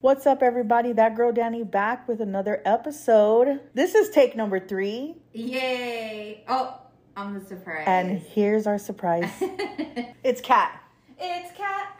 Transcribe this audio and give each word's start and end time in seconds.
What's 0.00 0.26
up, 0.26 0.42
everybody? 0.42 0.92
That 0.92 1.16
girl 1.16 1.32
Danny 1.32 1.64
back 1.64 2.06
with 2.06 2.20
another 2.20 2.60
episode. 2.66 3.60
This 3.72 3.94
is 3.94 4.10
take 4.10 4.36
number 4.36 4.60
three, 4.60 5.16
Yay! 5.32 6.44
Oh, 6.46 6.78
I'm 7.16 7.32
the 7.38 7.44
surprise. 7.44 7.84
and 7.86 8.18
here's 8.18 8.66
our 8.66 8.76
surprise. 8.76 9.30
it's 9.40 10.42
Kat. 10.42 10.82
it's 11.18 11.56
Kat. 11.56 11.98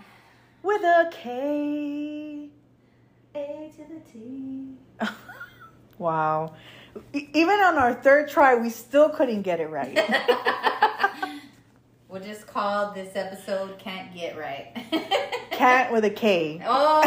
with 0.63 0.83
a 0.83 1.09
K. 1.13 2.51
A 3.35 3.73
to 3.77 3.85
the 3.95 4.01
T. 4.13 4.75
Wow. 5.97 6.57
Even 7.13 7.61
on 7.61 7.77
our 7.79 7.95
third 7.95 8.29
try, 8.29 8.55
we 8.55 8.71
still 8.71 9.09
couldn't 9.09 9.43
get 9.43 9.61
it 9.61 9.69
right. 9.71 9.99
We'll 12.15 12.23
just 12.23 12.47
call 12.47 12.93
this 12.93 13.17
episode 13.17 13.77
"Can't 13.81 14.15
Get 14.15 14.39
Right." 14.39 14.73
Kat 15.51 15.93
with 15.93 16.05
a 16.05 16.11
K. 16.11 16.63
oh, 16.65 17.01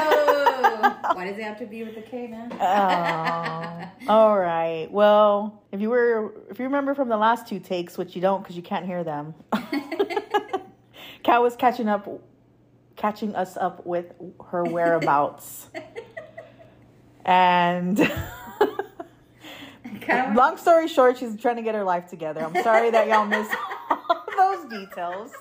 why 1.14 1.26
does 1.26 1.38
it 1.38 1.44
have 1.44 1.58
to 1.60 1.66
be 1.66 1.86
with 1.86 1.96
a 1.96 2.02
K, 2.02 2.28
man? 2.28 2.52
Oh, 2.52 3.90
all 4.14 4.38
right. 4.38 4.90
Well, 4.92 5.64
if 5.72 5.80
you 5.80 5.90
were, 5.92 6.34
if 6.50 6.60
you 6.60 6.66
remember 6.66 6.94
from 6.94 7.08
the 7.08 7.16
last 7.16 7.48
two 7.48 7.62
takes, 7.62 7.98
which 7.98 8.18
you 8.18 8.22
don't 8.22 8.42
because 8.44 8.58
you 8.58 8.62
can't 8.62 8.86
hear 8.86 9.06
them, 9.06 9.34
Kat 11.24 11.42
was 11.42 11.56
catching 11.56 11.88
up, 11.88 12.10
catching 12.98 13.34
us 13.34 13.56
up 13.56 13.86
with 13.86 14.12
her 14.50 14.66
whereabouts, 14.66 15.70
and 17.24 17.96
Kinda- 17.96 18.34
long 20.36 20.58
story 20.58 20.88
short, 20.88 21.18
she's 21.18 21.36
trying 21.40 21.56
to 21.58 21.62
get 21.62 21.76
her 21.76 21.84
life 21.84 22.08
together. 22.08 22.42
I'm 22.44 22.62
sorry 22.64 22.90
that 22.92 23.08
y'all 23.08 23.26
missed 23.26 23.54
all 23.90 24.24
those 24.38 24.70
details. 24.70 25.32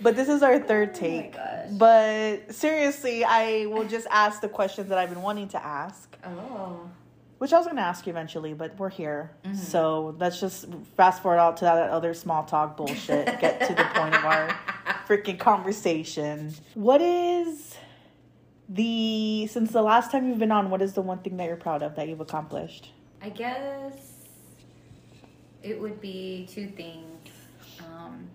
But 0.00 0.14
this 0.14 0.28
is 0.28 0.42
our 0.42 0.58
third 0.58 0.90
oh 0.94 0.98
take. 0.98 1.32
gosh. 1.34 1.68
But 1.72 2.54
seriously, 2.54 3.24
I 3.24 3.66
will 3.66 3.84
just 3.88 4.06
ask 4.10 4.40
the 4.42 4.48
questions 4.48 4.88
that 4.90 4.98
I've 4.98 5.08
been 5.08 5.22
wanting 5.22 5.48
to 5.48 5.64
ask. 5.64 6.14
oh, 6.24 6.80
Which 7.38 7.52
I 7.52 7.56
was 7.56 7.66
going 7.66 7.76
to 7.76 7.82
ask 7.82 8.06
you 8.06 8.10
eventually, 8.12 8.52
but 8.52 8.78
we're 8.78 8.90
here. 8.90 9.30
Mm-hmm. 9.44 9.56
So 9.56 10.14
let's 10.18 10.38
just 10.38 10.66
fast 10.96 11.22
forward 11.22 11.38
out 11.38 11.56
to 11.58 11.64
that 11.64 11.88
other 11.90 12.12
small 12.12 12.44
talk 12.44 12.76
bullshit. 12.76 13.40
Get 13.40 13.60
to 13.68 13.74
the 13.74 13.84
point 13.94 14.14
of 14.14 14.24
our 14.24 14.48
freaking 15.08 15.38
conversation. 15.38 16.52
What 16.74 17.00
is 17.00 17.74
the, 18.68 19.46
since 19.46 19.72
the 19.72 19.82
last 19.82 20.10
time 20.12 20.28
you've 20.28 20.38
been 20.38 20.52
on, 20.52 20.68
what 20.68 20.82
is 20.82 20.92
the 20.92 21.02
one 21.02 21.20
thing 21.20 21.38
that 21.38 21.46
you're 21.46 21.56
proud 21.56 21.82
of 21.82 21.96
that 21.96 22.06
you've 22.08 22.20
accomplished? 22.20 22.92
I 23.22 23.30
guess 23.30 23.94
it 25.62 25.80
would 25.80 26.00
be 26.00 26.48
two 26.50 26.68
things: 26.68 27.28
um, 27.80 28.28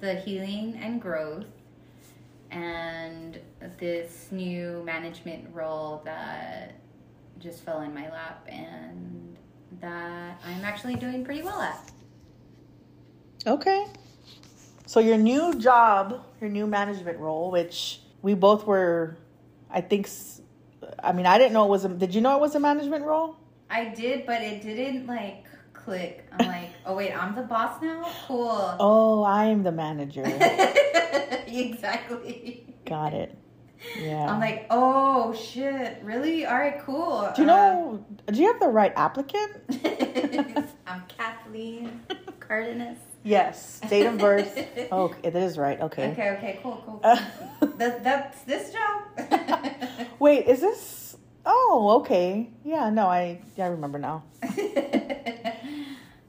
the 0.00 0.14
healing 0.14 0.78
and 0.82 1.00
growth, 1.00 1.46
and 2.50 3.38
this 3.78 4.28
new 4.30 4.82
management 4.84 5.48
role 5.52 6.02
that 6.04 6.74
just 7.38 7.64
fell 7.64 7.82
in 7.82 7.94
my 7.94 8.10
lap, 8.10 8.46
and 8.48 9.36
that 9.80 10.40
I'm 10.44 10.64
actually 10.64 10.96
doing 10.96 11.24
pretty 11.24 11.42
well 11.42 11.60
at. 11.60 11.90
Okay. 13.46 13.86
So 14.86 15.00
your 15.00 15.18
new 15.18 15.54
job, 15.58 16.24
your 16.40 16.50
new 16.50 16.66
management 16.66 17.18
role, 17.18 17.50
which 17.50 18.00
we 18.22 18.34
both 18.34 18.66
were, 18.66 19.16
I 19.70 19.82
think, 19.82 20.08
I 21.02 21.12
mean, 21.12 21.26
I 21.26 21.36
didn't 21.36 21.52
know 21.52 21.64
it 21.66 21.68
was 21.68 21.84
a, 21.84 21.88
did 21.88 22.14
you 22.14 22.20
know 22.20 22.36
it 22.36 22.40
was 22.40 22.54
a 22.54 22.60
management 22.60 23.04
role? 23.04 23.36
I 23.70 23.86
did, 23.86 24.26
but 24.26 24.40
it 24.42 24.62
didn't 24.62 25.06
like 25.06 25.44
click. 25.72 26.26
I'm 26.32 26.46
like, 26.46 26.70
oh 26.86 26.94
wait, 26.96 27.12
I'm 27.12 27.34
the 27.34 27.42
boss 27.42 27.80
now. 27.82 28.10
Cool. 28.26 28.76
Oh, 28.80 29.22
I 29.22 29.46
am 29.46 29.62
the 29.62 29.72
manager. 29.72 30.24
exactly. 31.46 32.74
Got 32.84 33.14
it. 33.14 33.36
Yeah. 34.00 34.30
I'm 34.30 34.40
like, 34.40 34.66
oh 34.70 35.34
shit, 35.34 36.00
really? 36.02 36.46
All 36.46 36.58
right, 36.58 36.80
cool. 36.82 37.30
Do 37.34 37.42
you 37.42 37.46
know? 37.46 38.04
do 38.26 38.40
you 38.40 38.46
have 38.48 38.60
the 38.60 38.68
right 38.68 38.92
applicant? 38.96 39.52
Uh, 39.70 40.62
I'm 40.86 41.02
Kathleen 41.06 42.00
Cardenas. 42.40 42.98
Yes. 43.22 43.80
Date 43.88 44.06
of 44.06 44.18
birth. 44.18 44.58
Oh, 44.92 45.14
it 45.22 45.36
is 45.36 45.58
right. 45.58 45.80
Okay. 45.80 46.12
Okay, 46.12 46.30
okay, 46.30 46.60
cool, 46.62 46.82
cool. 46.86 47.00
Uh, 47.02 47.20
that, 47.76 48.02
that's 48.02 48.40
this 48.42 48.72
job. 48.72 49.02
wait, 50.18 50.46
is 50.46 50.60
this? 50.60 50.97
Oh, 51.50 52.00
okay. 52.00 52.50
Yeah. 52.62 52.90
No, 52.90 53.06
I 53.06 53.40
I 53.58 53.66
remember 53.66 53.98
now. 53.98 54.24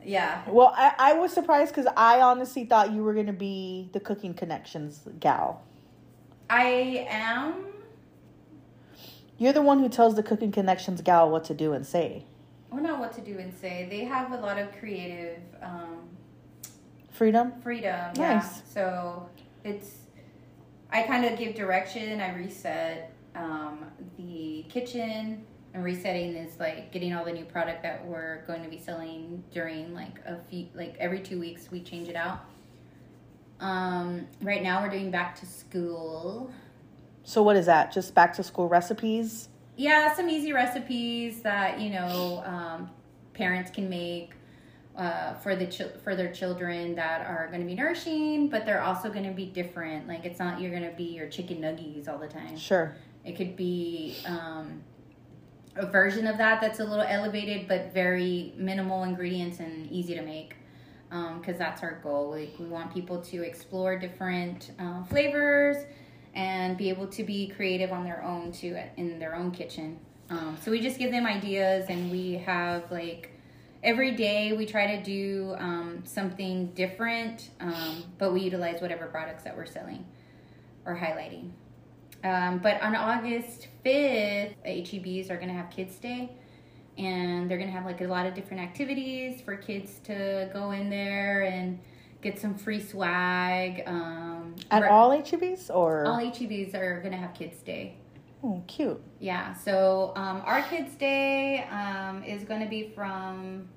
yeah. 0.04 0.44
Well, 0.48 0.74
I, 0.76 0.94
I 0.98 1.14
was 1.14 1.34
surprised 1.34 1.76
because 1.76 1.92
I 1.98 2.22
honestly 2.22 2.64
thought 2.64 2.94
you 2.94 3.04
were 3.04 3.14
gonna 3.14 3.34
be 3.34 3.90
the 3.92 4.00
cooking 4.00 4.34
connections 4.34 5.02
gal. 5.20 5.62
I 6.50 7.06
am. 7.10 7.66
You're 9.38 9.54
the 9.54 9.62
one 9.62 9.80
who 9.80 9.90
tells 9.90 10.16
the 10.16 10.24
cooking 10.24 10.54
connections 10.54 11.02
gal 11.02 11.30
what 11.30 11.44
to 11.46 11.54
do 11.54 11.74
and 11.74 11.86
say. 11.86 12.24
I 12.72 12.82
don't 12.82 13.00
what 13.00 13.14
to 13.14 13.22
do 13.22 13.40
and 13.40 13.54
say. 13.54 13.88
They 13.90 14.06
have 14.06 14.32
a 14.32 14.38
lot 14.38 14.58
of 14.58 14.72
creative 14.80 15.40
um, 15.62 16.00
Freedom. 17.12 17.52
freedom. 17.62 18.12
Yeah. 18.16 18.36
Nice. 18.36 18.62
So 18.74 19.28
it's 19.66 19.96
I 20.90 21.04
kind 21.04 21.26
of 21.26 21.38
give 21.38 21.56
direction. 21.56 22.22
I 22.22 22.34
reset 22.34 23.12
um, 23.36 23.86
the 24.18 24.66
kitchen. 24.70 25.46
And 25.74 25.84
resetting 25.84 26.36
is 26.36 26.60
like 26.60 26.92
getting 26.92 27.14
all 27.14 27.24
the 27.24 27.32
new 27.32 27.46
product 27.46 27.84
that 27.84 28.04
we're 28.06 28.44
going 28.48 28.64
to 28.64 28.70
be 28.70 28.80
selling 28.80 29.44
during 29.54 29.94
like 29.94 30.18
a 30.26 30.40
few 30.50 30.68
like 30.74 30.96
every 31.00 31.20
two 31.20 31.40
weeks 31.40 31.70
we 31.70 31.82
change 31.82 32.10
it 32.10 32.16
out. 32.16 32.40
Um, 33.60 34.26
right 34.42 34.64
now 34.64 34.82
we're 34.82 34.90
doing 34.90 35.12
back 35.12 35.40
to 35.42 35.46
school. 35.46 36.52
So 37.24 37.44
what 37.44 37.56
is 37.56 37.68
that? 37.68 37.92
Just 37.92 38.16
back 38.16 38.34
to 38.34 38.44
school 38.44 38.68
recipes? 38.68 39.50
Yeah, 39.76 40.16
some 40.16 40.28
easy 40.30 40.54
recipes 40.54 41.42
that 41.42 41.80
you 41.80 41.92
know 41.92 42.42
um, 42.46 42.90
parents 43.34 43.70
can 43.70 43.90
make 43.90 44.34
uh, 44.96 45.34
for 45.36 45.56
the 45.56 45.68
for 46.04 46.16
their 46.16 46.32
children 46.32 46.96
that 46.96 47.26
are 47.26 47.48
going 47.48 47.62
to 47.62 47.66
be 47.66 47.76
nourishing, 47.76 48.50
but 48.50 48.66
they're 48.66 48.82
also 48.82 49.10
going 49.10 49.26
to 49.26 49.32
be 49.32 49.46
different. 49.46 50.08
Like 50.08 50.26
it's 50.26 50.40
not 50.40 50.60
you're 50.60 50.72
going 50.72 50.90
to 50.90 50.96
be 50.96 51.06
your 51.06 51.28
chicken 51.30 51.60
nuggies 51.60 52.10
all 52.10 52.18
the 52.18 52.28
time. 52.28 52.58
Sure. 52.58 52.96
It 53.26 53.36
could 53.36 53.56
be 53.56 54.18
um, 54.26 54.82
a 55.76 55.86
version 55.86 56.28
of 56.28 56.38
that 56.38 56.62
that's 56.62 56.80
a 56.80 56.84
little 56.84 57.06
elevated, 57.06 57.68
but 57.68 57.94
very 57.94 58.54
minimal 58.58 59.04
ingredients 59.04 59.60
and 59.60 59.92
easy 59.92 60.16
to 60.16 60.22
make. 60.22 60.56
Because 61.10 61.58
that's 61.58 61.82
our 61.82 62.00
goal. 62.04 62.30
Like 62.30 62.54
we 62.60 62.66
want 62.66 62.94
people 62.94 63.20
to 63.20 63.42
explore 63.44 63.98
different 63.98 64.72
uh, 64.78 65.04
flavors 65.06 65.78
and 66.36 66.78
be 66.78 66.90
able 66.90 67.08
to 67.08 67.24
be 67.24 67.48
creative 67.48 67.92
on 67.92 68.04
their 68.04 68.24
own 68.24 68.52
too 68.52 68.78
in 68.96 69.18
their 69.18 69.36
own 69.36 69.50
kitchen. 69.50 70.00
Um, 70.30 70.58
so 70.62 70.70
we 70.70 70.80
just 70.80 71.00
give 71.00 71.10
them 71.10 71.26
ideas, 71.26 71.88
and 71.90 72.12
we 72.12 72.34
have 72.34 72.92
like 72.92 73.32
every 73.82 74.12
day 74.12 74.54
we 74.54 74.68
try 74.68 74.98
to 74.98 75.04
do 75.04 75.56
um, 75.58 76.04
something 76.06 76.68
different, 76.76 77.50
um, 77.60 78.04
but 78.20 78.32
we 78.32 78.42
utilize 78.42 78.80
whatever 78.80 79.08
products 79.08 79.44
that 79.44 79.58
we're 79.58 79.66
selling 79.66 80.06
or 80.86 80.96
highlighting. 80.96 81.50
Um, 82.24 82.60
but 82.60 82.82
on 82.82 82.96
August 82.96 83.68
5th, 83.86 84.54
HEBs 84.66 85.30
are 85.30 85.36
going 85.38 85.48
to 85.48 85.54
have 85.54 85.70
Kids 85.70 85.96
Day. 85.98 86.32
And 86.98 87.50
they're 87.50 87.58
going 87.58 87.70
to 87.70 87.76
have 87.76 87.86
like 87.86 88.02
a 88.02 88.08
lot 88.08 88.26
of 88.26 88.34
different 88.34 88.62
activities 88.62 89.40
for 89.42 89.56
kids 89.56 90.00
to 90.04 90.50
go 90.52 90.72
in 90.72 90.90
there 90.90 91.44
and 91.44 91.80
get 92.22 92.38
some 92.38 92.56
free 92.58 92.82
swag. 92.82 93.84
Um, 93.86 94.56
At 94.70 94.82
re- 94.82 94.90
all 94.90 95.12
HEBs 95.12 95.70
or? 95.74 96.06
all 96.06 96.18
HEBs 96.18 96.76
are 96.76 97.00
going 97.00 97.14
to 97.14 97.18
have 97.18 97.34
Kids 97.34 97.62
Day. 97.62 97.96
oh, 98.44 98.62
cute. 98.68 99.02
Yeah, 99.20 99.54
so 99.54 100.12
um, 100.18 100.42
our 100.46 100.62
Kids 100.64 100.96
Day 100.96 101.64
um, 101.72 102.22
is 102.26 102.44
going 102.44 102.60
to 102.62 102.68
be 102.68 102.92
from, 102.94 103.70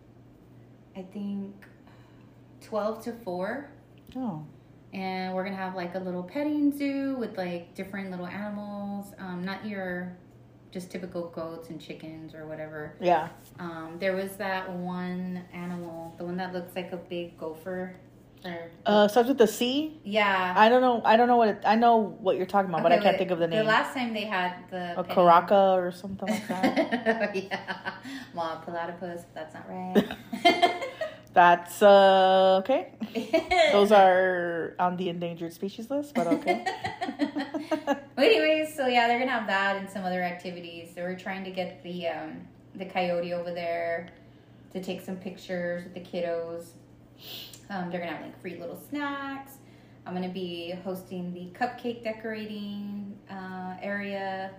I 0.96 1.02
think, 1.02 1.54
12 2.62 3.04
to 3.04 3.12
4 3.24 3.70
Oh. 4.16 4.44
And 4.92 5.34
we're 5.34 5.44
gonna 5.44 5.56
have 5.56 5.74
like 5.74 5.94
a 5.94 5.98
little 5.98 6.22
petting 6.22 6.76
zoo 6.76 7.16
with 7.18 7.36
like 7.38 7.74
different 7.74 8.10
little 8.10 8.26
animals 8.26 9.12
um, 9.18 9.44
not 9.44 9.64
your 9.66 10.16
just 10.70 10.90
typical 10.90 11.28
goats 11.28 11.68
and 11.70 11.80
chickens 11.80 12.34
or 12.34 12.46
whatever 12.46 12.94
Yeah. 13.00 13.28
um, 13.58 13.96
there 13.98 14.14
was 14.16 14.36
that 14.36 14.70
one 14.72 15.42
animal 15.52 16.14
the 16.18 16.24
one 16.24 16.36
that 16.38 16.52
looks 16.52 16.74
like 16.76 16.92
a 16.92 16.96
big 16.96 17.38
gopher 17.38 17.96
or, 18.44 18.70
Uh, 18.86 19.06
starts 19.06 19.28
with 19.28 19.38
the 19.38 19.46
C. 19.46 20.00
yeah 20.02 20.52
I 20.56 20.68
don't 20.68 20.80
know. 20.80 21.00
I 21.04 21.16
don't 21.16 21.28
know 21.28 21.36
what 21.36 21.48
it, 21.48 21.62
I 21.64 21.76
know 21.76 22.16
what 22.20 22.36
you're 22.36 22.44
talking 22.46 22.70
about, 22.70 22.82
but 22.82 22.90
I 22.90 22.96
can't 22.96 23.12
wait, 23.12 23.18
think 23.18 23.30
of 23.30 23.38
the 23.38 23.46
name. 23.46 23.60
the 23.60 23.64
last 23.70 23.94
time 23.94 24.12
they 24.12 24.24
had 24.24 24.54
the 24.68 24.98
a 24.98 25.04
petting- 25.04 25.14
Karaka 25.16 25.74
or 25.76 25.92
something 25.92 26.28
like 26.28 26.48
that. 26.48 27.36
yeah 27.36 27.92
Mom, 28.34 28.60
platypus 28.62 29.22
that's 29.32 29.54
not 29.54 29.68
right 29.68 30.16
That's 31.32 31.82
uh 31.82 32.60
okay. 32.62 32.92
Those 33.72 33.90
are 33.90 34.74
on 34.78 34.96
the 34.96 35.08
endangered 35.08 35.52
species 35.52 35.90
list, 35.90 36.14
but 36.14 36.26
okay. 36.26 36.66
But 38.14 38.26
anyways, 38.26 38.74
so 38.76 38.86
yeah, 38.86 39.08
they're 39.08 39.18
gonna 39.18 39.30
have 39.30 39.46
that 39.46 39.76
and 39.76 39.88
some 39.88 40.04
other 40.04 40.22
activities. 40.22 40.90
So 40.94 41.02
we're 41.02 41.18
trying 41.18 41.44
to 41.44 41.50
get 41.50 41.82
the 41.82 42.08
um, 42.08 42.46
the 42.74 42.84
coyote 42.84 43.32
over 43.32 43.52
there 43.52 44.10
to 44.72 44.82
take 44.82 45.00
some 45.00 45.16
pictures 45.16 45.84
with 45.84 45.94
the 45.94 46.00
kiddos. 46.00 46.66
Um, 47.70 47.90
they're 47.90 48.00
gonna 48.00 48.12
have 48.12 48.22
like 48.22 48.40
free 48.40 48.58
little 48.60 48.76
snacks. 48.76 49.54
I'm 50.06 50.14
gonna 50.14 50.28
be 50.28 50.74
hosting 50.84 51.32
the 51.32 51.48
cupcake 51.58 52.04
decorating 52.04 53.16
uh, 53.30 53.74
area, 53.80 54.50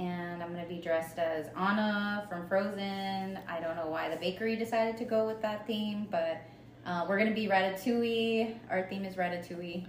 and 0.00 0.42
I'm 0.42 0.50
gonna 0.52 0.66
be 0.66 0.78
dressed 0.78 1.18
as 1.18 1.46
Anna 1.56 2.26
from 2.28 2.48
Frozen. 2.48 3.38
I 3.46 3.60
don't 3.60 3.76
know 3.76 3.88
why 3.88 4.08
the 4.08 4.16
bakery 4.16 4.56
decided 4.56 4.96
to 4.96 5.04
go 5.04 5.26
with 5.26 5.42
that 5.42 5.66
theme, 5.66 6.08
but 6.10 6.40
uh, 6.86 7.04
we're 7.06 7.18
gonna 7.18 7.34
be 7.34 7.46
Ratatouille. 7.46 8.54
Our 8.70 8.86
theme 8.88 9.04
is 9.04 9.16
Ratatouille. 9.16 9.84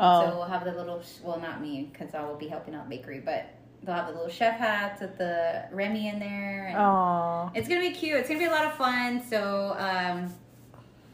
Oh, 0.00 0.20
So 0.20 0.36
we'll 0.36 0.46
have 0.46 0.64
the 0.64 0.72
little, 0.72 1.02
well, 1.22 1.38
not 1.38 1.60
me, 1.60 1.90
because 1.92 2.14
I 2.14 2.24
will 2.24 2.36
be 2.36 2.48
helping 2.48 2.74
out 2.74 2.88
bakery, 2.88 3.20
but 3.20 3.46
they'll 3.82 3.94
have 3.94 4.06
the 4.06 4.14
little 4.14 4.30
chef 4.30 4.58
hats 4.58 5.02
with 5.02 5.18
the 5.18 5.64
Remy 5.70 6.08
in 6.08 6.18
there. 6.18 6.68
And 6.68 6.78
oh, 6.78 7.50
It's 7.54 7.68
gonna 7.68 7.82
be 7.82 7.90
cute. 7.90 8.16
It's 8.16 8.28
gonna 8.28 8.40
be 8.40 8.46
a 8.46 8.50
lot 8.50 8.64
of 8.64 8.74
fun. 8.74 9.22
So, 9.28 9.76
um, 9.78 10.32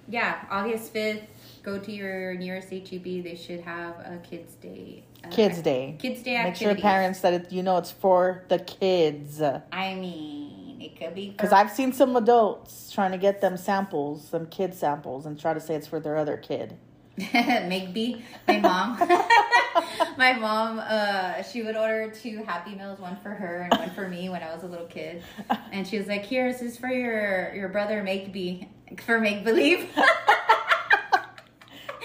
yeah, 0.08 0.44
August 0.48 0.92
fifth. 0.92 1.24
Go 1.64 1.78
to 1.78 1.92
your 1.92 2.34
nearest 2.34 2.70
HEB. 2.70 3.24
They 3.24 3.34
should 3.36 3.60
have 3.60 3.96
a 3.96 4.20
kids' 4.22 4.54
day. 4.54 5.02
Uh, 5.24 5.28
Kids 5.30 5.60
Day. 5.62 5.96
Kids' 5.98 6.22
day 6.22 6.34
Make 6.42 6.54
sure 6.56 6.68
activities. 6.70 6.82
parents 6.82 7.20
that 7.20 7.32
it, 7.34 7.52
you 7.52 7.62
know 7.62 7.76
it's 7.78 7.90
for 7.90 8.44
the 8.48 8.58
kids. 8.58 9.42
I 9.42 9.94
mean, 9.94 10.80
it 10.80 10.96
could 10.98 11.14
be 11.14 11.30
Because 11.30 11.50
for- 11.50 11.56
I've 11.56 11.70
seen 11.70 11.92
some 11.92 12.14
adults 12.16 12.90
trying 12.92 13.10
to 13.12 13.18
get 13.18 13.40
them 13.40 13.56
samples, 13.56 14.26
some 14.28 14.46
kid 14.46 14.74
samples, 14.74 15.26
and 15.26 15.38
try 15.38 15.54
to 15.54 15.60
say 15.60 15.74
it's 15.74 15.86
for 15.88 15.98
their 16.00 16.16
other 16.16 16.36
kid. 16.36 16.76
Migby, 17.18 18.22
my 18.46 18.58
mom. 18.60 18.96
my 20.16 20.34
mom, 20.34 20.78
uh, 20.78 21.42
she 21.42 21.62
would 21.62 21.74
order 21.76 22.12
two 22.12 22.44
Happy 22.44 22.76
Meals, 22.76 23.00
one 23.00 23.16
for 23.24 23.30
her 23.30 23.62
and 23.68 23.76
one 23.80 23.90
for 23.90 24.06
me 24.08 24.28
when 24.28 24.40
I 24.40 24.54
was 24.54 24.62
a 24.62 24.68
little 24.68 24.86
kid. 24.86 25.24
And 25.72 25.84
she 25.84 25.98
was 25.98 26.06
like, 26.06 26.24
"Here, 26.24 26.52
this 26.52 26.62
is 26.62 26.78
for 26.78 26.86
your 26.88 27.52
your 27.56 27.68
brother 27.70 28.04
Makeby 28.04 28.68
for 29.00 29.18
make 29.18 29.42
believe." 29.44 29.88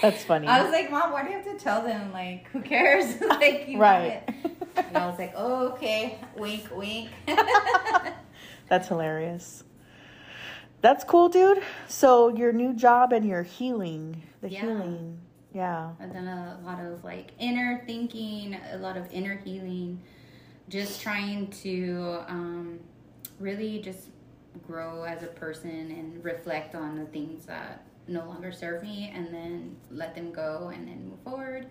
That's 0.04 0.22
funny. 0.22 0.46
I 0.46 0.62
was 0.62 0.70
like, 0.70 0.90
"Mom, 0.90 1.12
why 1.12 1.22
do 1.24 1.30
you 1.30 1.36
have 1.36 1.46
to 1.46 1.56
tell 1.58 1.80
them? 1.82 2.12
Like, 2.12 2.46
who 2.48 2.60
cares? 2.60 3.18
like, 3.28 3.66
you 3.68 3.78
Right. 3.78 4.22
it." 4.26 4.34
And 4.76 4.98
I 4.98 5.06
was 5.06 5.18
like, 5.18 5.32
"Oh, 5.34 5.68
okay, 5.72 6.18
wink, 6.36 6.68
wink." 6.76 7.08
That's 8.68 8.88
hilarious. 8.88 9.64
That's 10.82 11.04
cool, 11.04 11.30
dude. 11.30 11.62
So 11.88 12.28
your 12.28 12.52
new 12.52 12.74
job 12.74 13.14
and 13.14 13.26
your 13.26 13.44
healing, 13.44 14.22
the 14.42 14.50
Yeah. 14.50 14.60
healing, 14.60 15.20
yeah. 15.54 15.92
I've 15.98 16.12
done 16.12 16.28
a 16.28 16.60
lot 16.62 16.80
of 16.84 17.02
like 17.02 17.30
inner 17.38 17.82
thinking, 17.86 18.58
a 18.72 18.76
lot 18.76 18.98
of 18.98 19.10
inner 19.10 19.38
healing, 19.38 20.02
just 20.68 21.00
trying 21.00 21.46
to 21.62 22.22
um, 22.28 22.78
really 23.40 23.78
just 23.78 24.08
grow 24.66 25.04
as 25.04 25.22
a 25.22 25.28
person 25.28 25.70
and 25.70 26.22
reflect 26.22 26.74
on 26.74 26.96
the 26.96 27.06
things 27.06 27.46
that 27.46 27.86
no 28.06 28.24
longer 28.26 28.52
serve 28.52 28.82
me 28.82 29.12
and 29.14 29.32
then 29.32 29.76
let 29.90 30.14
them 30.14 30.32
go 30.32 30.70
and 30.74 30.86
then 30.86 31.08
move 31.08 31.20
forward. 31.24 31.66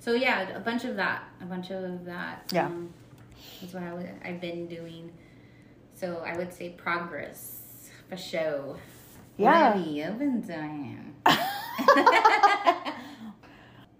So 0.00 0.12
yeah, 0.12 0.50
a 0.50 0.60
bunch 0.60 0.84
of 0.84 0.96
that, 0.96 1.24
a 1.40 1.44
bunch 1.46 1.70
of 1.70 2.04
that. 2.04 2.50
Yeah. 2.52 2.66
Um, 2.66 2.92
that's 3.60 3.74
what 3.74 3.82
I 3.82 3.92
would, 3.94 4.10
I've 4.24 4.40
been 4.40 4.66
doing. 4.66 5.12
So 5.94 6.22
I 6.26 6.36
would 6.36 6.52
say 6.52 6.70
progress 6.70 7.90
for 8.08 8.16
show. 8.16 8.76
Yeah. 9.36 9.76
What 9.76 9.86
have 10.04 10.18
been 10.18 10.40
doing? 10.40 11.14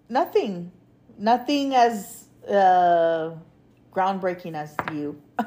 Nothing, 0.08 0.70
nothing 1.18 1.74
as 1.74 2.24
uh, 2.48 3.30
groundbreaking 3.92 4.54
as 4.54 4.76
you. 4.92 5.20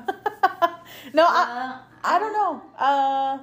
no, 1.13 1.23
I, 1.23 1.43
Uh, 1.47 1.77
I 2.03 2.19
don't 2.19 2.33
know. 2.33 2.61
Uh, 2.77 3.37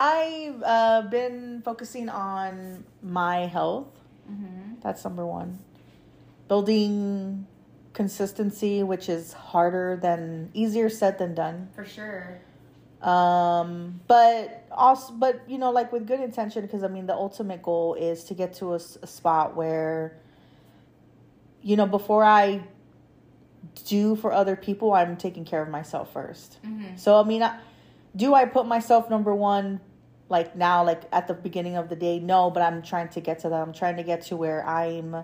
I've 0.00 0.62
uh, 0.64 1.02
been 1.02 1.60
focusing 1.62 2.08
on 2.08 2.84
my 3.02 3.46
health. 3.46 3.88
mhm. 4.30 4.80
That's 4.82 5.04
number 5.04 5.26
one. 5.26 5.58
Building 6.48 7.46
consistency, 7.92 8.82
which 8.82 9.08
is 9.10 9.34
harder 9.34 9.98
than 10.00 10.50
easier 10.54 10.88
said 10.88 11.18
than 11.18 11.34
done. 11.34 11.68
For 11.74 11.84
sure. 11.84 12.38
Um, 13.02 14.00
but 14.06 14.66
also, 14.72 15.12
but 15.12 15.42
you 15.48 15.58
know, 15.58 15.70
like 15.70 15.92
with 15.92 16.06
good 16.06 16.20
intention, 16.20 16.62
because 16.62 16.82
I 16.82 16.88
mean, 16.88 17.06
the 17.06 17.14
ultimate 17.14 17.62
goal 17.62 17.94
is 17.94 18.24
to 18.24 18.34
get 18.34 18.54
to 18.54 18.74
a 18.74 18.78
spot 18.80 19.54
where, 19.56 20.16
you 21.62 21.76
know, 21.76 21.86
before 21.86 22.24
I 22.24 22.62
do 23.86 24.16
for 24.16 24.32
other 24.32 24.56
people, 24.56 24.92
I'm 24.94 25.16
taking 25.16 25.44
care 25.44 25.62
of 25.62 25.68
myself 25.68 26.12
1st 26.12 26.58
Mhm. 26.64 26.98
So, 26.98 27.20
I 27.20 27.24
mean, 27.24 27.42
I, 27.42 27.58
do 28.16 28.34
I 28.34 28.44
put 28.46 28.66
myself 28.66 29.08
number 29.10 29.34
one, 29.34 29.80
like 30.30 30.56
now, 30.56 30.82
like 30.84 31.02
at 31.12 31.26
the 31.28 31.34
beginning 31.34 31.76
of 31.76 31.88
the 31.90 31.96
day? 31.96 32.18
No, 32.20 32.50
but 32.50 32.62
I'm 32.62 32.80
trying 32.82 33.08
to 33.10 33.20
get 33.20 33.40
to 33.40 33.50
that. 33.50 33.60
I'm 33.60 33.72
trying 33.74 33.96
to 33.96 34.02
get 34.02 34.22
to 34.26 34.36
where 34.36 34.66
I'm 34.66 35.16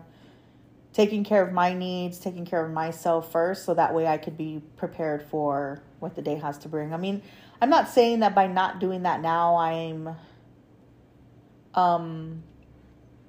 taking 0.93 1.25
care 1.25 1.43
of 1.43 1.53
my 1.53 1.73
needs, 1.73 2.19
taking 2.19 2.45
care 2.45 2.65
of 2.65 2.73
myself 2.73 3.31
first, 3.33 3.65
so 3.65 3.73
that 3.75 3.95
way 3.95 4.07
I 4.07 4.19
could 4.19 4.37
be 4.37 4.61
prepared 4.77 5.23
for 5.23 5.81
what 6.01 6.15
the 6.17 6.23
day 6.23 6.35
has 6.35 6.59
to 6.59 6.69
bring. 6.69 6.93
I 6.93 6.97
mean, 6.97 7.23
I'm 7.63 7.71
not 7.71 7.89
saying 7.89 8.21
that 8.21 8.35
by 8.35 8.47
not 8.49 8.81
doing 8.81 9.03
that 9.05 9.21
now, 9.23 9.57
I'm, 9.57 10.17
um, 11.75 12.43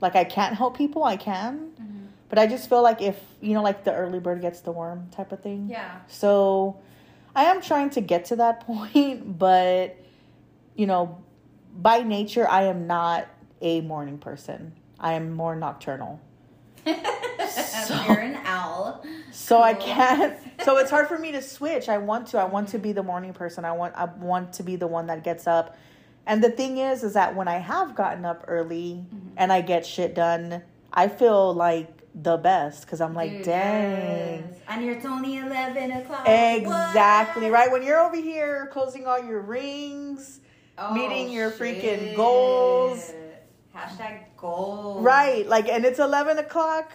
like 0.01 0.15
I 0.15 0.23
can't 0.23 0.55
help 0.55 0.77
people. 0.77 1.03
I 1.03 1.17
can, 1.17 1.71
Mhm. 1.79 2.07
but 2.29 2.39
I 2.39 2.47
just 2.47 2.69
feel 2.69 2.81
like 2.81 3.01
if 3.01 3.21
you 3.41 3.53
know, 3.53 3.61
like 3.63 3.83
the 3.83 3.93
early 3.93 4.19
bird 4.19 4.41
gets 4.41 4.61
the 4.61 4.71
worm 4.71 5.07
type 5.11 5.31
of 5.31 5.41
thing. 5.41 5.67
Yeah. 5.69 5.91
So 6.07 6.77
I 7.35 7.45
am 7.45 7.61
trying 7.61 7.89
to 7.91 8.01
get 8.01 8.25
to 8.25 8.35
that 8.37 8.61
point, 8.65 9.37
but 9.37 9.95
you 10.75 10.85
know, 10.87 11.17
by 11.77 11.99
nature, 11.99 12.47
I 12.49 12.63
am 12.63 12.87
not 12.87 13.27
a 13.61 13.81
morning 13.81 14.17
person. 14.17 14.73
I 14.99 15.13
am 15.13 15.31
more 15.33 15.55
nocturnal. 15.55 16.19
So- 17.85 18.03
You're 18.07 18.19
an 18.19 18.39
owl. 18.45 19.05
So 19.31 19.61
I 19.61 19.73
can't. 19.73 20.37
So 20.65 20.77
it's 20.79 20.89
hard 20.89 21.07
for 21.07 21.17
me 21.17 21.31
to 21.31 21.41
switch. 21.41 21.87
I 21.87 21.97
want 21.99 22.27
to. 22.29 22.39
I 22.39 22.43
want 22.45 22.69
to 22.69 22.79
be 22.79 22.91
the 22.91 23.03
morning 23.03 23.31
person. 23.31 23.63
I 23.63 23.71
want. 23.71 23.95
I 23.95 24.05
want 24.05 24.51
to 24.53 24.63
be 24.63 24.75
the 24.75 24.87
one 24.87 25.05
that 25.07 25.23
gets 25.23 25.47
up. 25.47 25.77
And 26.25 26.43
the 26.43 26.49
thing 26.49 26.79
is, 26.79 27.03
is 27.03 27.13
that 27.13 27.35
when 27.35 27.47
I 27.47 27.59
have 27.59 27.95
gotten 27.95 28.25
up 28.25 28.43
early 28.47 29.05
Mm-hmm. 29.05 29.29
and 29.37 29.53
I 29.53 29.61
get 29.61 29.85
shit 29.85 30.13
done, 30.15 30.63
I 30.91 31.07
feel 31.07 31.53
like 31.53 31.87
the 32.15 32.35
best 32.37 32.81
because 32.85 32.99
I'm 32.99 33.13
like, 33.13 33.31
Dude, 33.31 33.43
dang. 33.43 34.39
yes. 34.49 34.59
And 34.67 34.83
it's 34.89 35.05
only 35.05 35.37
11 35.37 35.91
o'clock. 35.91 36.27
Exactly 36.27 37.43
What? 37.43 37.51
right. 37.53 37.71
When 37.71 37.83
you're 37.83 37.99
over 38.01 38.17
here 38.17 38.67
closing 38.73 39.05
all 39.07 39.23
your 39.23 39.39
rings, 39.39 40.41
Oh, 40.77 40.93
meeting 40.93 41.31
your 41.31 41.49
freaking 41.49 42.15
goals. 42.15 43.11
Hashtag 43.75 44.21
goals. 44.37 45.03
right? 45.03 45.47
Like, 45.47 45.67
and 45.69 45.85
it's 45.85 45.99
eleven 45.99 46.37
o'clock. 46.37 46.91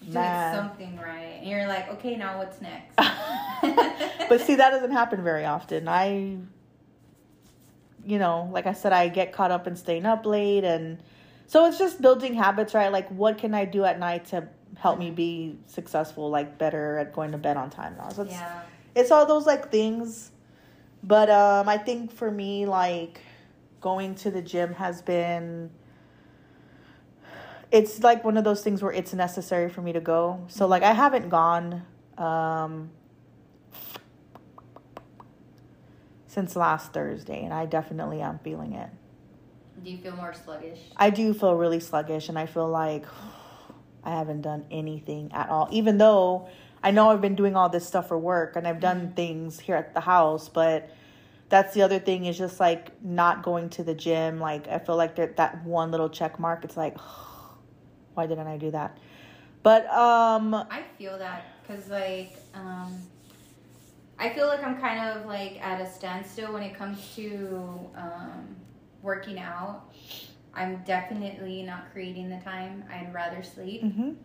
Doing 0.00 0.14
Man. 0.14 0.54
something 0.54 0.96
right. 0.98 1.38
And 1.40 1.48
you're 1.48 1.66
like, 1.66 1.88
okay, 1.94 2.16
now 2.16 2.38
what's 2.38 2.60
next? 2.60 2.94
but 4.28 4.40
see, 4.40 4.56
that 4.56 4.70
doesn't 4.70 4.90
happen 4.90 5.24
very 5.24 5.46
often. 5.46 5.88
I, 5.88 6.36
you 8.04 8.18
know, 8.18 8.50
like 8.52 8.66
I 8.66 8.74
said, 8.74 8.92
I 8.92 9.08
get 9.08 9.32
caught 9.32 9.50
up 9.50 9.66
in 9.66 9.76
staying 9.76 10.04
up 10.04 10.26
late, 10.26 10.64
and 10.64 11.02
so 11.46 11.64
it's 11.66 11.78
just 11.78 12.02
building 12.02 12.34
habits, 12.34 12.74
right? 12.74 12.92
Like, 12.92 13.08
what 13.08 13.38
can 13.38 13.54
I 13.54 13.64
do 13.64 13.84
at 13.84 13.98
night 13.98 14.26
to 14.26 14.46
help 14.76 14.98
me 14.98 15.10
be 15.10 15.56
successful, 15.66 16.28
like 16.28 16.58
better 16.58 16.98
at 16.98 17.14
going 17.14 17.32
to 17.32 17.38
bed 17.38 17.56
on 17.56 17.70
time 17.70 17.96
now? 17.96 18.10
So 18.10 18.22
it's, 18.22 18.32
yeah. 18.32 18.60
it's 18.94 19.10
all 19.10 19.24
those 19.24 19.46
like 19.46 19.70
things. 19.70 20.32
But 21.04 21.28
um, 21.28 21.68
I 21.68 21.76
think 21.76 22.10
for 22.10 22.30
me, 22.30 22.64
like 22.64 23.20
going 23.82 24.14
to 24.16 24.30
the 24.30 24.40
gym 24.40 24.72
has 24.74 25.02
been. 25.02 25.70
It's 27.70 28.02
like 28.02 28.24
one 28.24 28.38
of 28.38 28.44
those 28.44 28.62
things 28.62 28.82
where 28.82 28.92
it's 28.92 29.12
necessary 29.12 29.68
for 29.68 29.82
me 29.82 29.92
to 29.92 30.00
go. 30.00 30.44
So 30.48 30.66
like 30.66 30.82
I 30.82 30.92
haven't 30.92 31.28
gone 31.28 31.84
um, 32.16 32.90
since 36.26 36.56
last 36.56 36.94
Thursday, 36.94 37.44
and 37.44 37.52
I 37.52 37.66
definitely 37.66 38.22
am 38.22 38.38
feeling 38.38 38.72
it. 38.72 38.88
Do 39.82 39.90
you 39.90 39.98
feel 39.98 40.16
more 40.16 40.32
sluggish? 40.32 40.78
I 40.96 41.10
do 41.10 41.34
feel 41.34 41.54
really 41.54 41.80
sluggish, 41.80 42.30
and 42.30 42.38
I 42.38 42.46
feel 42.46 42.68
like 42.68 43.04
I 44.04 44.12
haven't 44.12 44.40
done 44.40 44.64
anything 44.70 45.32
at 45.34 45.50
all. 45.50 45.68
Even 45.70 45.98
though 45.98 46.48
I 46.84 46.90
know 46.90 47.10
I've 47.10 47.22
been 47.22 47.34
doing 47.34 47.56
all 47.56 47.70
this 47.70 47.86
stuff 47.86 48.08
for 48.08 48.18
work 48.18 48.56
and 48.56 48.68
I've 48.68 48.78
done 48.78 49.14
things 49.16 49.58
here 49.58 49.74
at 49.74 49.94
the 49.94 50.00
house, 50.00 50.50
but 50.50 50.90
that's 51.48 51.72
the 51.72 51.80
other 51.80 51.98
thing 51.98 52.26
is 52.26 52.36
just 52.36 52.60
like 52.60 53.02
not 53.02 53.42
going 53.42 53.70
to 53.70 53.82
the 53.82 53.94
gym. 53.94 54.38
Like 54.38 54.68
I 54.68 54.78
feel 54.78 54.96
like 54.96 55.16
that 55.16 55.38
that 55.38 55.64
one 55.64 55.90
little 55.90 56.10
check 56.10 56.38
mark. 56.38 56.62
It's 56.62 56.76
like, 56.76 56.98
why 58.14 58.26
didn't 58.26 58.46
I 58.46 58.58
do 58.58 58.70
that? 58.72 58.98
But 59.62 59.86
um, 59.86 60.54
I 60.54 60.82
feel 60.98 61.16
that 61.16 61.46
because, 61.62 61.88
like, 61.88 62.36
um, 62.52 63.00
I 64.18 64.28
feel 64.28 64.46
like 64.46 64.62
I'm 64.62 64.78
kind 64.78 65.08
of 65.08 65.24
like 65.24 65.58
at 65.64 65.80
a 65.80 65.90
standstill 65.90 66.52
when 66.52 66.62
it 66.62 66.74
comes 66.74 67.14
to 67.16 67.80
um, 67.96 68.56
working 69.00 69.38
out. 69.38 69.94
I'm 70.52 70.82
definitely 70.84 71.62
not 71.62 71.90
creating 71.92 72.28
the 72.28 72.40
time. 72.44 72.84
I'd 72.92 73.12
rather 73.14 73.42
sleep. 73.42 73.82
mhm. 73.82 74.16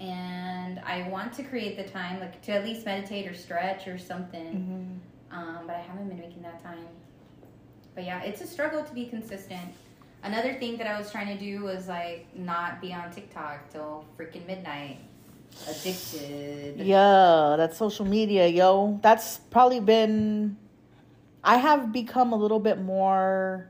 And 0.00 0.80
I 0.80 1.08
want 1.08 1.32
to 1.34 1.42
create 1.44 1.76
the 1.76 1.84
time, 1.84 2.20
like 2.20 2.42
to 2.42 2.52
at 2.52 2.64
least 2.64 2.84
meditate 2.84 3.26
or 3.26 3.34
stretch 3.34 3.86
or 3.86 3.98
something. 3.98 5.00
Mhm. 5.30 5.36
Um, 5.36 5.66
but 5.66 5.76
I 5.76 5.80
haven't 5.80 6.08
been 6.08 6.18
making 6.18 6.42
that 6.42 6.62
time. 6.62 6.86
But 7.94 8.04
yeah, 8.04 8.22
it's 8.22 8.40
a 8.40 8.46
struggle 8.46 8.82
to 8.82 8.92
be 8.94 9.06
consistent. 9.06 9.72
Another 10.22 10.54
thing 10.54 10.76
that 10.78 10.86
I 10.86 10.98
was 10.98 11.10
trying 11.10 11.36
to 11.36 11.38
do 11.38 11.62
was 11.62 11.86
like 11.86 12.26
not 12.34 12.80
be 12.80 12.92
on 12.92 13.10
TikTok 13.10 13.68
till 13.70 14.04
freaking 14.18 14.46
midnight. 14.46 14.98
Addicted. 15.68 16.78
Yeah, 16.78 17.54
that's 17.56 17.76
social 17.76 18.04
media, 18.04 18.48
yo. 18.48 18.98
That's 19.02 19.38
probably 19.38 19.80
been 19.80 20.56
I 21.44 21.58
have 21.58 21.92
become 21.92 22.32
a 22.32 22.36
little 22.36 22.58
bit 22.58 22.80
more 22.80 23.68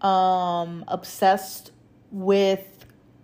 um 0.00 0.84
obsessed 0.88 1.72
with 2.10 2.64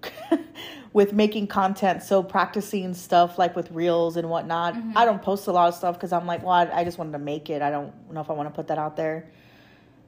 with 0.93 1.13
making 1.13 1.47
content 1.47 2.03
so 2.03 2.23
practicing 2.23 2.93
stuff 2.95 3.39
like 3.39 3.55
with 3.55 3.71
reels 3.71 4.17
and 4.17 4.29
whatnot 4.29 4.75
Mhm. 4.75 4.93
i 4.97 5.05
don't 5.05 5.23
post 5.23 5.47
a 5.47 5.53
lot 5.53 5.69
of 5.69 5.75
stuff 5.75 5.95
because 5.97 6.13
i'm 6.13 6.27
like 6.27 6.43
well 6.43 6.53
I, 6.53 6.81
I 6.81 6.85
just 6.85 6.99
wanted 6.99 7.13
to 7.13 7.19
make 7.21 7.49
it 7.49 7.63
i 7.63 7.71
don't 7.71 7.93
know 8.13 8.21
if 8.21 8.29
i 8.29 8.33
want 8.33 8.49
to 8.49 8.55
put 8.55 8.67
that 8.69 8.79
out 8.79 8.97
there 8.97 9.29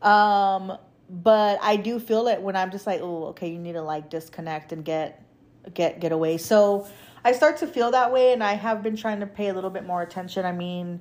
um 0.03 0.77
but 1.09 1.59
i 1.63 1.77
do 1.77 2.01
feel 2.01 2.27
it 2.27 2.41
when 2.43 2.57
i'm 2.57 2.71
just 2.73 2.87
like 2.87 3.01
oh 3.01 3.27
okay 3.27 3.49
you 3.53 3.59
need 3.59 3.75
to 3.75 3.83
like 3.83 4.11
disconnect 4.11 4.73
and 4.73 4.85
get 4.85 5.23
get 5.75 6.01
get 6.01 6.11
away 6.11 6.37
so 6.37 6.87
i 7.25 7.31
start 7.31 7.59
to 7.59 7.67
feel 7.69 7.93
that 7.93 8.13
way 8.13 8.33
and 8.33 8.43
i 8.43 8.55
have 8.55 8.83
been 8.83 8.97
trying 8.97 9.21
to 9.21 9.27
pay 9.27 9.49
a 9.49 9.55
little 9.55 9.71
bit 9.71 9.87
more 9.87 10.03
attention 10.03 10.45
i 10.45 10.53
mean 10.53 10.99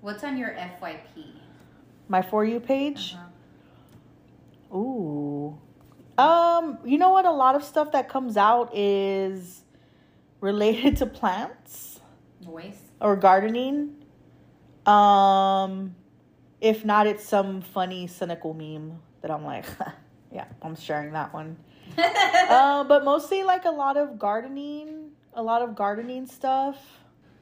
What's 0.00 0.22
on 0.24 0.36
your 0.36 0.50
FYP? 0.50 1.24
my 2.08 2.20
for 2.20 2.44
you 2.44 2.58
page 2.60 3.14
Uh-huh. 3.14 4.76
Ooh. 4.76 5.33
Um, 6.18 6.78
you 6.84 6.98
know 6.98 7.10
what? 7.10 7.24
A 7.24 7.30
lot 7.32 7.54
of 7.54 7.64
stuff 7.64 7.92
that 7.92 8.08
comes 8.08 8.36
out 8.36 8.70
is 8.74 9.62
related 10.40 10.96
to 10.98 11.06
plants 11.06 12.00
or 13.00 13.16
gardening. 13.16 13.96
Um, 14.86 15.94
if 16.60 16.84
not, 16.84 17.06
it's 17.06 17.24
some 17.24 17.60
funny, 17.62 18.06
cynical 18.06 18.54
meme 18.54 19.00
that 19.22 19.30
I'm 19.30 19.44
like, 19.44 19.64
yeah, 20.32 20.44
I'm 20.62 20.76
sharing 20.76 21.12
that 21.12 21.32
one. 21.34 21.56
uh, 21.98 22.84
but 22.84 23.04
mostly 23.04 23.42
like 23.42 23.64
a 23.64 23.70
lot 23.70 23.96
of 23.96 24.18
gardening, 24.18 25.10
a 25.34 25.42
lot 25.42 25.62
of 25.62 25.74
gardening 25.74 26.26
stuff. 26.26 26.76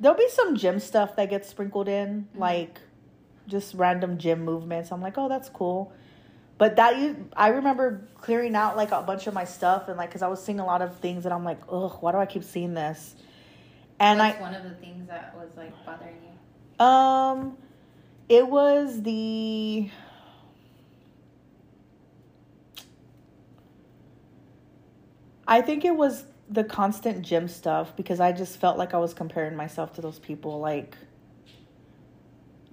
There'll 0.01 0.17
be 0.19 0.29
some 0.29 0.57
gym 0.57 0.79
stuff 0.81 1.15
that 1.17 1.31
gets 1.31 1.49
sprinkled 1.49 1.89
in, 1.89 2.27
Mhm. 2.35 2.39
like 2.41 2.81
just 3.47 3.75
random 3.75 4.19
gym 4.19 4.45
movements. 4.45 4.91
I'm 4.93 5.01
like, 5.01 5.19
oh, 5.19 5.29
that's 5.29 5.49
cool. 5.49 5.93
But 6.63 6.77
that 6.77 6.97
you, 6.97 7.29
I 7.37 7.49
remember 7.49 8.07
clearing 8.21 8.55
out 8.55 8.77
like 8.77 8.93
a 8.93 9.03
bunch 9.03 9.27
of 9.27 9.35
my 9.35 9.45
stuff 9.45 9.89
and 9.89 9.99
like, 9.99 10.13
cause 10.13 10.23
I 10.23 10.29
was 10.29 10.41
seeing 10.41 10.61
a 10.61 10.65
lot 10.65 10.81
of 10.81 10.97
things 10.99 11.25
and 11.25 11.35
I'm 11.35 11.43
like, 11.43 11.59
ugh, 11.69 11.97
why 11.99 12.13
do 12.13 12.19
I 12.19 12.27
keep 12.27 12.45
seeing 12.45 12.73
this? 12.73 13.17
And 13.99 14.21
What's 14.21 14.39
I, 14.39 14.41
one 14.41 14.55
of 14.55 14.63
the 14.63 14.77
things 14.77 15.09
that 15.09 15.35
was 15.35 15.49
like 15.57 15.73
bothering 15.85 16.15
you? 16.79 16.87
um, 16.87 17.57
it 18.29 18.47
was 18.47 19.03
the. 19.03 19.91
I 25.49 25.63
think 25.63 25.85
it 25.85 25.97
was 25.97 26.27
the 26.49 26.63
constant 26.63 27.23
gym 27.23 27.49
stuff 27.49 27.97
because 27.97 28.21
I 28.21 28.31
just 28.31 28.57
felt 28.57 28.79
like 28.79 28.95
I 28.95 28.99
was 28.99 29.15
comparing 29.15 29.57
myself 29.57 29.95
to 29.95 30.01
those 30.01 30.21
people 30.21 30.61
like 30.61 30.97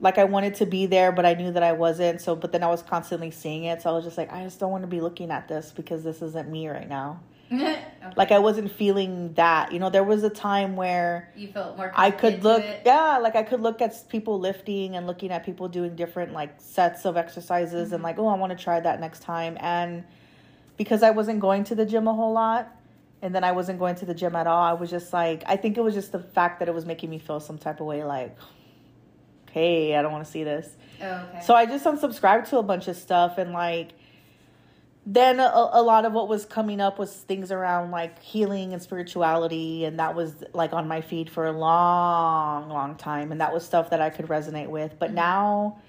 like 0.01 0.17
I 0.17 0.23
wanted 0.23 0.55
to 0.55 0.65
be 0.65 0.85
there 0.85 1.11
but 1.11 1.25
I 1.25 1.33
knew 1.33 1.51
that 1.51 1.63
I 1.63 1.73
wasn't 1.73 2.21
so 2.21 2.35
but 2.35 2.51
then 2.51 2.63
I 2.63 2.67
was 2.67 2.81
constantly 2.81 3.31
seeing 3.31 3.65
it 3.65 3.81
so 3.81 3.89
I 3.89 3.93
was 3.93 4.05
just 4.05 4.17
like 4.17 4.31
I 4.31 4.43
just 4.43 4.59
don't 4.59 4.71
want 4.71 4.83
to 4.83 4.87
be 4.87 5.01
looking 5.01 5.29
at 5.31 5.47
this 5.47 5.71
because 5.75 6.03
this 6.03 6.21
isn't 6.21 6.49
me 6.49 6.67
right 6.69 6.87
now. 6.87 7.19
Okay. 8.01 8.13
Like 8.15 8.31
I 8.31 8.39
wasn't 8.39 8.71
feeling 8.71 9.33
that. 9.33 9.73
You 9.73 9.79
know, 9.79 9.89
there 9.89 10.03
was 10.05 10.23
a 10.23 10.29
time 10.29 10.77
where 10.77 11.33
you 11.35 11.49
felt 11.49 11.75
more. 11.75 11.91
I 11.93 12.11
could 12.11 12.43
look, 12.45 12.63
yeah, 12.85 13.17
like 13.17 13.35
I 13.35 13.43
could 13.43 13.59
look 13.59 13.81
at 13.81 14.07
people 14.07 14.39
lifting 14.39 14.95
and 14.95 15.05
looking 15.05 15.31
at 15.31 15.43
people 15.45 15.67
doing 15.67 15.95
different 15.97 16.31
like 16.31 16.53
sets 16.61 17.05
of 17.05 17.17
exercises 17.17 17.91
and 17.91 17.99
Mhm. 17.99 18.03
like, 18.05 18.17
oh, 18.19 18.27
I 18.27 18.35
want 18.37 18.57
to 18.57 18.63
try 18.63 18.79
that 18.79 19.01
next 19.01 19.21
time. 19.23 19.57
And 19.59 20.05
because 20.77 21.03
I 21.03 21.09
wasn't 21.09 21.41
going 21.41 21.65
to 21.65 21.75
the 21.75 21.85
gym 21.85 22.07
a 22.07 22.13
whole 22.13 22.31
lot 22.31 22.73
and 23.21 23.35
then 23.35 23.43
I 23.43 23.51
wasn't 23.51 23.79
going 23.79 23.95
to 23.95 24.05
the 24.05 24.13
gym 24.13 24.35
at 24.35 24.47
all, 24.47 24.63
I 24.63 24.73
was 24.73 24.89
just 24.89 25.11
like, 25.11 25.43
I 25.45 25.57
think 25.57 25.77
it 25.77 25.81
was 25.81 25.93
just 25.93 26.13
the 26.13 26.19
fact 26.19 26.59
that 26.59 26.69
it 26.69 26.73
was 26.73 26.85
making 26.85 27.09
me 27.09 27.19
feel 27.19 27.41
some 27.41 27.57
type 27.57 27.81
of 27.81 27.85
way 27.87 28.03
like, 28.05 28.37
okay, 29.49 29.95
I 29.95 30.01
don't 30.01 30.11
want 30.11 30.25
to 30.25 30.31
see 30.31 30.43
this. 30.43 30.75
Oh, 31.01 31.05
okay. 31.05 31.41
So 31.41 31.53
I 31.55 31.65
just 31.65 31.85
unsubscribed 31.85 32.49
to 32.49 32.57
a 32.57 32.63
bunch 32.63 32.87
of 32.87 32.95
stuff 32.95 33.37
and 33.37 33.51
like 33.53 33.89
then 35.05 35.39
a, 35.39 35.69
a 35.71 35.81
lot 35.81 36.05
of 36.05 36.13
what 36.13 36.27
was 36.27 36.45
coming 36.45 36.79
up 36.79 36.99
was 36.99 37.11
things 37.13 37.51
around 37.51 37.89
like 37.89 38.21
healing 38.21 38.73
and 38.73 38.81
spirituality 38.81 39.85
and 39.85 39.97
that 39.99 40.13
was 40.13 40.43
like 40.53 40.73
on 40.73 40.87
my 40.87 41.01
feed 41.01 41.29
for 41.29 41.47
a 41.47 41.51
long 41.51 42.69
long 42.69 42.95
time 42.95 43.31
and 43.31 43.41
that 43.41 43.51
was 43.53 43.65
stuff 43.65 43.89
that 43.89 44.01
I 44.01 44.09
could 44.09 44.27
resonate 44.27 44.67
with 44.67 44.99
but 44.99 45.11
Mhm. 45.11 45.15
now 45.15 45.79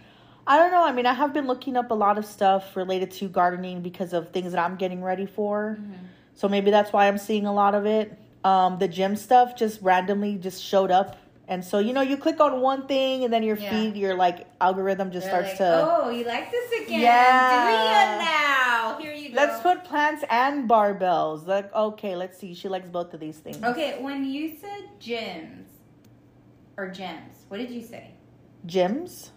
I 0.46 0.56
don't 0.56 0.70
know 0.70 0.82
I 0.84 0.92
mean 0.92 1.06
I 1.06 1.12
have 1.12 1.34
been 1.34 1.46
looking 1.46 1.76
up 1.76 1.90
a 1.90 1.94
lot 1.94 2.16
of 2.18 2.24
stuff 2.24 2.76
related 2.76 3.10
to 3.12 3.28
gardening 3.28 3.82
because 3.82 4.12
of 4.14 4.30
things 4.30 4.52
that 4.52 4.60
I'm 4.64 4.76
getting 4.76 5.02
ready 5.02 5.26
for 5.26 5.78
Mhm. 5.80 5.94
so 6.34 6.48
maybe 6.48 6.70
that's 6.70 6.92
why 6.92 7.06
I'm 7.08 7.18
seeing 7.18 7.46
a 7.46 7.52
lot 7.52 7.74
of 7.74 7.84
it 7.84 8.16
um 8.44 8.78
the 8.78 8.88
gym 8.88 9.16
stuff 9.16 9.54
just 9.56 9.82
randomly 9.82 10.36
just 10.36 10.62
showed 10.62 10.90
up 10.92 11.16
and 11.50 11.64
so 11.64 11.80
you 11.80 11.92
know 11.92 12.00
you 12.00 12.16
click 12.16 12.40
on 12.40 12.60
one 12.62 12.86
thing 12.86 13.24
and 13.24 13.32
then 13.32 13.42
your 13.42 13.56
Yeah. 13.56 13.70
feed 13.70 13.96
your 13.96 14.14
like 14.14 14.46
algorithm 14.60 15.10
just 15.10 15.28
They're 15.28 15.44
starts 15.44 15.60
like, 15.60 15.68
to 15.68 16.04
Oh, 16.04 16.08
you 16.08 16.24
like 16.24 16.50
this 16.50 16.72
again? 16.82 17.00
Yeah. 17.00 18.14
It 18.14 18.24
now. 18.24 18.98
Here 19.00 19.12
you 19.12 19.30
go. 19.30 19.34
Let's 19.36 19.60
put 19.60 19.84
plants 19.84 20.24
and 20.30 20.70
barbells. 20.70 21.46
Like, 21.46 21.74
okay, 21.74 22.14
let's 22.16 22.38
see. 22.38 22.54
She 22.54 22.68
likes 22.68 22.88
both 22.88 23.12
of 23.12 23.20
these 23.20 23.38
things. 23.38 23.62
Okay, 23.62 24.00
when 24.00 24.24
you 24.24 24.56
said 24.56 24.88
gyms 25.00 25.66
or 26.76 26.88
gems, 26.88 27.44
what 27.48 27.58
did 27.58 27.70
you 27.70 27.82
say? 27.82 28.12
Gyms, 28.66 29.30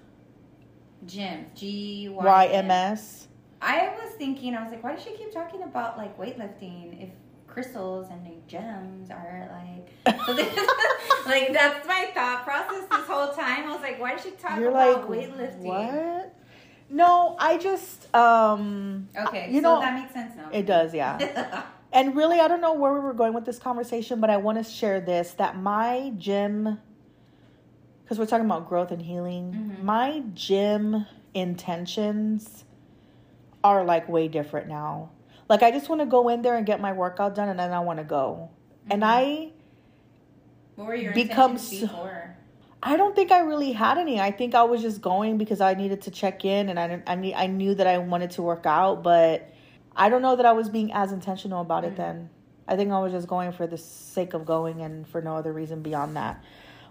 Gyms. 1.06 1.54
G 1.56 2.10
Y 2.10 2.46
M 2.48 2.70
S. 2.72 3.28
I 3.62 3.90
was 3.98 4.14
thinking, 4.18 4.56
I 4.56 4.62
was 4.64 4.72
like, 4.72 4.84
why 4.84 4.94
does 4.94 5.04
she 5.04 5.16
keep 5.16 5.34
talking 5.34 5.64
about 5.64 5.98
like 5.98 6.18
weightlifting 6.18 7.02
if 7.02 7.10
crystals 7.54 8.08
and 8.12 8.24
like, 8.26 8.48
gems 8.48 9.10
are 9.12 9.48
like 9.52 10.18
so 10.26 10.34
this- 10.34 10.56
like 11.26 11.54
that's 11.54 11.88
my 11.88 12.10
thought 12.14 12.44
process 12.44 12.84
this 12.90 13.08
whole 13.08 13.32
time. 13.34 13.68
I 13.68 13.72
was 13.74 13.82
like, 13.82 14.00
why 14.02 14.14
does 14.16 14.24
she 14.24 14.32
talk 14.32 14.60
You're 14.60 14.70
about 14.70 15.10
like, 15.10 15.28
weightlifting? 15.30 15.64
what? 15.64 16.36
No, 16.90 17.36
I 17.40 17.58
just, 17.58 18.14
um, 18.16 19.08
Okay, 19.18 19.48
You 19.50 19.62
so 19.62 19.76
know, 19.76 19.80
that 19.80 19.94
makes 20.00 20.14
sense 20.14 20.36
now. 20.36 20.50
it 20.52 20.66
does, 20.66 20.94
yeah. 20.94 21.64
And 21.94 22.16
really, 22.16 22.40
I 22.40 22.48
don't 22.48 22.60
know 22.62 22.74
where 22.74 22.92
we 22.92 23.00
were 23.00 23.14
going 23.14 23.34
with 23.34 23.46
this 23.46 23.60
conversation, 23.60 24.20
but 24.20 24.32
I 24.32 24.38
want 24.38 24.58
to 24.58 24.64
share 24.64 25.00
this 25.00 25.32
that 25.36 25.56
my 25.58 26.12
gym, 26.18 26.80
because 28.04 28.18
we're 28.18 28.26
talking 28.26 28.46
about 28.48 28.68
growth 28.68 28.90
and 28.92 29.00
healing, 29.02 29.54
Mhm. 29.80 29.84
my 29.84 30.24
gym 30.34 31.06
intentions 31.36 32.64
are 33.64 33.84
like 33.86 34.10
way 34.10 34.28
different 34.28 34.68
now. 34.68 35.10
Like, 35.54 35.62
I 35.62 35.70
just 35.70 35.88
want 35.88 36.02
to 36.02 36.08
go 36.08 36.30
in 36.30 36.42
there 36.42 36.56
and 36.56 36.66
get 36.66 36.82
my 36.82 36.94
workout 36.94 37.36
done, 37.36 37.48
and 37.48 37.60
then 37.60 37.72
I 37.72 37.80
want 37.82 38.00
to 38.00 38.04
go. 38.04 38.50
And 38.90 39.04
Mhm. 39.04 39.08
I, 39.08 39.52
what 40.74 40.88
were 40.88 40.96
your 40.96 41.14
become 41.14 41.54
before? 41.54 42.36
I 42.82 42.98
don't 42.98 43.16
think 43.16 43.32
I 43.32 43.42
really 43.42 43.72
had 43.74 44.00
any. 44.00 44.20
I 44.20 44.32
think 44.32 44.56
I 44.56 44.64
was 44.64 44.82
just 44.82 45.00
going 45.00 45.38
because 45.38 45.62
I 45.62 45.76
needed 45.76 46.02
to 46.02 46.10
check 46.10 46.44
in, 46.44 46.70
and 46.70 46.80
I 46.80 46.88
didn't- 46.88 47.04
I 47.08 47.14
need, 47.14 47.36
I 47.36 47.46
knew 47.46 47.76
that 47.76 47.86
I 47.86 48.00
wanted 48.00 48.32
to 48.32 48.42
work 48.42 48.66
out, 48.66 49.04
but 49.04 49.48
I 49.96 50.10
don't 50.10 50.24
know 50.24 50.36
that 50.36 50.46
I 50.48 50.54
was 50.54 50.70
being 50.70 50.92
as 50.92 51.12
intentional 51.12 51.62
about 51.62 51.84
it 51.86 51.94
Mhm. 51.94 51.98
then. 51.98 52.30
I 52.68 52.76
think 52.76 52.92
I 52.92 53.00
was 53.00 53.12
just 53.12 53.28
going 53.28 53.52
for 53.52 53.68
the 53.68 53.78
sake 53.78 54.34
of 54.34 54.48
going 54.48 54.82
and 54.82 55.08
for 55.08 55.22
no 55.22 55.36
other 55.36 55.54
reason 55.54 55.84
beyond 55.84 56.16
that. 56.16 56.44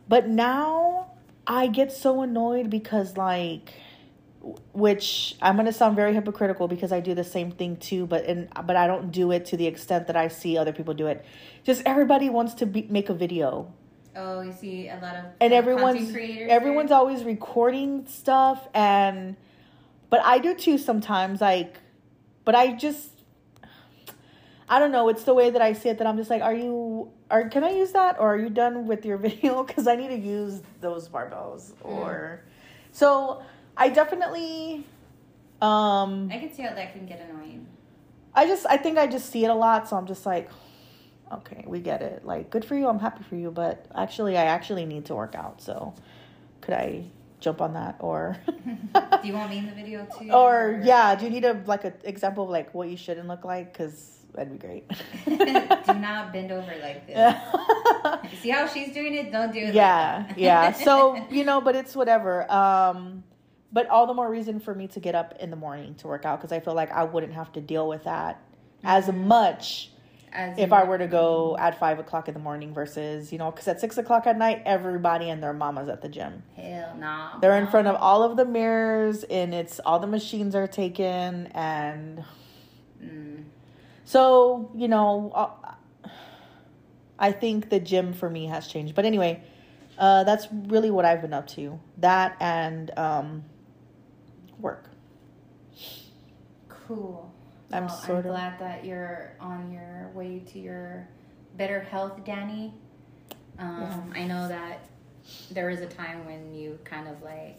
But 0.08 0.28
now 0.28 1.06
I 1.48 1.66
get 1.66 1.90
so 1.90 2.22
annoyed 2.22 2.70
because 2.70 3.16
like 3.16 3.72
which 4.72 5.36
I'm 5.40 5.54
going 5.54 5.66
to 5.66 5.72
sound 5.72 5.96
very 5.96 6.14
hypocritical 6.14 6.68
because 6.68 6.92
I 6.92 7.00
do 7.00 7.14
the 7.14 7.24
same 7.24 7.52
thing 7.52 7.76
too, 7.76 8.06
but 8.06 8.24
and 8.24 8.48
but 8.66 8.76
I 8.76 8.86
don't 8.86 9.10
do 9.10 9.30
it 9.32 9.46
to 9.46 9.56
the 9.56 9.66
extent 9.66 10.08
that 10.08 10.16
I 10.16 10.28
see 10.28 10.58
other 10.58 10.72
people 10.72 10.94
do 10.94 11.06
it. 11.06 11.24
Just 11.64 11.82
everybody 11.86 12.28
wants 12.28 12.54
to 12.54 12.66
be, 12.66 12.82
make 12.90 13.08
a 13.08 13.14
video 13.14 13.72
Oh, 14.14 14.42
you 14.42 14.52
see 14.52 14.88
a 14.88 14.98
lot 15.00 15.16
of 15.16 15.24
and 15.40 15.52
everyone's 15.54 16.12
creators 16.12 16.50
everyone's 16.50 16.90
there? 16.90 16.98
always 16.98 17.24
recording 17.24 18.06
stuff 18.06 18.68
and 18.74 19.36
but 20.10 20.20
I 20.22 20.38
do 20.38 20.54
too 20.54 20.76
sometimes 20.76 21.40
like 21.40 21.78
but 22.44 22.54
I 22.54 22.72
just 22.72 23.08
I 24.68 24.78
don't 24.78 24.92
know 24.92 25.08
it's 25.08 25.24
the 25.24 25.32
way 25.32 25.48
that 25.48 25.62
I 25.62 25.72
see 25.72 25.88
it 25.88 25.96
that 25.96 26.06
I'm 26.06 26.18
just 26.18 26.28
like 26.28 26.42
are 26.42 26.54
you 26.54 27.10
are 27.30 27.48
can 27.48 27.64
I 27.64 27.70
use 27.70 27.92
that 27.92 28.20
or 28.20 28.34
are 28.34 28.38
you 28.38 28.50
done 28.50 28.86
with 28.86 29.06
your 29.06 29.16
video 29.28 29.64
cuz 29.64 29.86
I 29.86 29.96
need 29.96 30.08
to 30.08 30.18
use 30.18 30.60
those 30.82 31.08
barbells 31.08 31.72
hmm. 31.76 31.88
or 31.88 32.44
so 32.90 33.42
I 33.76 33.88
definitely 33.88 34.84
um 35.60 36.28
I 36.32 36.38
can 36.38 36.52
see 36.52 36.62
how 36.62 36.74
that 36.74 36.92
can 36.92 37.06
get 37.06 37.20
annoying. 37.20 37.66
I 38.34 38.46
just 38.46 38.66
I 38.68 38.76
think 38.76 38.98
I 38.98 39.06
just 39.06 39.30
see 39.30 39.44
it 39.44 39.50
a 39.50 39.54
lot, 39.54 39.88
so 39.88 39.96
I'm 39.96 40.06
just 40.06 40.24
like, 40.26 40.50
okay, 41.32 41.64
we 41.66 41.80
get 41.80 42.02
it. 42.02 42.24
Like, 42.24 42.50
good 42.50 42.64
for 42.64 42.74
you. 42.76 42.88
I'm 42.88 42.98
happy 42.98 43.24
for 43.24 43.36
you, 43.36 43.50
but 43.50 43.86
actually, 43.94 44.36
I 44.36 44.44
actually 44.44 44.84
need 44.86 45.06
to 45.06 45.14
work 45.14 45.34
out. 45.34 45.60
So, 45.60 45.94
could 46.60 46.74
I 46.74 47.04
jump 47.40 47.60
on 47.60 47.74
that 47.74 47.96
or? 48.00 48.38
Do 48.46 49.28
you 49.28 49.34
want 49.34 49.50
me 49.50 49.58
in 49.58 49.66
the 49.66 49.72
video 49.72 50.06
too? 50.18 50.30
or 50.30 50.80
yeah, 50.84 51.14
do 51.14 51.24
you 51.24 51.30
need 51.30 51.44
a 51.44 51.62
like 51.66 51.84
an 51.84 51.94
example 52.04 52.44
of 52.44 52.50
like 52.50 52.72
what 52.74 52.88
you 52.88 52.96
shouldn't 52.96 53.28
look 53.28 53.44
like? 53.44 53.72
Because 53.72 54.18
that'd 54.34 54.52
be 54.52 54.58
great. 54.58 54.88
Do 55.26 55.94
not 55.94 56.32
bend 56.32 56.52
over 56.52 56.72
like 56.80 57.06
this. 57.06 57.36
see 58.40 58.50
how 58.50 58.66
she's 58.66 58.92
doing 58.94 59.14
it? 59.14 59.30
Don't 59.30 59.52
do 59.52 59.60
it. 59.60 59.74
yeah, 59.74 60.16
like 60.16 60.28
that. 60.28 60.38
yeah. 60.38 60.72
So 60.72 61.26
you 61.30 61.44
know, 61.44 61.60
but 61.60 61.76
it's 61.76 61.94
whatever. 61.94 62.50
Um, 62.50 63.24
but 63.72 63.88
all 63.88 64.06
the 64.06 64.14
more 64.14 64.30
reason 64.30 64.60
for 64.60 64.74
me 64.74 64.86
to 64.88 65.00
get 65.00 65.14
up 65.14 65.34
in 65.40 65.50
the 65.50 65.56
morning 65.56 65.94
to 65.96 66.06
work 66.06 66.24
out 66.24 66.38
because 66.40 66.52
I 66.52 66.60
feel 66.60 66.74
like 66.74 66.90
I 66.92 67.04
wouldn't 67.04 67.32
have 67.34 67.52
to 67.52 67.60
deal 67.60 67.88
with 67.88 68.04
that 68.04 68.40
as 68.84 69.10
much 69.12 69.90
As 70.32 70.58
if 70.58 70.72
I 70.72 70.84
were 70.84 70.98
to 70.98 71.06
go 71.06 71.56
at 71.58 71.78
five 71.78 71.98
o'clock 71.98 72.28
in 72.28 72.34
the 72.34 72.40
morning 72.40 72.74
versus, 72.74 73.32
you 73.32 73.38
know, 73.38 73.50
because 73.50 73.68
at 73.68 73.80
six 73.80 73.96
o'clock 73.98 74.26
at 74.26 74.36
night, 74.36 74.62
everybody 74.66 75.30
and 75.30 75.42
their 75.42 75.52
mama's 75.52 75.88
at 75.88 76.02
the 76.02 76.08
gym. 76.08 76.42
Hell 76.56 76.96
no. 76.98 77.28
They're 77.40 77.56
in 77.58 77.66
front 77.68 77.88
of 77.88 77.96
all 77.96 78.22
of 78.22 78.36
the 78.36 78.44
mirrors 78.44 79.24
and 79.24 79.54
it's 79.54 79.78
all 79.80 79.98
the 79.98 80.06
machines 80.06 80.54
are 80.54 80.66
taken. 80.66 81.46
And 81.48 82.24
Mm. 83.02 83.44
so, 84.04 84.70
you 84.76 84.86
know, 84.86 85.32
uh, 85.34 86.08
I 87.18 87.32
think 87.32 87.68
the 87.70 87.80
gym 87.80 88.12
for 88.12 88.28
me 88.30 88.46
has 88.46 88.66
changed. 88.68 88.94
But 88.94 89.04
anyway, 89.04 89.42
uh, 89.98 90.24
that's 90.24 90.46
really 90.52 90.90
what 90.90 91.04
I've 91.04 91.20
been 91.20 91.32
up 91.32 91.46
to. 91.48 91.78
That 91.98 92.36
and 92.40 92.90
um, 92.98 93.44
work. 94.62 94.88
Cool. 96.68 97.32
I'm 97.72 97.86
Well, 97.86 97.94
sort 97.94 98.18
of- 98.20 98.24
glad 98.32 98.58
that 98.60 98.84
you're 98.84 99.32
on 99.40 99.72
your 99.72 100.10
way 100.14 100.40
to 100.40 100.58
your 100.58 101.08
better 101.56 101.80
health, 101.80 102.24
Danny. 102.24 102.74
Um, 103.58 104.12
I 104.14 104.24
know 104.24 104.48
that 104.48 104.80
there 105.50 105.68
was 105.68 105.80
a 105.80 105.86
time 105.86 106.24
when 106.26 106.54
you 106.54 106.78
kind 106.84 107.08
of 107.08 107.22
like, 107.22 107.58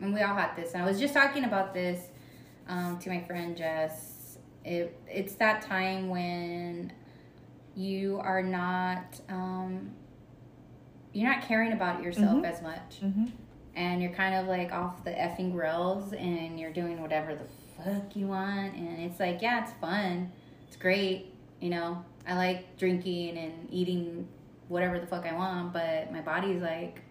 and 0.00 0.12
we 0.14 0.20
all 0.22 0.34
had 0.34 0.56
this. 0.56 0.72
And 0.74 0.82
I 0.82 0.86
was 0.86 0.98
just 0.98 1.14
talking 1.14 1.44
about 1.44 1.74
this 1.74 2.08
um, 2.68 2.98
to 3.00 3.10
my 3.10 3.20
friend 3.22 3.56
Jess. 3.56 4.38
It 4.64 4.96
it's 5.08 5.34
that 5.36 5.62
time 5.62 6.08
when 6.08 6.92
you 7.74 8.18
are 8.22 8.42
not 8.42 9.20
um, 9.28 9.90
you're 11.12 11.28
not 11.28 11.42
caring 11.42 11.72
about 11.72 12.02
yourself 12.02 12.36
Mhm. 12.42 12.44
as 12.44 12.62
much 12.62 13.00
Mm-hmm. 13.02 13.26
And 13.74 14.02
you're 14.02 14.12
kind 14.12 14.34
of 14.34 14.46
like 14.46 14.72
off 14.72 15.04
the 15.04 15.10
effing 15.10 15.54
rails 15.54 16.12
and 16.12 16.58
you're 16.58 16.72
doing 16.72 17.00
whatever 17.00 17.34
the 17.34 17.82
fuck 17.82 18.14
you 18.14 18.26
want 18.26 18.74
and 18.74 19.00
it's 19.00 19.18
like 19.20 19.40
yeah 19.42 19.62
it's 19.62 19.72
fun. 19.80 20.30
It's 20.66 20.76
great 20.76 21.32
you 21.60 21.70
know? 21.70 22.04
I 22.26 22.34
like 22.34 22.76
drinking 22.76 23.38
and 23.38 23.68
eating 23.70 24.28
whatever 24.68 24.98
the 24.98 25.06
fuck 25.06 25.26
i 25.26 25.34
want 25.34 25.72
but 25.72 26.10
my 26.12 26.20
body's 26.22 26.62
like 26.62 27.02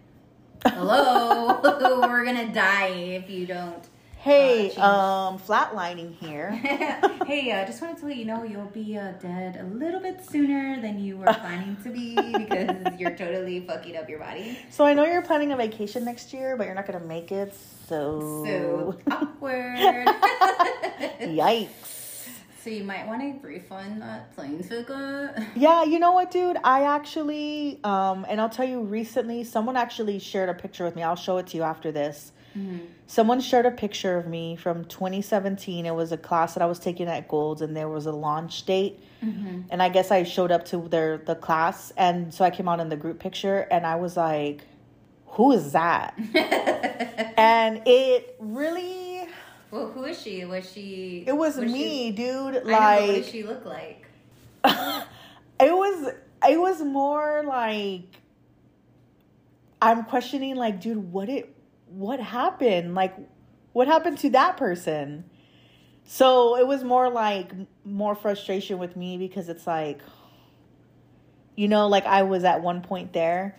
hello 0.66 1.60
we're 2.08 2.24
gonna 2.24 2.52
die 2.52 2.88
if 2.88 3.30
you 3.30 3.46
don't 3.46 3.88
Hey, 4.22 4.70
Uh, 4.76 4.86
um, 4.86 5.38
flatlining 5.40 6.14
here. 6.14 6.50
hey 7.26 7.50
uh, 7.50 7.66
just 7.66 7.82
wanted 7.82 7.98
to 7.98 8.06
let 8.06 8.14
you 8.16 8.24
know 8.24 8.44
you'll 8.44 8.66
be 8.66 8.96
uh, 8.96 9.10
dead 9.20 9.56
a 9.56 9.64
little 9.64 9.98
bit 9.98 10.24
sooner 10.24 10.80
than 10.80 11.02
you 11.02 11.16
were 11.16 11.24
planning 11.40 11.76
to 11.82 11.90
be 11.90 12.14
because 12.36 13.00
you're 13.00 13.16
totally 13.16 13.58
fucking 13.66 13.96
up 13.96 14.08
your 14.08 14.20
body 14.20 14.56
So 14.70 14.84
I 14.84 14.94
know 14.94 15.04
you're 15.04 15.22
planning 15.22 15.50
a 15.50 15.56
vacation 15.56 16.04
next 16.04 16.32
year, 16.32 16.56
but 16.56 16.66
you're 16.66 16.74
not 16.76 16.86
gonna 16.86 17.00
make 17.04 17.32
it. 17.32 17.52
So, 17.88 18.20
so 18.44 18.96
awkward 19.10 20.06
yikes. 21.20 22.28
So 22.62 22.70
you 22.70 22.84
might 22.84 23.08
want 23.08 23.22
to 23.22 23.44
refund 23.44 24.02
that 24.02 24.32
plane 24.36 24.62
ticket. 24.62 25.34
Yeah, 25.56 25.82
you 25.82 25.98
know 25.98 26.12
what, 26.12 26.30
dude? 26.30 26.58
I 26.62 26.84
actually, 26.84 27.80
um, 27.82 28.24
and 28.28 28.40
I'll 28.40 28.48
tell 28.48 28.68
you, 28.68 28.82
recently, 28.82 29.42
someone 29.42 29.76
actually 29.76 30.20
shared 30.20 30.48
a 30.48 30.54
picture 30.54 30.84
with 30.84 30.94
me. 30.94 31.02
I'll 31.02 31.16
show 31.16 31.38
it 31.38 31.48
to 31.48 31.56
you 31.56 31.64
after 31.64 31.90
this. 31.90 32.30
Mm-hmm. 32.56 32.78
Someone 33.06 33.40
shared 33.40 33.66
a 33.66 33.70
picture 33.70 34.16
of 34.16 34.26
me 34.26 34.56
from 34.56 34.84
2017. 34.84 35.84
It 35.86 35.94
was 35.94 36.12
a 36.12 36.16
class 36.16 36.54
that 36.54 36.62
I 36.62 36.66
was 36.66 36.78
taking 36.78 37.08
at 37.08 37.28
Gold's, 37.28 37.62
and 37.62 37.76
there 37.76 37.88
was 37.88 38.06
a 38.06 38.12
launch 38.12 38.64
date. 38.64 39.00
Mm-hmm. 39.24 39.62
And 39.70 39.82
I 39.82 39.88
guess 39.88 40.10
I 40.10 40.22
showed 40.22 40.50
up 40.50 40.64
to 40.66 40.88
their 40.88 41.18
the 41.18 41.34
class, 41.34 41.92
and 41.96 42.32
so 42.32 42.44
I 42.44 42.50
came 42.50 42.68
out 42.68 42.80
in 42.80 42.88
the 42.88 42.96
group 42.96 43.18
picture, 43.18 43.60
and 43.70 43.86
I 43.86 43.96
was 43.96 44.16
like, 44.16 44.62
"Who 45.26 45.52
is 45.52 45.72
that?" 45.72 46.14
and 47.36 47.82
it 47.86 48.36
really, 48.38 49.26
well, 49.70 49.88
who 49.88 50.04
is 50.04 50.20
she? 50.20 50.44
Was 50.44 50.70
she? 50.72 51.24
it 51.26 51.36
was, 51.36 51.54
she- 51.56 51.66
me, 51.66 52.10
dude. 52.12 52.56
I 52.56 52.60
know, 52.60 52.64
Like, 52.64 53.00
what 53.00 53.14
does 53.16 53.28
she 53.28 53.42
look 53.44 53.64
like? 53.64 54.06
it 54.64 55.72
was 55.72 56.12
it 56.48 56.58
was 56.58 56.82
more 56.82 57.42
like 57.46 58.02
I'm 59.80 60.04
questioning 60.04 60.56
like 60.56 60.80
dude 60.80 61.12
what 61.12 61.28
it 61.28 61.54
what 61.94 62.20
happened? 62.20 62.94
Like 62.94 63.14
what 63.72 63.86
happened 63.86 64.18
to 64.18 64.30
that 64.30 64.56
person? 64.56 65.24
So 66.04 66.56
it 66.56 66.66
was 66.66 66.82
more 66.82 67.10
like 67.10 67.52
more 67.84 68.14
frustration 68.14 68.78
with 68.78 68.96
me 68.96 69.18
because 69.18 69.48
it's 69.48 69.66
like 69.66 70.00
you 71.56 71.68
know 71.68 71.88
like 71.88 72.06
I 72.06 72.22
was 72.22 72.44
at 72.44 72.62
one 72.62 72.82
point 72.82 73.12
there. 73.12 73.58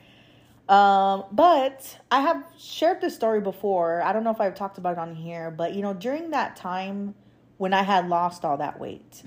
Um 0.69 1.25
but 1.31 1.99
I 2.11 2.21
have 2.21 2.43
shared 2.57 3.01
this 3.01 3.15
story 3.15 3.41
before. 3.41 4.01
I 4.01 4.13
don't 4.13 4.23
know 4.23 4.31
if 4.31 4.41
I've 4.41 4.55
talked 4.55 4.77
about 4.77 4.93
it 4.93 4.99
on 4.99 5.15
here 5.15 5.51
but 5.51 5.73
you 5.73 5.81
know 5.81 5.93
during 5.93 6.31
that 6.31 6.55
time 6.55 7.15
when 7.57 7.73
I 7.73 7.83
had 7.83 8.09
lost 8.09 8.43
all 8.43 8.57
that 8.57 8.79
weight 8.79 9.21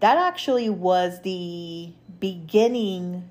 that 0.00 0.18
actually 0.18 0.68
was 0.68 1.22
the 1.22 1.92
beginning 2.20 3.28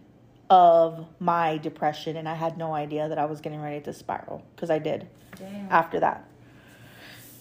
of 0.54 1.06
my 1.20 1.58
depression 1.68 2.18
and 2.20 2.28
i 2.34 2.34
had 2.46 2.54
no 2.58 2.70
idea 2.86 3.04
that 3.10 3.18
i 3.18 3.26
was 3.26 3.40
getting 3.42 3.62
ready 3.68 3.82
to 3.88 3.92
spiral 3.94 4.38
because 4.56 4.70
i 4.70 4.80
did 4.90 5.08
Damn. 5.40 5.68
after 5.82 6.00
that 6.02 6.20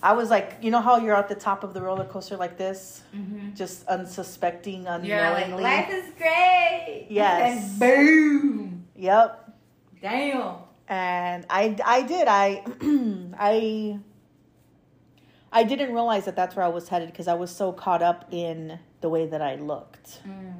i 0.03 0.13
was 0.21 0.31
like 0.31 0.49
you 0.63 0.71
know 0.71 0.81
how 0.81 0.97
you're 1.03 1.15
at 1.25 1.29
the 1.29 1.35
top 1.49 1.61
of 1.67 1.75
the 1.75 1.81
roller 1.89 2.05
coaster 2.15 2.37
like 2.45 2.57
this 2.57 3.03
Mhm. 3.15 3.55
just 3.63 3.87
unsuspecting 3.97 4.81
You're 4.85 4.97
like, 4.97 5.45
unknowingly 5.45 5.63
life 5.65 5.91
is 5.91 6.09
great. 6.23 7.07
Yes. 7.11 7.71
And 7.71 7.81
boom. 7.83 8.85
yep 8.97 9.29
Damn. 10.01 10.55
and 10.89 11.41
i 11.51 11.63
i 11.97 11.99
did 12.03 12.27
i 12.29 12.65
i 13.53 13.99
i 15.53 15.63
didn't 15.65 15.93
realize 15.93 16.25
that 16.25 16.37
that's 16.41 16.55
where 16.57 16.65
i 16.65 16.69
was 16.79 16.89
headed 16.89 17.09
because 17.13 17.29
i 17.29 17.35
was 17.35 17.51
so 17.55 17.73
caught 17.73 18.03
up 18.11 18.21
in 18.31 18.79
the 19.03 19.09
way 19.09 19.27
that 19.27 19.43
i 19.43 19.55
looked 19.57 20.21
Mm. 20.27 20.55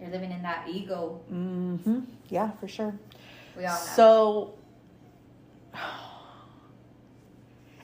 You're 0.00 0.10
living 0.10 0.30
in 0.30 0.42
that 0.42 0.68
ego. 0.68 1.20
Mm-hmm. 1.32 2.00
yeah 2.28 2.50
for 2.52 2.68
sure 2.68 2.94
We 3.56 3.64
all 3.64 3.74
know. 3.74 3.92
So, 3.96 4.54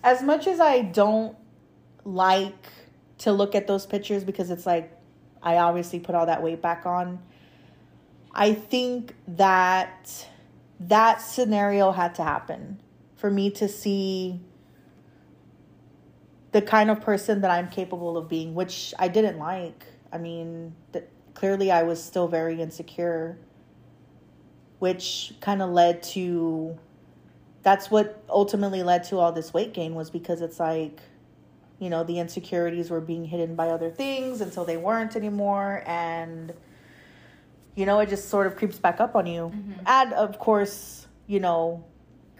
as 0.04 0.22
much 0.22 0.46
as 0.46 0.60
I 0.60 0.82
don't 0.82 1.36
like 2.04 2.68
to 3.18 3.32
look 3.32 3.54
at 3.54 3.66
those 3.66 3.86
pictures 3.86 4.24
because 4.24 4.50
it's 4.50 4.66
like 4.66 4.92
I 5.42 5.56
obviously 5.58 6.00
put 6.00 6.14
all 6.14 6.26
that 6.26 6.42
weight 6.42 6.60
back 6.60 6.86
on, 6.86 7.20
I 8.34 8.54
think 8.54 9.14
that 9.28 10.28
that 10.80 11.20
scenario 11.20 11.92
had 11.92 12.14
to 12.16 12.24
happen 12.24 12.80
for 13.16 13.30
me 13.30 13.50
to 13.50 13.68
see 13.68 14.40
the 16.52 16.62
kind 16.62 16.90
of 16.90 17.00
person 17.00 17.40
that 17.42 17.50
I'm 17.50 17.68
capable 17.68 18.16
of 18.16 18.28
being, 18.28 18.54
which 18.54 18.92
I 18.98 19.08
didn't 19.08 19.38
like. 19.38 19.86
I 20.12 20.18
mean, 20.18 20.74
clearly 21.34 21.70
I 21.70 21.82
was 21.82 22.02
still 22.02 22.28
very 22.28 22.60
insecure 22.60 23.38
which 24.78 25.32
kind 25.40 25.62
of 25.62 25.70
led 25.70 26.02
to 26.02 26.76
that's 27.62 27.88
what 27.88 28.20
ultimately 28.28 28.82
led 28.82 29.04
to 29.04 29.16
all 29.16 29.30
this 29.30 29.54
weight 29.54 29.72
gain 29.72 29.94
was 29.94 30.10
because 30.10 30.40
it's 30.40 30.58
like 30.58 31.00
you 31.78 31.88
know 31.88 32.02
the 32.02 32.18
insecurities 32.18 32.90
were 32.90 33.00
being 33.00 33.24
hidden 33.24 33.54
by 33.54 33.68
other 33.68 33.90
things 33.90 34.40
until 34.40 34.64
they 34.64 34.76
weren't 34.76 35.14
anymore 35.14 35.84
and 35.86 36.52
you 37.76 37.86
know 37.86 38.00
it 38.00 38.08
just 38.08 38.28
sort 38.28 38.46
of 38.46 38.56
creeps 38.56 38.78
back 38.78 39.00
up 39.00 39.14
on 39.14 39.26
you 39.26 39.52
mm-hmm. 39.54 39.72
and 39.86 40.12
of 40.14 40.38
course 40.40 41.06
you 41.28 41.38
know 41.38 41.84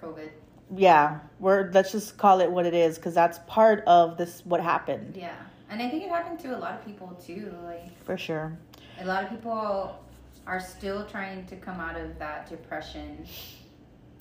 COVID. 0.01 0.31
yeah 0.77 1.21
we're 1.39 1.71
let's 1.73 1.93
just 1.93 2.19
call 2.19 2.41
it 2.41 2.51
what 2.51 2.67
it 2.67 2.75
is 2.75 2.97
because 2.97 3.15
that's 3.15 3.39
part 3.47 3.85
of 3.87 4.17
this 4.17 4.43
what 4.45 4.61
happened 4.61 5.17
Yeah. 5.17 5.35
And 5.71 5.81
I 5.81 5.89
think 5.89 6.03
it 6.03 6.11
happened 6.11 6.39
to 6.41 6.55
a 6.55 6.59
lot 6.59 6.75
of 6.75 6.85
people 6.85 7.19
too. 7.25 7.55
Like, 7.65 8.05
for 8.05 8.19
sure 8.19 8.59
a 9.03 9.07
lot 9.07 9.25
of 9.25 9.31
people 9.31 9.99
are 10.47 10.61
still 10.61 11.05
trying 11.07 11.47
to 11.47 11.57
come 11.57 11.81
out 11.81 11.99
of 12.01 12.19
that 12.19 12.49
depression. 12.49 13.25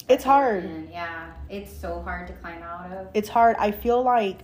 it's 0.09 0.23
hard 0.23 0.63
And 0.65 0.89
yeah, 0.89 1.31
it's 1.49 1.71
so 1.75 2.01
hard 2.01 2.27
to 2.27 2.33
climb 2.33 2.61
out 2.63 2.91
of. 2.91 3.07
it's 3.13 3.29
hard. 3.29 3.55
I 3.57 3.71
feel 3.71 4.03
like 4.03 4.39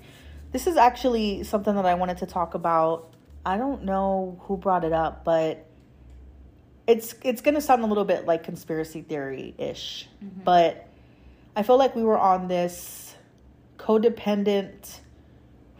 this 0.51 0.67
is 0.67 0.77
actually 0.77 1.43
something 1.43 1.75
that 1.75 1.85
I 1.85 1.95
wanted 1.95 2.17
to 2.17 2.25
talk 2.25 2.53
about. 2.53 3.13
I 3.45 3.57
don't 3.57 3.83
know 3.83 4.39
who 4.43 4.57
brought 4.57 4.83
it 4.83 4.93
up, 4.93 5.23
but 5.23 5.65
it's 6.87 7.15
it's 7.23 7.41
going 7.41 7.55
to 7.55 7.61
sound 7.61 7.83
a 7.83 7.85
little 7.87 8.05
bit 8.05 8.25
like 8.25 8.43
conspiracy 8.43 9.01
theory 9.01 9.53
ish. 9.57 10.07
Mm-hmm. 10.23 10.43
But 10.43 10.87
I 11.55 11.63
feel 11.63 11.77
like 11.77 11.95
we 11.95 12.03
were 12.03 12.17
on 12.17 12.47
this 12.47 13.15
codependent 13.77 14.99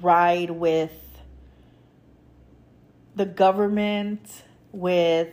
ride 0.02 0.52
with 0.52 0.92
the 3.16 3.26
government 3.26 4.44
with 4.72 5.30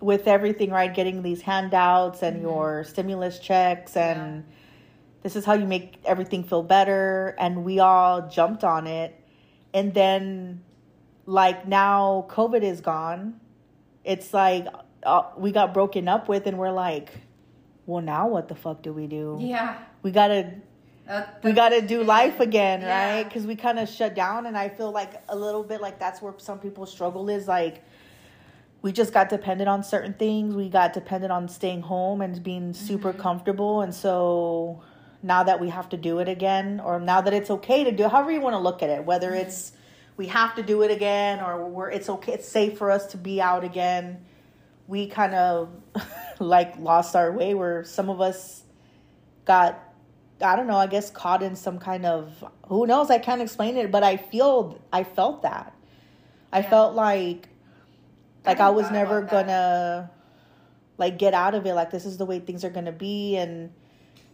with 0.00 0.26
everything 0.28 0.70
right? 0.70 0.92
Getting 0.92 1.22
these 1.22 1.40
handouts 1.42 2.22
and 2.22 2.42
your 2.42 2.84
stimulus 2.84 3.38
checks 3.38 3.96
and 3.96 4.44
this 5.22 5.36
is 5.36 5.44
how 5.46 5.54
you 5.54 5.64
make 5.66 5.94
everything 6.04 6.44
feel 6.44 6.62
better. 6.62 7.34
And 7.38 7.64
we 7.64 7.78
all 7.78 8.28
jumped 8.28 8.62
on 8.64 8.86
it. 8.86 9.18
And 9.72 9.94
then 9.94 10.62
like 11.26 11.66
now 11.66 12.26
covid 12.28 12.62
is 12.62 12.80
gone. 12.82 13.40
It's 14.04 14.34
like 14.34 14.66
uh, 15.02 15.22
we 15.38 15.52
got 15.52 15.72
broken 15.72 16.08
up 16.08 16.28
with 16.28 16.46
and 16.46 16.58
we're 16.58 16.70
like 16.72 17.10
well 17.86 18.02
now 18.02 18.28
what 18.28 18.48
the 18.48 18.54
fuck 18.54 18.82
do 18.82 18.92
we 18.92 19.06
do? 19.06 19.38
Yeah. 19.40 19.78
we 20.02 20.10
gotta 20.10 20.52
Uh, 21.06 21.22
we 21.42 21.52
got 21.52 21.68
to 21.68 21.82
do 21.82 22.02
life 22.02 22.40
again, 22.40 22.80
Yeah. 22.80 23.16
right? 23.16 23.24
Because 23.24 23.44
we 23.46 23.56
kind 23.56 23.78
of 23.78 23.90
shut 23.90 24.14
down, 24.14 24.46
and 24.46 24.56
I 24.56 24.70
feel 24.70 24.90
like 24.90 25.22
a 25.28 25.36
little 25.36 25.62
bit 25.62 25.82
like 25.82 25.98
that's 25.98 26.22
where 26.22 26.32
some 26.38 26.58
people 26.58 26.86
struggle 26.86 27.28
is 27.28 27.46
like 27.46 27.84
we 28.84 28.92
just 28.92 29.14
got 29.14 29.30
dependent 29.30 29.66
on 29.66 29.82
certain 29.82 30.12
things. 30.12 30.54
We 30.54 30.68
got 30.68 30.92
dependent 30.92 31.32
on 31.32 31.48
staying 31.48 31.80
home 31.80 32.20
and 32.20 32.42
being 32.42 32.74
super 32.74 33.14
Mhm. 33.14 33.18
comfortable, 33.18 33.80
and 33.80 33.94
so 33.94 34.82
now 35.22 35.42
that 35.42 35.58
we 35.58 35.70
have 35.70 35.88
to 35.88 35.96
do 35.96 36.18
it 36.18 36.28
again, 36.28 36.82
or 36.84 37.00
now 37.00 37.22
that 37.22 37.32
it's 37.32 37.50
okay 37.50 37.82
to 37.84 37.90
do, 37.92 38.08
however 38.08 38.30
you 38.30 38.42
want 38.42 38.52
to 38.52 38.60
look 38.60 38.82
at 38.82 38.90
it, 38.90 39.06
whether 39.06 39.30
Mhm. 39.30 39.40
it's 39.40 39.72
we 40.18 40.26
have 40.26 40.54
to 40.56 40.62
do 40.62 40.82
it 40.82 40.90
again, 40.90 41.40
or 41.40 41.64
we're 41.66 41.88
it's 41.90 42.10
okay, 42.10 42.32
it's 42.34 42.46
safe 42.46 42.76
for 42.76 42.90
us 42.90 43.06
to 43.06 43.16
be 43.16 43.40
out 43.40 43.64
again. 43.64 44.18
We 44.86 45.06
kind 45.06 45.34
of 45.34 45.70
like 46.38 46.78
lost 46.78 47.16
our 47.16 47.32
way, 47.32 47.54
where 47.54 47.84
some 47.84 48.10
of 48.10 48.20
us 48.20 48.64
got 49.46 49.78
I 50.42 50.56
don't 50.56 50.66
know, 50.66 50.76
I 50.76 50.88
guess 50.88 51.08
caught 51.08 51.42
in 51.42 51.56
some 51.56 51.78
kind 51.78 52.04
of 52.04 52.44
who 52.66 52.86
knows, 52.86 53.10
I 53.10 53.16
can't 53.18 53.40
explain 53.40 53.78
it, 53.78 53.90
but 53.90 54.02
I 54.02 54.18
feel 54.18 54.78
I 54.92 55.04
felt 55.04 55.40
that. 55.40 55.72
I 56.52 56.58
Yeah. 56.58 56.68
felt 56.68 56.94
like 56.94 57.48
like 58.46 58.60
I 58.60 58.64
haven't 58.64 58.76
was 58.76 58.90
never 58.90 59.22
gonna 59.22 60.10
like 60.98 61.18
get 61.18 61.34
out 61.34 61.54
of 61.54 61.66
it. 61.66 61.74
Like 61.74 61.90
this 61.90 62.04
is 62.04 62.16
the 62.18 62.24
way 62.26 62.38
things 62.40 62.64
are 62.64 62.70
gonna 62.70 62.92
be. 62.92 63.36
And 63.36 63.72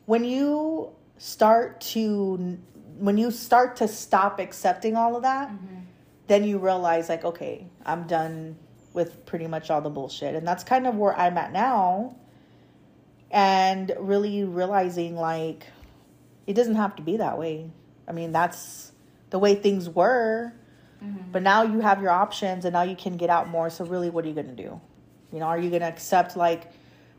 when 0.06 0.24
you 0.24 0.90
start 1.18 1.80
to 1.80 2.58
when 2.98 3.16
you 3.18 3.30
start 3.30 3.76
to 3.76 3.88
stop 3.88 4.38
accepting 4.40 4.94
all 4.96 5.16
of 5.16 5.22
that 5.22 5.48
Mhm. 5.50 5.82
then 6.26 6.44
you 6.44 6.58
realize 6.58 7.08
like 7.08 7.24
okay 7.24 7.66
i'm 7.86 8.06
done 8.06 8.56
with 8.92 9.24
pretty 9.24 9.46
much 9.46 9.70
all 9.70 9.80
the 9.80 9.88
bullshit. 9.90 10.34
And 10.34 10.46
that's 10.46 10.64
kind 10.64 10.86
of 10.86 10.96
where 10.96 11.16
i'm 11.18 11.36
at 11.38 11.52
now. 11.52 12.16
And 13.30 13.92
really 13.98 14.44
realizing 14.44 15.14
like 15.16 15.66
it 16.46 16.54
doesn't 16.54 16.74
have 16.74 16.96
to 16.96 17.02
be 17.02 17.18
that 17.18 17.38
way. 17.38 17.70
I 18.08 18.12
mean 18.12 18.32
that's 18.32 18.92
the 19.30 19.38
way 19.38 19.54
things 19.54 19.88
were 19.88 20.52
Mhm. 21.02 21.32
but 21.32 21.42
now 21.42 21.62
you 21.62 21.80
have 21.80 22.00
your 22.02 22.10
options 22.10 22.64
and 22.64 22.72
now 22.74 22.82
you 22.82 22.96
can 22.96 23.16
get 23.16 23.30
out 23.30 23.48
more. 23.48 23.70
So 23.70 23.84
really 23.84 24.10
what 24.10 24.24
are 24.24 24.28
you 24.28 24.34
going 24.34 24.54
to 24.54 24.62
do? 24.62 24.80
You 25.32 25.38
know 25.38 25.46
are 25.46 25.58
you 25.58 25.70
going 25.70 25.82
to 25.82 25.88
accept 25.88 26.36
like 26.36 26.70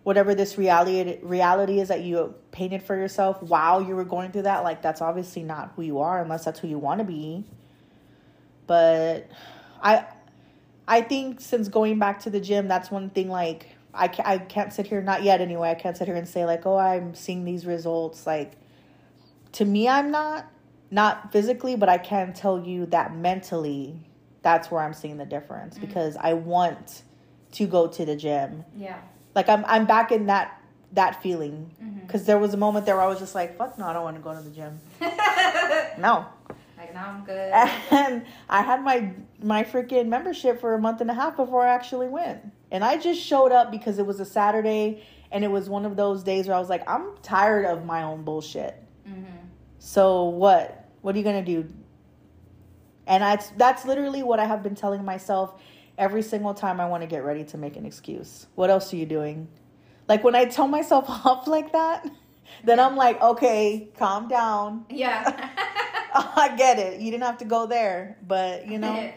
whatever 0.04 0.34
this 0.36 0.58
reality 0.58 1.18
reality 1.22 1.80
is 1.80 1.88
that 1.90 2.02
you 2.02 2.34
painted 2.52 2.82
for 2.84 2.96
yourself 2.96 3.42
while 3.42 3.82
you 3.82 3.96
were 3.96 4.04
going 4.06 4.32
through 4.32 4.44
that? 4.44 4.64
Like 4.64 4.82
that's 4.82 5.02
obviously 5.02 5.44
not 5.44 5.74
who 5.76 5.82
you 5.82 6.00
are 6.00 6.22
unless 6.22 6.46
that's 6.46 6.60
who 6.60 6.68
you 6.68 6.78
want 6.78 7.00
to 7.00 7.06
be. 7.06 7.46
But 8.68 9.28
i 9.84 10.06
i 10.88 11.02
think 11.02 11.42
since 11.42 11.68
going 11.68 11.98
back 12.00 12.20
to 12.20 12.30
the 12.30 12.40
gym 12.40 12.68
that's 12.68 12.92
one 12.92 13.10
thing 13.10 13.30
like 13.30 13.68
I, 13.94 14.08
ca- 14.08 14.24
I 14.26 14.38
can't 14.38 14.72
sit 14.72 14.88
here 14.88 15.02
not 15.02 15.24
yet 15.24 15.42
anyway 15.42 15.70
i 15.70 15.76
can't 15.76 15.98
sit 15.98 16.08
here 16.08 16.16
and 16.16 16.28
say 16.28 16.46
like 16.46 16.66
oh 16.66 16.78
i'm 16.78 17.14
seeing 17.16 17.44
these 17.46 17.66
results. 17.66 18.26
Like 18.28 18.54
to 19.54 19.66
me 19.66 19.88
i'm 19.90 20.12
not 20.12 20.46
not 20.92 21.32
physically 21.32 21.76
but 21.76 21.88
i 21.90 21.98
can 21.98 22.34
tell 22.34 22.60
you 22.64 22.86
that 22.88 23.16
mentally 23.16 23.96
that's 24.42 24.70
where 24.70 24.82
i'm 24.82 24.94
seeing 24.94 25.18
the 25.18 25.26
difference 25.26 25.78
Mm. 25.78 25.82
because 25.82 26.18
i 26.18 26.34
want 26.34 27.04
to 27.54 27.66
go 27.66 27.88
to 27.88 28.06
the 28.06 28.16
gym 28.16 28.64
Yeah. 28.76 28.98
like 29.36 29.48
i'm 29.50 29.64
i'm 29.68 29.86
back 29.86 30.12
in 30.12 30.26
that 30.28 30.62
that 30.94 31.22
feeling 31.24 31.72
because 32.06 32.26
there 32.26 32.38
was 32.38 32.54
a 32.54 32.58
moment 32.58 32.86
there 32.86 32.96
where 32.98 33.06
i 33.06 33.08
was 33.08 33.20
just 33.20 33.34
like 33.36 33.58
fuck 33.58 33.78
no 33.80 33.86
i 33.86 33.94
don't 33.94 34.04
want 34.04 34.18
to 34.18 34.22
go 34.22 34.34
to 34.34 34.42
the 34.42 34.50
gym 34.52 34.80
no 35.98 36.26
like 36.78 36.94
now 36.96 37.10
I'm 37.12 37.24
good. 37.24 37.52
and 37.92 38.26
I 38.50 38.62
had 38.64 38.82
my 38.84 39.14
my 39.44 39.64
freaking 39.64 40.08
membership 40.08 40.60
for 40.60 40.74
a 40.74 40.80
month 40.80 41.00
and 41.00 41.12
a 41.12 41.14
half 41.14 41.38
before 41.38 41.64
I 41.66 41.74
actually 41.76 42.08
went. 42.10 42.40
And 42.72 42.84
I 42.84 42.98
just 42.98 43.22
showed 43.22 43.52
up 43.52 43.70
because 43.70 44.00
it 44.00 44.06
was 44.08 44.20
a 44.20 44.26
Saturday 44.26 45.04
and 45.32 45.44
it 45.44 45.50
was 45.52 45.70
one 45.70 45.86
of 45.86 45.96
those 45.96 46.24
days 46.24 46.48
where 46.48 46.58
I 46.58 46.60
was 46.60 46.70
like, 46.70 46.88
I'm 46.90 47.16
tired 47.22 47.66
of 47.68 47.86
my 47.86 48.02
own 48.02 48.24
bullshit. 48.24 48.76
Mhm. 49.08 49.26
So 49.78 50.24
what? 50.26 50.81
What 51.02 51.16
are 51.16 51.18
you 51.18 51.24
gonna 51.24 51.44
do? 51.44 51.68
And 53.08 53.24
that's 53.24 53.50
that's 53.52 53.86
literally 53.86 54.24
what 54.24 54.40
I 54.40 54.46
have 54.46 54.64
been 54.64 54.76
telling 54.76 55.04
myself 55.04 55.62
every 55.98 56.22
single 56.22 56.54
time 56.54 56.80
I 56.80 56.88
want 56.88 57.02
to 57.04 57.08
get 57.08 57.24
ready 57.24 57.44
to 57.46 57.58
make 57.58 57.76
an 57.76 57.86
excuse. 57.86 58.48
What 58.56 58.70
else 58.70 58.94
are 58.94 58.96
you 58.98 59.06
doing? 59.06 59.48
Like 60.08 60.24
when 60.24 60.36
I 60.36 60.46
tell 60.46 60.68
myself 60.68 61.06
off 61.26 61.48
like 61.48 61.74
that, 61.74 62.10
then 62.64 62.80
I'm 62.80 62.96
like, 62.96 63.22
okay, 63.22 63.90
calm 63.98 64.28
down. 64.28 64.86
Yeah. 64.90 65.50
I 66.14 66.54
get 66.58 66.78
it. 66.80 67.00
You 67.00 67.12
didn't 67.12 67.24
have 67.24 67.38
to 67.40 67.46
go 67.46 67.66
there, 67.66 68.18
but 68.28 68.68
you 68.68 68.78
know. 68.78 69.12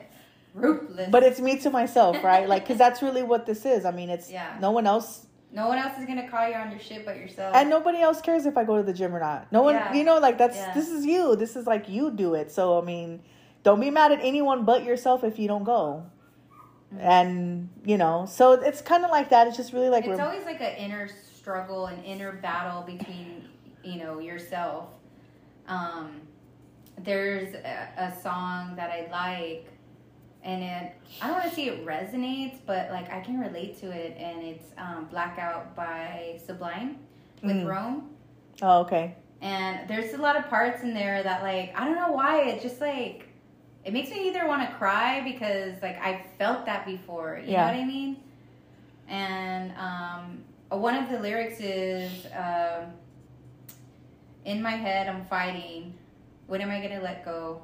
Ruthless. 0.54 1.10
But 1.10 1.24
it's 1.24 1.40
me 1.40 1.58
to 1.58 1.70
myself, 1.70 2.22
right? 2.22 2.48
Like, 2.48 2.62
because 2.62 2.78
that's 2.78 3.02
really 3.02 3.24
what 3.24 3.44
this 3.44 3.66
is. 3.66 3.84
I 3.84 3.90
mean, 3.90 4.08
it's 4.08 4.30
Yeah. 4.30 4.56
no 4.60 4.70
one 4.70 4.86
else, 4.86 5.26
no 5.54 5.68
one 5.68 5.78
else 5.78 5.96
is 5.98 6.04
gonna 6.04 6.28
call 6.28 6.46
you 6.48 6.54
on 6.54 6.70
your 6.70 6.80
shit 6.80 7.06
but 7.06 7.16
yourself. 7.16 7.54
and 7.56 7.70
nobody 7.70 8.00
else 8.00 8.20
cares 8.20 8.44
if 8.44 8.58
I 8.58 8.64
go 8.64 8.76
to 8.76 8.82
the 8.82 8.92
gym 8.92 9.14
or 9.14 9.20
not. 9.20 9.50
No 9.52 9.62
one, 9.62 9.76
Yeah. 9.76 9.94
you 9.94 10.04
know, 10.04 10.18
like 10.18 10.36
that's 10.36 10.56
Yeah. 10.56 10.74
this 10.74 10.90
is 10.90 11.06
you. 11.06 11.36
This 11.36 11.54
is 11.56 11.66
like 11.66 11.88
you 11.88 12.10
do 12.10 12.34
it. 12.34 12.50
So 12.50 12.78
I 12.78 12.84
mean, 12.84 13.22
don't 13.62 13.80
be 13.80 13.90
mad 13.90 14.12
at 14.12 14.18
anyone 14.22 14.64
but 14.64 14.84
yourself 14.84 15.24
if 15.24 15.38
you 15.38 15.48
don't 15.48 15.64
go. 15.64 16.04
Mhm. 16.94 17.00
And 17.00 17.68
you 17.84 17.96
know, 17.96 18.26
so 18.26 18.52
it's 18.52 18.82
kind 18.82 19.04
of 19.04 19.10
like 19.10 19.30
that. 19.30 19.46
It's 19.46 19.56
just 19.56 19.72
really 19.72 19.88
like 19.88 20.04
it's 20.04 20.10
we're- 20.18 20.22
always 20.22 20.44
like 20.44 20.60
an 20.60 20.74
inner 20.76 21.08
struggle, 21.08 21.86
an 21.86 22.02
inner 22.04 22.32
battle 22.32 22.82
between 22.82 23.48
you 23.82 24.02
know 24.02 24.18
yourself. 24.18 24.88
Um, 25.68 26.22
there's 26.98 27.54
a, 27.54 27.88
a 27.96 28.20
song 28.20 28.76
that 28.76 28.90
I 28.90 29.08
like, 29.10 29.66
and 30.44 30.62
it 30.62 30.92
I 31.20 31.26
don't 31.28 31.38
want 31.38 31.48
to 31.48 31.54
say 31.54 31.66
it 31.66 31.84
resonates, 31.86 32.58
but 32.66 32.90
like 32.90 33.10
I 33.12 33.20
can 33.20 33.40
relate 33.40 33.78
to 33.80 33.90
it, 33.90 34.16
and 34.18 34.42
it's 34.42 34.66
um, 34.78 35.06
"Blackout" 35.10 35.74
by 35.74 36.38
Sublime 36.44 36.98
with 37.42 37.56
Mm. 37.56 37.66
Rome. 37.68 38.10
oh 38.62 38.80
okay, 38.80 39.16
And 39.42 39.88
there's 39.88 40.14
a 40.14 40.18
lot 40.18 40.36
of 40.36 40.48
parts 40.48 40.82
in 40.82 40.94
there 40.94 41.22
that 41.22 41.42
like 41.42 41.72
I 41.78 41.84
don't 41.84 41.96
know 41.96 42.12
why 42.12 42.42
it 42.42 42.62
just 42.62 42.80
like 42.80 43.28
it 43.84 43.92
makes 43.92 44.10
me 44.10 44.28
either 44.28 44.46
want 44.46 44.68
to 44.68 44.74
cry 44.76 45.20
because 45.22 45.80
like 45.82 46.00
I've 46.00 46.24
felt 46.38 46.64
that 46.66 46.86
before. 46.86 47.40
You 47.44 47.52
Yeah. 47.52 47.66
know 47.66 47.72
what 47.72 47.82
I 47.82 47.86
mean? 47.86 48.16
And 49.08 49.72
um, 49.76 50.44
one 50.80 50.94
of 50.94 51.10
the 51.10 51.18
lyrics 51.20 51.60
is 51.60 52.26
um, 52.34 52.92
in 54.44 54.62
my 54.62 54.70
head 54.72 55.08
I'm 55.08 55.24
fighting. 55.26 55.94
When 56.46 56.60
am 56.60 56.70
I 56.70 56.80
gonna 56.80 57.02
let 57.02 57.24
go? 57.24 57.62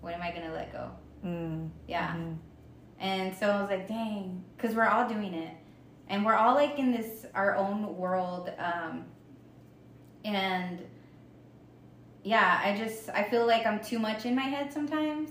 When 0.00 0.14
am 0.14 0.22
I 0.22 0.30
gonna 0.32 0.52
let 0.52 0.72
go? 0.72 0.90
Mm, 1.24 1.68
Yeah. 1.86 2.14
mhm. 2.14 2.36
And 2.98 3.34
so 3.34 3.48
I 3.50 3.60
was 3.62 3.70
like, 3.70 3.88
dang, 3.88 4.44
because 4.56 4.74
we're 4.76 4.86
all 4.86 5.08
doing 5.08 5.32
it. 5.32 5.54
And 6.08 6.24
we're 6.24 6.34
all 6.34 6.54
like 6.54 6.78
in 6.78 6.92
this, 6.92 7.24
our 7.34 7.56
own 7.56 7.96
world. 7.96 8.50
Um, 8.58 9.04
and 10.24 10.80
yeah, 12.22 12.60
I 12.62 12.76
just, 12.76 13.08
I 13.10 13.22
feel 13.24 13.46
like 13.46 13.64
I'm 13.66 13.80
too 13.80 13.98
much 13.98 14.26
in 14.26 14.34
my 14.34 14.42
head 14.42 14.72
sometimes. 14.72 15.30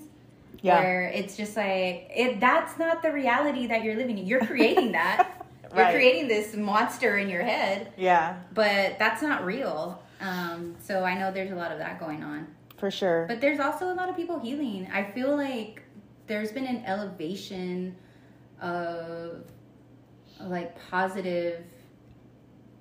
yeah, 0.62 0.80
Where 0.80 1.04
it's 1.10 1.38
just 1.38 1.56
like, 1.56 2.10
it, 2.16 2.40
that's 2.40 2.80
not 2.80 3.04
the 3.04 3.12
reality 3.12 3.68
that 3.68 3.84
you're 3.84 3.96
living 3.96 4.18
in. 4.18 4.26
You're 4.26 4.46
creating 4.46 4.94
that. 4.94 5.36
You're 5.76 5.92
creating 5.92 6.28
this 6.28 6.56
monster 6.56 7.20
in 7.20 7.30
your 7.30 7.44
head, 7.44 7.94
yeah, 7.96 8.38
but 8.56 8.98
that's 8.98 9.22
not 9.22 9.46
real. 9.46 10.02
Um, 10.20 10.76
so 10.82 11.04
I 11.04 11.14
know 11.14 11.32
there's 11.32 11.52
a 11.52 11.56
lot 11.56 11.72
of 11.72 11.78
that 11.78 12.00
going 12.00 12.24
on. 12.24 12.48
For 12.80 12.90
sure. 12.92 13.26
But 13.28 13.42
there's 13.42 13.60
also 13.60 13.92
a 13.92 13.96
lot 13.96 14.10
of 14.10 14.16
people 14.16 14.40
healing. 14.40 14.88
I 14.94 15.04
feel 15.12 15.36
like 15.36 15.84
there's 16.28 16.52
been 16.52 16.66
an 16.66 16.84
elevation 16.86 17.96
of 18.62 19.44
like 20.40 20.76
positive 20.90 21.64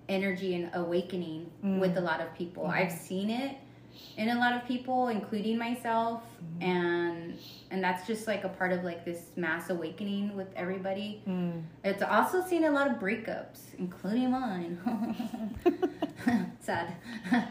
energy 0.08 0.54
and 0.54 0.70
awakening 0.74 1.50
Mm. 1.64 1.80
with 1.80 1.96
a 1.96 2.00
lot 2.00 2.20
of 2.20 2.34
people. 2.34 2.64
Mhm. 2.64 2.70
I've 2.70 2.92
seen 2.92 3.30
it 3.30 3.56
in 4.16 4.28
a 4.30 4.34
lot 4.36 4.54
of 4.54 4.64
people, 4.66 5.08
including 5.08 5.58
myself, 5.58 6.22
Mhm. 6.40 6.62
and 6.64 7.38
and 7.70 7.84
that's 7.84 8.06
just 8.06 8.26
like 8.26 8.44
a 8.44 8.48
part 8.48 8.72
of 8.72 8.82
like 8.84 9.04
this 9.04 9.32
mass 9.36 9.68
awakening 9.70 10.34
with 10.34 10.48
everybody. 10.56 11.22
Mm. 11.26 11.62
It's 11.84 12.02
also 12.02 12.40
seen 12.42 12.64
a 12.64 12.70
lot 12.70 12.90
of 12.90 12.98
breakups, 12.98 13.74
including 13.78 14.30
mine. 14.30 14.78
Sad. 16.60 16.94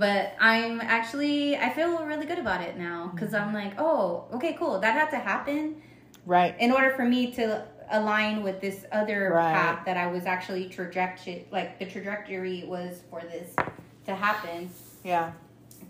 but 0.00 0.34
I'm 0.40 0.80
actually, 0.80 1.58
I 1.58 1.68
feel 1.68 2.02
really 2.06 2.24
good 2.24 2.38
about 2.38 2.62
it 2.62 2.78
now 2.78 3.10
because 3.14 3.34
I'm 3.34 3.52
like, 3.52 3.74
oh, 3.78 4.24
okay, 4.32 4.54
cool. 4.58 4.80
That 4.80 4.94
had 4.94 5.10
to 5.10 5.18
happen 5.18 5.82
Right. 6.24 6.54
in 6.58 6.72
order 6.72 6.90
for 6.92 7.04
me 7.04 7.30
to 7.32 7.66
align 7.90 8.42
with 8.42 8.62
this 8.62 8.86
other 8.92 9.30
Right. 9.34 9.52
path 9.52 9.84
that 9.84 9.98
I 9.98 10.06
was 10.06 10.24
actually 10.24 10.70
trajectory, 10.70 11.46
like 11.52 11.78
the 11.78 11.84
trajectory 11.84 12.64
was 12.66 13.02
for 13.10 13.20
this 13.20 13.54
to 14.06 14.14
happen 14.14 14.70
Yeah. 15.04 15.32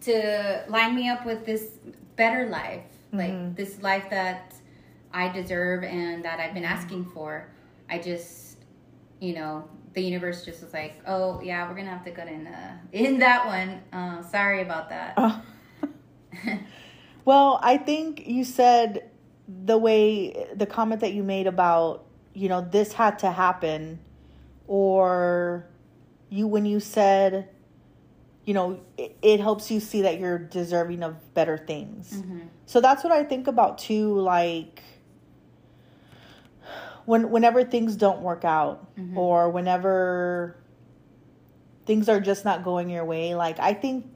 to 0.00 0.64
line 0.66 0.96
me 0.96 1.08
up 1.08 1.24
with 1.24 1.46
this 1.46 1.78
better 2.16 2.48
life, 2.48 2.82
like 3.12 3.30
Mhm. 3.30 3.54
this 3.54 3.80
life 3.80 4.10
that 4.10 4.54
I 5.14 5.28
deserve 5.28 5.84
and 5.84 6.24
that 6.24 6.40
I've 6.40 6.54
been 6.54 6.64
asking 6.64 7.04
for. 7.04 7.46
I 7.88 7.98
just, 7.98 8.64
you 9.20 9.34
know, 9.36 9.68
the 9.92 10.02
universe 10.02 10.44
just 10.44 10.62
was 10.62 10.72
like, 10.72 11.00
oh 11.06 11.40
yeah, 11.40 11.68
we're 11.68 11.76
gonna 11.76 11.90
have 11.90 12.04
to 12.04 12.10
go 12.10 12.22
in 12.22 12.46
uh, 12.46 12.78
in 12.92 13.18
that 13.18 13.46
one. 13.46 13.80
Uh, 13.92 14.22
sorry 14.22 14.62
about 14.62 14.88
that. 14.90 15.14
Oh. 15.16 15.42
Well, 17.24 17.60
I 17.62 17.76
think 17.76 18.26
you 18.26 18.44
said 18.44 19.10
the 19.46 19.76
way 19.76 20.48
the 20.54 20.66
comment 20.66 21.02
that 21.02 21.12
you 21.12 21.22
made 21.22 21.46
about, 21.46 22.06
you 22.34 22.48
know, 22.48 22.60
this 22.60 22.92
had 22.92 23.18
to 23.20 23.30
happen 23.30 24.00
or 24.66 25.66
you 26.28 26.46
when 26.46 26.66
you 26.66 26.80
said 26.80 27.48
you 28.44 28.54
know, 28.54 28.80
it, 28.96 29.16
it 29.22 29.38
helps 29.38 29.70
you 29.70 29.78
see 29.78 30.02
that 30.02 30.18
you're 30.18 30.38
deserving 30.38 31.04
of 31.04 31.34
better 31.34 31.56
things. 31.56 32.22
So 32.66 32.80
that's 32.80 33.04
what 33.04 33.12
I 33.12 33.22
think 33.22 33.46
about 33.46 33.78
too. 33.78 34.18
Like 34.18 34.82
when 37.10 37.28
whenever 37.28 37.64
things 37.64 37.96
don't 37.96 38.22
work 38.22 38.44
out, 38.44 38.94
mm-hmm. 38.94 39.18
or 39.18 39.50
whenever 39.50 40.56
things 41.84 42.08
are 42.08 42.20
just 42.20 42.44
not 42.44 42.62
going 42.62 42.88
your 42.88 43.04
way. 43.04 43.34
Like 43.34 43.58
I 43.58 43.74
think 43.74 44.06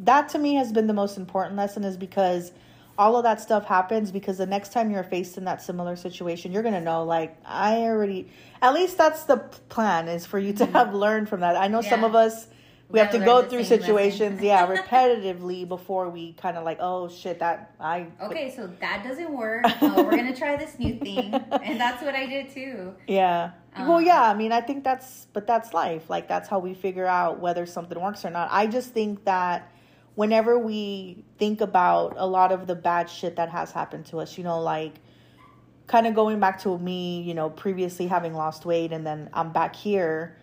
that 0.00 0.28
to 0.30 0.38
me 0.38 0.56
has 0.56 0.70
been 0.70 0.86
the 0.86 0.92
most 0.92 1.16
important 1.16 1.56
lesson 1.56 1.82
is 1.82 1.96
because 1.96 2.52
all 2.98 3.16
of 3.16 3.22
that 3.22 3.40
stuff 3.40 3.64
happens 3.64 4.12
because 4.12 4.36
the 4.36 4.44
next 4.44 4.70
time 4.70 4.90
you're 4.90 5.02
faced 5.02 5.38
in 5.38 5.44
that 5.46 5.62
similar 5.62 5.96
situation, 5.96 6.52
you're 6.52 6.62
gonna 6.62 6.78
know 6.82 7.04
like 7.04 7.38
I 7.46 7.84
already. 7.84 8.28
At 8.60 8.74
least 8.74 8.98
that's 8.98 9.24
the 9.24 9.38
plan 9.70 10.08
is 10.08 10.26
for 10.26 10.38
you 10.38 10.52
to 10.52 10.64
mm-hmm. 10.64 10.74
have 10.74 10.94
learned 10.94 11.30
from 11.30 11.40
that. 11.40 11.56
I 11.56 11.68
know 11.68 11.80
some 11.80 12.04
of 12.04 12.14
us 12.14 12.48
we 12.92 12.98
have 12.98 13.10
to 13.12 13.18
go 13.18 13.42
through 13.42 13.64
situations, 13.64 14.40
yeah, 14.42 14.66
repetitively 14.66 15.66
before 15.66 16.10
we 16.10 16.34
kind 16.34 16.56
of 16.56 16.64
like, 16.64 16.78
oh 16.80 17.08
shit, 17.08 17.38
that 17.38 17.74
I 17.80 18.06
Okay, 18.22 18.54
so 18.54 18.70
that 18.80 19.02
doesn't 19.02 19.32
work. 19.32 19.64
Oh, 19.80 20.04
we're 20.04 20.16
gonna 20.16 20.36
try 20.36 20.56
this 20.56 20.78
new 20.78 20.98
thing, 20.98 21.34
and 21.34 21.80
that's 21.80 22.02
what 22.02 22.14
I 22.14 22.26
did 22.26 22.50
too. 22.50 22.94
Yeah. 23.06 23.52
well, 23.76 23.96
Um, 23.96 24.04
yeah. 24.04 24.22
I 24.22 24.34
mean, 24.34 24.52
I 24.52 24.60
think 24.60 24.84
that's, 24.84 25.26
but 25.32 25.46
that's 25.46 25.72
life. 25.74 26.08
Like 26.08 26.28
that's 26.28 26.48
how 26.48 26.58
we 26.58 26.74
figure 26.74 27.06
out 27.06 27.40
whether 27.40 27.66
something 27.66 28.00
works 28.00 28.24
or 28.24 28.30
not. 28.30 28.48
I 28.52 28.66
just 28.66 28.90
think 28.90 29.24
that 29.24 29.72
whenever 30.14 30.58
we 30.58 31.24
think 31.38 31.60
about 31.60 32.14
a 32.16 32.26
lot 32.26 32.52
of 32.52 32.66
the 32.66 32.74
bad 32.74 33.08
shit 33.08 33.36
that 33.36 33.48
has 33.48 33.72
happened 33.72 34.06
to 34.06 34.18
us, 34.18 34.36
you 34.36 34.44
know, 34.44 34.60
like 34.60 35.00
kind 35.86 36.06
of 36.06 36.14
going 36.14 36.38
back 36.38 36.60
to 36.62 36.78
me, 36.78 37.22
you 37.22 37.34
know, 37.34 37.50
previously 37.50 38.06
having 38.06 38.34
lost 38.34 38.64
weight 38.64 38.92
and 38.92 39.06
then 39.06 39.30
I'm 39.32 39.52
back 39.52 39.74
here. 39.74 40.36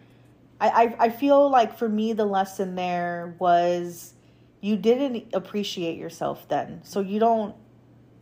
I, 0.60 0.70
I, 0.70 0.96
I 1.06 1.10
feel 1.10 1.50
like 1.50 1.78
for 1.78 1.88
me, 1.88 2.14
the 2.14 2.26
lesson 2.26 2.76
there 2.76 3.36
was 3.40 4.14
you 4.62 4.76
didn't 4.76 5.34
appreciate 5.34 5.98
yourself 5.98 6.48
then. 6.50 6.82
So 6.84 7.00
you 7.00 7.20
don't, 7.20 7.56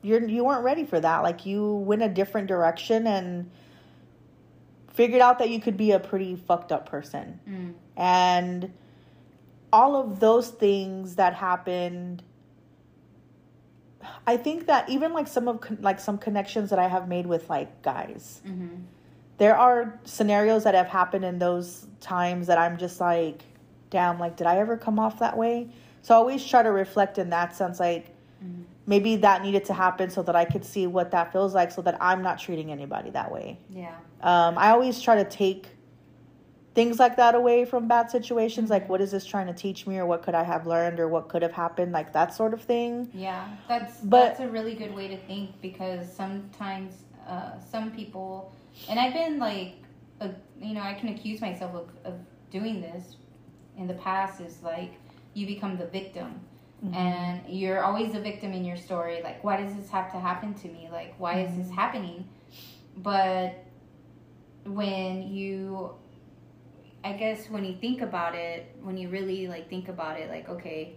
you're, 0.03 0.27
you 0.27 0.45
weren't 0.45 0.63
ready 0.63 0.85
for 0.85 0.99
that. 0.99 1.23
Like 1.23 1.45
you 1.45 1.73
went 1.73 2.03
a 2.03 2.09
different 2.09 2.47
direction 2.47 3.07
and 3.07 3.49
figured 4.93 5.21
out 5.21 5.39
that 5.39 5.49
you 5.49 5.59
could 5.59 5.77
be 5.77 5.91
a 5.91 5.99
pretty 5.99 6.35
fucked 6.35 6.71
up 6.71 6.87
person. 6.87 7.39
Mm. 7.49 7.73
And 7.95 8.73
all 9.73 9.95
of 9.95 10.19
those 10.19 10.49
things 10.49 11.15
that 11.15 11.33
happened 11.33 12.23
I 14.25 14.37
think 14.37 14.67
that 14.67 14.89
even 14.89 15.13
like 15.13 15.27
some 15.27 15.47
of 15.47 15.81
like 15.81 15.99
some 15.99 16.17
connections 16.17 16.69
that 16.69 16.79
I 16.79 16.87
have 16.87 17.07
made 17.07 17.25
with 17.25 17.49
like 17.49 17.81
guys. 17.81 18.41
hmm 18.45 18.75
There 19.37 19.55
are 19.55 19.99
scenarios 20.03 20.63
that 20.63 20.73
have 20.73 20.87
happened 20.87 21.25
in 21.25 21.39
those 21.39 21.87
times 21.99 22.47
that 22.47 22.57
I'm 22.57 22.77
just 22.77 22.99
like 22.99 23.43
damn 23.89 24.19
like 24.19 24.35
did 24.35 24.47
I 24.47 24.57
ever 24.57 24.75
come 24.77 24.99
off 24.99 25.19
that 25.19 25.37
way? 25.37 25.69
So 26.01 26.13
I 26.13 26.17
always 26.17 26.45
try 26.45 26.63
to 26.63 26.71
reflect 26.71 27.17
in 27.17 27.29
that 27.29 27.55
sense 27.55 27.79
like 27.79 28.13
Mhm. 28.43 28.63
maybe 28.85 29.15
that 29.17 29.41
needed 29.41 29.65
to 29.65 29.73
happen 29.73 30.09
so 30.09 30.21
that 30.23 30.35
I 30.35 30.45
could 30.45 30.63
see 30.65 30.85
what 30.87 31.11
that 31.11 31.31
feels 31.31 31.55
like 31.55 31.71
so 31.71 31.81
that 31.83 31.97
I'm 32.01 32.21
not 32.21 32.37
treating 32.39 32.71
anybody 32.71 33.09
that 33.11 33.31
way. 33.31 33.57
Yeah. 33.69 33.95
Um, 34.21 34.57
I 34.57 34.69
always 34.71 35.01
try 35.01 35.15
to 35.15 35.23
take 35.23 35.69
things 36.75 36.99
like 36.99 37.15
that 37.15 37.33
away 37.33 37.65
from 37.65 37.87
bad 37.87 38.11
situations. 38.11 38.69
Like, 38.69 38.87
what 38.87 39.01
is 39.01 39.09
this 39.09 39.25
trying 39.25 39.47
to 39.47 39.53
teach 39.53 39.87
me, 39.87 39.97
or 39.97 40.05
what 40.05 40.21
could 40.21 40.35
I 40.35 40.43
have 40.43 40.67
learned, 40.67 40.99
or 40.99 41.07
what 41.07 41.27
could 41.27 41.41
have 41.41 41.51
happened, 41.53 41.91
like 41.91 42.13
that 42.13 42.35
sort 42.35 42.53
of 42.53 42.61
thing. 42.61 43.09
Yeah, 43.15 43.47
that's 43.67 43.97
But- 44.01 44.19
that's 44.37 44.39
a 44.41 44.47
really 44.47 44.75
good 44.75 44.93
way 44.95 45.07
to 45.07 45.17
think 45.17 45.59
because 45.61 46.11
sometimes 46.11 46.93
uh, 47.27 47.57
some 47.71 47.89
people, 47.91 48.51
and 48.89 48.99
I've 48.99 49.13
been 49.13 49.39
like, 49.39 49.75
uh, 50.21 50.29
you 50.59 50.73
know, 50.73 50.81
I 50.81 50.93
can 50.93 51.09
accuse 51.09 51.41
myself 51.41 51.73
of, 51.75 51.89
of 52.03 52.19
doing 52.51 52.81
this 52.81 53.15
in 53.77 53.87
the 53.87 53.93
past. 53.95 54.41
Is 54.41 54.61
like 54.63 54.93
you 55.33 55.45
become 55.45 55.77
the 55.77 55.87
victim, 55.87 56.39
and 56.93 57.41
you're 57.47 57.83
always 57.83 58.13
the 58.13 58.21
victim 58.21 58.53
in 58.53 58.63
your 58.63 58.77
story. 58.77 59.21
Like, 59.23 59.43
why 59.43 59.61
does 59.61 59.75
this 59.75 59.89
have 59.89 60.11
to 60.11 60.19
happen 60.19 60.53
to 60.55 60.67
me? 60.67 60.89
Like, 60.91 61.15
why 61.17 61.41
is 61.41 61.55
this 61.57 61.69
happening? 61.69 62.27
But 62.97 63.63
when 64.65 65.23
you 65.23 65.93
I 67.03 67.13
guess 67.13 67.49
when 67.49 67.63
you 67.63 67.75
think 67.75 68.01
about 68.01 68.35
it, 68.35 68.75
when 68.81 68.97
you 68.97 69.09
really 69.09 69.47
like 69.47 69.69
think 69.69 69.87
about 69.87 70.19
it, 70.19 70.29
like 70.29 70.49
okay, 70.49 70.95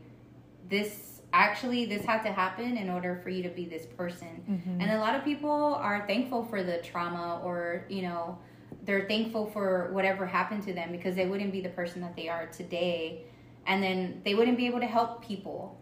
this 0.68 1.19
actually 1.32 1.84
this 1.86 2.04
had 2.04 2.22
to 2.22 2.32
happen 2.32 2.76
in 2.76 2.90
order 2.90 3.20
for 3.22 3.30
you 3.30 3.42
to 3.42 3.48
be 3.50 3.64
this 3.66 3.86
person. 3.86 4.42
Mhm. 4.48 4.82
And 4.82 4.90
a 4.90 4.98
lot 4.98 5.14
of 5.14 5.24
people 5.24 5.74
are 5.76 6.04
thankful 6.06 6.44
for 6.44 6.62
the 6.62 6.78
trauma 6.78 7.40
or, 7.44 7.84
you 7.88 8.02
know, 8.02 8.38
they're 8.84 9.06
thankful 9.06 9.46
for 9.46 9.90
whatever 9.92 10.26
happened 10.26 10.62
to 10.64 10.72
them 10.72 10.90
because 10.90 11.14
they 11.14 11.26
wouldn't 11.26 11.52
be 11.52 11.60
the 11.60 11.68
person 11.68 12.00
that 12.00 12.16
they 12.16 12.28
are 12.28 12.46
today. 12.46 13.24
And 13.66 13.82
then 13.82 14.22
they 14.24 14.34
wouldn't 14.34 14.56
be 14.56 14.66
able 14.66 14.80
to 14.80 14.86
help 14.86 15.24
people 15.24 15.78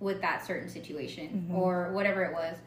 with 0.00 0.20
that 0.20 0.44
certain 0.44 0.68
situation 0.68 1.46
Mhm. 1.48 1.54
or 1.54 1.92
whatever 1.92 2.22
it 2.22 2.32
was. 2.32 2.58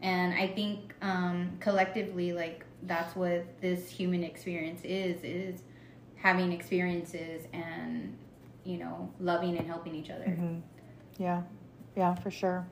And 0.00 0.32
I 0.34 0.46
think 0.48 0.94
um, 1.02 1.52
collectively, 1.60 2.32
like 2.32 2.64
that's 2.84 3.14
what 3.16 3.60
this 3.60 3.90
human 3.90 4.22
experience 4.24 4.82
is: 4.84 5.22
is 5.24 5.62
having 6.16 6.52
experiences 6.52 7.46
and 7.52 8.16
you 8.64 8.78
know 8.78 9.10
loving 9.20 9.56
and 9.58 9.66
helping 9.66 9.94
each 9.94 10.10
other. 10.10 10.24
Mhm. 10.26 10.62
Yeah, 11.18 11.42
yeah, 11.98 12.14
for 12.14 12.30
sure. 12.30 12.64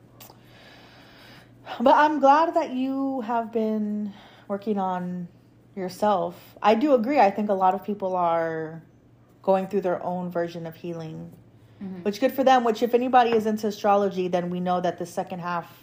But 1.81 1.95
I'm 1.97 2.21
glad 2.21 2.55
that 2.55 2.71
you 2.71 3.23
have 3.23 3.51
been 3.53 4.13
working 4.47 4.79
on 4.79 5.27
yourself. 5.75 6.57
I 6.63 6.77
do 6.77 6.95
agree. 6.95 7.19
I 7.19 7.31
think 7.31 7.49
a 7.51 7.55
lot 7.55 7.75
of 7.75 7.83
people 7.85 8.15
are 8.15 8.83
going 9.43 9.67
through 9.67 9.81
their 9.81 10.03
own 10.03 10.31
version 10.31 10.65
of 10.67 10.77
healing, 10.77 11.33
Mhm. 11.83 12.05
which 12.05 12.21
good 12.21 12.33
for 12.33 12.45
them. 12.45 12.63
Which, 12.63 12.83
if 12.85 12.95
anybody 12.95 13.31
is 13.33 13.47
into 13.47 13.67
astrology, 13.67 14.29
then 14.29 14.49
we 14.49 14.61
know 14.61 14.81
that 14.81 14.97
the 14.99 15.07
second 15.07 15.41
half 15.41 15.83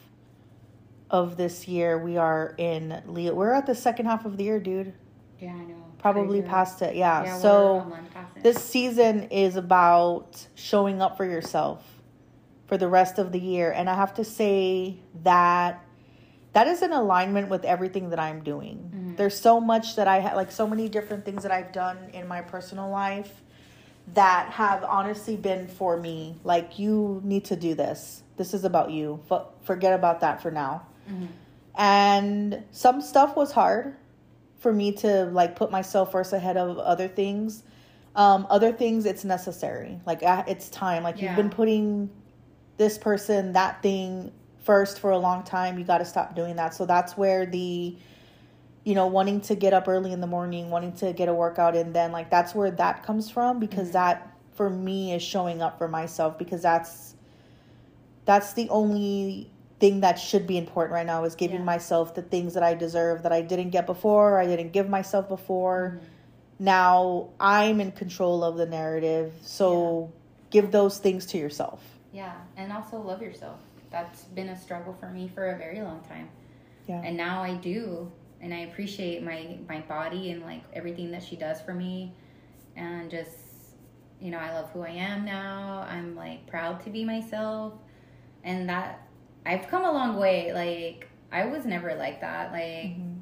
of 1.10 1.36
this 1.36 1.68
year 1.68 1.98
we 2.02 2.16
are 2.18 2.56
in 2.58 3.02
Leo. 3.06 3.36
We're 3.36 3.52
at 3.52 3.66
the 3.66 3.76
second 3.76 4.06
half 4.06 4.26
of 4.26 4.38
the 4.38 4.46
year, 4.46 4.60
dude. 4.60 4.94
Yeah, 5.40 5.50
I 5.52 5.66
know. 5.66 5.76
Probably 6.00 6.40
Crazy. 6.40 6.50
past 6.50 6.82
it. 6.82 6.96
Yeah. 6.96 7.24
Yeah, 7.24 7.38
so 7.38 7.80
a 7.80 7.86
month 7.86 8.14
past 8.14 8.38
it. 8.38 8.44
this 8.44 8.58
season 8.64 9.24
is 9.24 9.58
about 9.58 10.48
showing 10.56 11.02
up 11.02 11.18
for 11.18 11.26
yourself 11.26 11.93
for 12.74 12.78
the 12.80 12.88
rest 12.88 13.20
of 13.20 13.32
the 13.32 13.40
year 13.40 13.70
and 13.72 13.88
i 13.88 13.94
have 13.94 14.16
to 14.16 14.24
say 14.24 14.96
that 15.22 15.86
that 16.54 16.66
is 16.68 16.82
in 16.82 16.92
alignment 16.92 17.48
with 17.48 17.64
everything 17.66 18.10
that 18.10 18.20
i'm 18.20 18.42
doing. 18.42 18.90
Mhm. 18.92 19.16
there's 19.16 19.40
so 19.40 19.60
much 19.62 19.96
that 19.96 20.08
i 20.08 20.20
ha- 20.20 20.36
like 20.36 20.52
so 20.52 20.66
many 20.66 20.90
different 20.90 21.24
things 21.24 21.44
that 21.44 21.52
i've 21.52 21.72
done 21.72 21.98
in 22.14 22.28
my 22.28 22.42
personal 22.42 22.90
life 22.90 23.44
that 24.16 24.50
have 24.54 24.84
honestly 24.84 25.36
been 25.38 25.68
for 25.68 25.98
me 25.98 26.36
like 26.44 26.80
you 26.80 27.22
need 27.24 27.46
to 27.46 27.56
do 27.56 27.76
this. 27.76 28.24
This 28.38 28.54
is 28.56 28.64
about 28.66 28.90
you. 28.92 29.20
F- 29.32 29.46
forget 29.62 29.94
about 29.94 30.20
that 30.22 30.42
for 30.42 30.50
now. 30.50 30.82
Mhm. 31.08 31.28
and 31.76 32.64
some 32.72 33.02
stuff 33.02 33.36
was 33.36 33.52
hard 33.52 33.96
for 34.58 34.74
me 34.74 34.92
to 34.94 35.26
like 35.26 35.56
put 35.56 35.70
myself 35.70 36.12
first 36.12 36.34
ahead 36.34 36.58
of 36.58 36.80
other 36.80 37.08
things. 37.08 37.62
Um 38.16 38.46
other 38.50 38.72
things 38.72 39.06
it's 39.06 39.24
necessary. 39.24 40.00
Like 40.08 40.20
it's 40.24 40.70
time. 40.70 41.04
Like 41.04 41.18
Yeah. 41.22 41.24
you've 41.28 41.36
been 41.38 41.50
putting 41.52 42.10
this 42.78 42.98
person 42.98 43.54
that 43.54 43.82
thing 43.82 44.32
first 44.64 45.00
for 45.00 45.12
a 45.12 45.18
long 45.18 45.44
time 45.44 45.78
you 45.78 45.84
got 45.86 46.00
to 46.00 46.06
stop 46.06 46.36
doing 46.36 46.56
that 46.56 46.74
so 46.74 46.86
that's 46.86 47.16
where 47.18 47.46
the 47.46 47.96
you 48.84 48.96
know 48.96 49.08
wanting 49.08 49.40
to 49.42 49.56
get 49.56 49.74
up 49.74 49.88
early 49.88 50.12
in 50.12 50.22
the 50.22 50.28
morning 50.28 50.70
wanting 50.70 50.94
to 50.94 51.14
get 51.14 51.28
a 51.30 51.34
workout 51.34 51.76
and 51.76 51.94
then 51.94 52.12
like 52.12 52.30
that's 52.30 52.56
where 52.56 52.72
that 52.72 53.04
comes 53.04 53.30
from 53.30 53.60
because 53.60 53.90
Mhm. 53.90 53.94
that 53.94 54.30
for 54.54 54.70
me 54.70 55.14
is 55.14 55.22
showing 55.24 55.62
up 55.62 55.78
for 55.78 55.88
myself 55.88 56.38
because 56.38 56.62
that's 56.62 57.16
that's 58.26 58.54
the 58.54 58.70
only 58.70 59.50
thing 59.80 60.00
that 60.00 60.18
should 60.18 60.48
be 60.48 60.58
important 60.58 60.94
right 60.94 61.06
now 61.06 61.24
is 61.26 61.36
giving 61.36 61.58
Yeah. 61.58 61.64
myself 61.64 62.16
the 62.16 62.22
things 62.22 62.54
that 62.54 62.64
I 62.64 62.74
deserve 62.74 63.24
that 63.24 63.34
I 63.34 63.42
didn't 63.42 63.72
get 63.72 63.86
before, 63.86 64.40
I 64.40 64.46
didn't 64.46 64.72
give 64.72 64.88
myself 64.90 65.28
before. 65.28 66.00
Mhm. 66.00 66.06
Now 66.60 67.28
I'm 67.40 67.82
in 67.82 67.92
control 67.92 68.44
of 68.44 68.56
the 68.56 68.66
narrative. 68.66 69.34
So 69.42 70.10
give 70.52 70.72
those 70.72 71.00
things 71.00 71.26
to 71.28 71.38
yourself. 71.38 71.82
Yeah, 72.14 72.36
and 72.58 72.72
also 72.72 72.98
love 73.02 73.22
yourself. 73.22 73.60
That's 73.90 74.24
been 74.24 74.50
a 74.50 74.58
struggle 74.58 74.94
for 75.00 75.10
me 75.10 75.28
for 75.28 75.50
a 75.52 75.58
very 75.58 75.82
long 75.82 76.02
time. 76.08 76.30
Yeah. 76.88 77.02
And 77.04 77.18
now 77.18 77.42
I 77.44 77.56
do, 77.56 78.12
and 78.42 78.54
I 78.54 78.60
appreciate 78.60 79.24
my 79.24 79.58
my 79.68 79.82
body 79.82 80.32
and 80.32 80.42
like 80.44 80.64
everything 80.74 81.12
that 81.12 81.24
she 81.24 81.36
does 81.36 81.60
for 81.62 81.74
me, 81.74 82.14
and 82.76 83.10
just 83.10 83.38
you 84.22 84.32
know 84.32 84.38
I 84.38 84.54
love 84.54 84.70
who 84.72 84.82
I 84.82 84.90
am 84.90 85.26
now. 85.26 85.86
I'm 85.90 86.16
like 86.16 86.46
proud 86.48 86.82
to 86.84 86.90
be 86.90 87.04
myself, 87.04 87.74
and 88.44 88.70
that 88.70 89.08
I've 89.46 89.68
come 89.68 89.84
a 89.84 89.92
long 89.92 90.18
way. 90.18 90.54
Like 90.54 91.10
I 91.32 91.46
was 91.46 91.66
never 91.66 91.96
like 91.96 92.22
that. 92.22 92.52
Like 92.52 92.96
Mhm. 92.98 93.20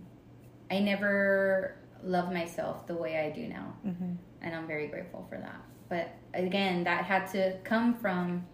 I 0.70 0.80
never 0.80 1.76
loved 2.04 2.34
myself 2.34 2.88
the 2.88 2.96
way 2.96 3.20
I 3.20 3.30
do 3.30 3.48
now 3.48 3.74
Mhm. 3.86 4.18
and 4.42 4.56
I'm 4.56 4.66
very 4.66 4.88
grateful 4.88 5.24
for 5.30 5.38
that. 5.38 5.62
But 5.88 6.10
again, 6.34 6.84
that 6.86 7.06
had 7.06 7.28
to 7.34 7.58
come 7.64 7.94
from 7.94 8.48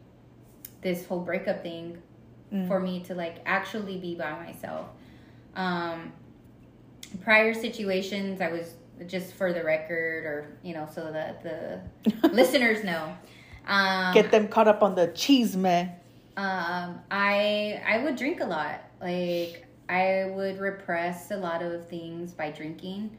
this 0.87 1.05
whole 1.05 1.19
breakup 1.19 1.61
thing 1.63 1.85
Mm. 2.53 2.65
for 2.69 2.79
me 2.79 3.01
to 3.07 3.13
like 3.13 3.37
actually 3.45 3.97
be 3.97 4.15
by 4.15 4.31
myself. 4.45 4.87
Um, 5.53 6.13
prior 7.21 7.53
situations, 7.53 8.39
I 8.39 8.49
was 8.53 8.75
just 9.05 9.33
for 9.33 9.51
the 9.51 9.63
record, 9.65 10.23
or 10.25 10.57
you 10.63 10.73
know, 10.73 10.87
so 10.95 11.11
that 11.11 11.43
the 11.43 11.81
listeners 12.29 12.85
know. 12.85 13.03
Um, 13.67 14.13
Get 14.13 14.31
them 14.31 14.47
caught 14.47 14.69
up 14.69 14.81
on 14.81 14.95
the 14.95 15.07
cheese 15.07 15.57
man. 15.57 15.91
Um, 16.37 17.01
I 17.11 17.81
I 17.85 17.95
would 18.03 18.15
drink 18.15 18.39
a 18.39 18.45
lot. 18.45 18.79
Like 19.01 19.67
I 19.89 20.31
would 20.33 20.57
repress 20.59 21.31
a 21.31 21.37
lot 21.37 21.61
of 21.61 21.89
things 21.89 22.31
by 22.31 22.51
drinking, 22.51 23.17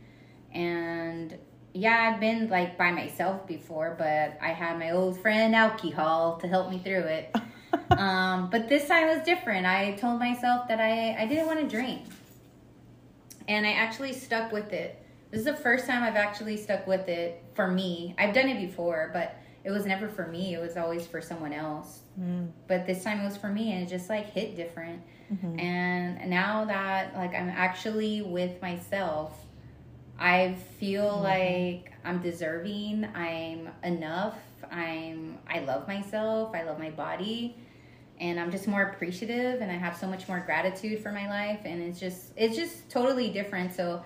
and 0.54 1.36
yeah, 1.74 2.12
I've 2.14 2.18
been 2.18 2.48
like 2.48 2.78
by 2.78 2.92
myself 2.92 3.46
before, 3.46 3.94
but 3.98 4.38
I 4.40 4.52
had 4.54 4.78
my 4.78 4.92
old 4.92 5.20
friend 5.20 5.54
alcohol 5.54 6.38
to 6.38 6.48
help 6.48 6.70
me 6.70 6.78
through 6.78 7.04
it. 7.18 7.36
um, 7.90 8.50
but 8.50 8.68
this 8.68 8.88
time 8.88 9.08
was 9.08 9.24
different. 9.24 9.66
I 9.66 9.92
told 9.92 10.18
myself 10.18 10.68
that 10.68 10.80
I 10.80 11.16
I 11.22 11.26
didn't 11.26 11.46
want 11.46 11.60
to 11.60 11.68
drink, 11.68 12.02
and 13.46 13.66
I 13.66 13.72
actually 13.72 14.12
stuck 14.12 14.52
with 14.52 14.72
it. 14.72 15.02
This 15.30 15.40
is 15.40 15.46
the 15.46 15.54
first 15.54 15.86
time 15.86 16.02
I've 16.02 16.16
actually 16.16 16.56
stuck 16.56 16.86
with 16.86 17.08
it 17.08 17.42
for 17.54 17.68
me. 17.68 18.14
I've 18.18 18.34
done 18.34 18.48
it 18.48 18.58
before, 18.58 19.10
but 19.12 19.36
it 19.64 19.70
was 19.70 19.84
never 19.84 20.08
for 20.08 20.26
me. 20.26 20.54
It 20.54 20.60
was 20.60 20.76
always 20.76 21.06
for 21.06 21.20
someone 21.20 21.52
else. 21.52 22.00
Mm. 22.18 22.50
But 22.66 22.86
this 22.86 23.04
time 23.04 23.20
it 23.20 23.24
was 23.24 23.36
for 23.36 23.48
me, 23.48 23.72
and 23.72 23.82
it 23.82 23.90
just 23.90 24.08
like 24.08 24.30
hit 24.30 24.56
different. 24.56 25.02
Mm-hmm. 25.32 25.60
And 25.60 26.30
now 26.30 26.64
that 26.64 27.14
like 27.14 27.34
I'm 27.34 27.50
actually 27.50 28.22
with 28.22 28.60
myself, 28.62 29.32
I 30.18 30.56
feel 30.78 31.20
like 31.22 31.92
I'm 32.04 32.20
deserving. 32.22 33.04
I'm 33.14 33.68
enough. 33.84 34.38
I'm 34.70 35.38
I 35.48 35.60
love 35.60 35.86
myself. 35.88 36.54
I 36.54 36.62
love 36.62 36.78
my 36.78 36.90
body. 36.90 37.56
And 38.20 38.40
I'm 38.40 38.50
just 38.50 38.66
more 38.66 38.82
appreciative 38.82 39.60
and 39.60 39.70
I 39.70 39.76
have 39.76 39.96
so 39.96 40.08
much 40.08 40.26
more 40.26 40.40
gratitude 40.40 41.00
for 41.00 41.12
my 41.12 41.28
life 41.28 41.60
and 41.64 41.80
it's 41.80 42.00
just 42.00 42.32
it's 42.36 42.56
just 42.56 42.90
totally 42.90 43.30
different. 43.30 43.74
So 43.74 44.02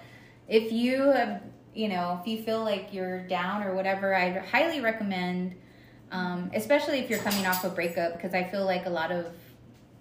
if 0.49 0.73
you 0.73 1.05
have 1.05 1.43
you 1.75 1.89
know, 1.89 2.19
if 2.21 2.27
you 2.27 2.43
feel 2.43 2.63
like 2.63 2.93
you're 2.93 3.21
down 3.27 3.63
or 3.63 3.75
whatever, 3.75 4.15
I 4.15 4.39
highly 4.41 4.81
recommend 4.81 5.55
um, 6.13 6.51
especially 6.55 6.99
if 6.99 7.09
you're 7.09 7.19
coming 7.21 7.47
off 7.47 7.65
a 7.65 7.71
breakup 7.71 8.13
because 8.13 8.35
I 8.35 8.45
feel 8.45 8.67
like 8.67 8.85
a 8.85 8.91
lot 8.91 9.11
of 9.11 9.27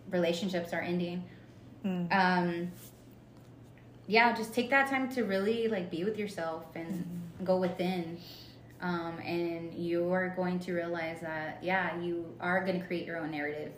relationships 0.09 0.73
are 0.73 0.81
ending. 0.81 1.23
Mm. 1.85 2.11
Um, 2.11 2.71
yeah, 4.07 4.35
just 4.35 4.53
take 4.53 4.69
that 4.71 4.89
time 4.89 5.09
to 5.13 5.23
really 5.23 5.69
like 5.69 5.89
be 5.89 6.03
with 6.03 6.17
yourself 6.17 6.65
and 6.75 7.21
go 7.45 7.57
within. 7.57 8.17
Um, 8.81 9.19
and 9.19 9.73
you're 9.73 10.29
going 10.35 10.59
to 10.61 10.73
realize 10.73 11.19
that 11.21 11.59
yeah, 11.61 11.99
you 11.99 12.25
are 12.39 12.65
going 12.65 12.79
to 12.79 12.85
create 12.85 13.05
your 13.05 13.17
own 13.17 13.31
narrative. 13.31 13.73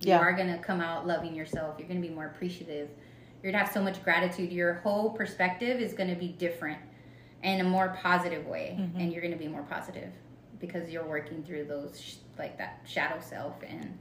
You 0.00 0.08
Yeah. 0.08 0.18
are 0.18 0.32
going 0.32 0.48
to 0.48 0.58
come 0.58 0.80
out 0.80 1.06
loving 1.06 1.34
yourself. 1.34 1.76
You're 1.78 1.86
going 1.88 2.02
to 2.02 2.06
be 2.08 2.12
more 2.12 2.26
appreciative. 2.26 2.88
You're 3.42 3.52
going 3.52 3.60
to 3.60 3.64
have 3.66 3.72
so 3.72 3.82
much 3.82 4.02
gratitude. 4.02 4.50
Your 4.52 4.74
whole 4.74 5.10
perspective 5.10 5.80
is 5.80 5.92
going 5.94 6.10
to 6.10 6.16
be 6.16 6.28
different 6.28 6.78
in 7.42 7.60
a 7.60 7.64
more 7.64 7.96
positive 8.02 8.46
way, 8.46 8.76
and 8.98 9.10
you're 9.12 9.22
going 9.22 9.32
to 9.32 9.38
be 9.38 9.48
more 9.48 9.62
positive 9.62 10.10
because 10.58 10.90
you're 10.90 11.06
working 11.06 11.42
through 11.42 11.64
those 11.64 11.98
sh- 11.98 12.16
like 12.38 12.58
that 12.58 12.80
shadow 12.84 13.18
self 13.20 13.54
and 13.66 13.96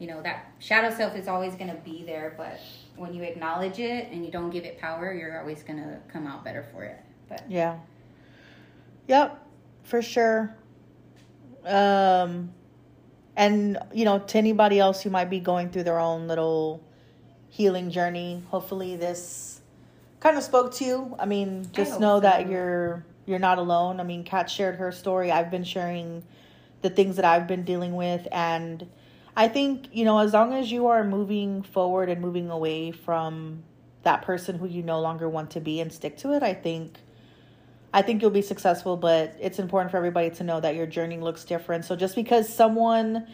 you 0.00 0.08
know 0.08 0.20
that 0.20 0.46
shadow 0.58 0.92
self 0.92 1.14
is 1.14 1.28
always 1.28 1.54
going 1.54 1.70
to 1.70 1.76
be 1.84 2.02
there 2.04 2.34
but 2.36 2.58
when 2.96 3.14
you 3.14 3.22
acknowledge 3.22 3.78
it 3.78 4.08
and 4.10 4.24
you 4.26 4.32
don't 4.32 4.50
give 4.50 4.64
it 4.64 4.80
power 4.80 5.14
you're 5.14 5.38
always 5.40 5.62
going 5.62 5.78
to 5.78 5.96
come 6.12 6.26
out 6.26 6.44
better 6.44 6.66
for 6.72 6.82
it 6.84 6.98
but 7.28 7.44
Yeah. 7.48 7.78
Yep, 9.06 9.45
for 9.86 10.02
sure. 10.02 10.54
Um, 11.64 12.52
and 13.36 13.78
you 13.92 14.04
know, 14.04 14.18
to 14.18 14.38
anybody 14.38 14.78
else 14.78 15.02
who 15.02 15.10
might 15.10 15.30
be 15.30 15.40
going 15.40 15.70
through 15.70 15.84
their 15.84 15.98
own 15.98 16.28
little 16.28 16.82
healing 17.48 17.90
journey, 17.90 18.42
hopefully 18.50 18.96
this 18.96 19.60
kind 20.20 20.36
of 20.36 20.42
spoke 20.42 20.74
to 20.74 20.84
you. 20.84 21.16
I 21.18 21.26
mean, 21.26 21.68
just 21.72 21.92
hope 21.92 22.00
know 22.00 22.20
that 22.20 22.48
you're 22.48 23.04
you're 23.24 23.38
not 23.38 23.58
alone. 23.58 24.00
I 24.00 24.04
mean, 24.04 24.24
Kat 24.24 24.50
shared 24.50 24.76
her 24.76 24.92
story. 24.92 25.32
I've 25.32 25.50
been 25.50 25.64
sharing 25.64 26.22
the 26.82 26.90
things 26.90 27.16
that 27.16 27.24
I've 27.24 27.46
been 27.46 27.64
dealing 27.64 27.94
with 27.96 28.28
and 28.30 28.86
I 29.36 29.48
think, 29.48 29.88
you 29.92 30.06
know, 30.06 30.18
as 30.18 30.32
long 30.32 30.54
as 30.54 30.72
you 30.72 30.86
are 30.86 31.04
moving 31.04 31.62
forward 31.62 32.08
and 32.08 32.22
moving 32.22 32.48
away 32.48 32.90
from 32.90 33.64
that 34.02 34.22
person 34.22 34.58
who 34.58 34.66
you 34.66 34.82
no 34.82 35.00
longer 35.00 35.28
want 35.28 35.50
to 35.50 35.60
be 35.60 35.80
and 35.80 35.92
stick 35.92 36.16
to 36.18 36.32
it, 36.32 36.42
I 36.42 36.54
think 36.54 36.96
I 37.94 38.02
think 38.02 38.20
you'll 38.20 38.30
be 38.30 38.42
successful, 38.42 38.96
but 38.96 39.34
it's 39.40 39.58
important 39.58 39.90
for 39.90 39.96
everybody 39.96 40.30
to 40.30 40.44
know 40.44 40.60
that 40.60 40.74
your 40.74 40.86
journey 40.86 41.18
looks 41.18 41.44
different. 41.44 41.84
So 41.84 41.96
just 41.96 42.14
because 42.14 42.48
someone, 42.52 43.26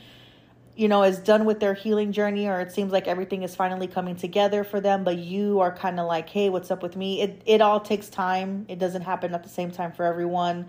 you 0.76 0.88
know, 0.88 1.02
is 1.02 1.18
done 1.18 1.44
with 1.44 1.58
their 1.58 1.74
healing 1.74 2.12
journey 2.12 2.46
or 2.48 2.60
it 2.60 2.70
seems 2.72 2.92
like 2.92 3.08
everything 3.08 3.42
is 3.42 3.56
finally 3.56 3.86
coming 3.88 4.14
together 4.16 4.62
for 4.62 4.80
them, 4.80 5.04
but 5.04 5.18
you 5.18 5.60
are 5.60 5.72
kind 5.74 5.98
of 5.98 6.06
like, 6.06 6.28
"Hey, 6.28 6.48
what's 6.48 6.70
up 6.70 6.82
with 6.82 6.96
me?" 6.96 7.20
It 7.22 7.42
it 7.44 7.60
all 7.60 7.80
takes 7.80 8.08
time. 8.08 8.64
It 8.68 8.78
doesn't 8.78 9.02
happen 9.02 9.34
at 9.34 9.42
the 9.42 9.48
same 9.48 9.70
time 9.70 9.92
for 9.92 10.04
everyone. 10.04 10.66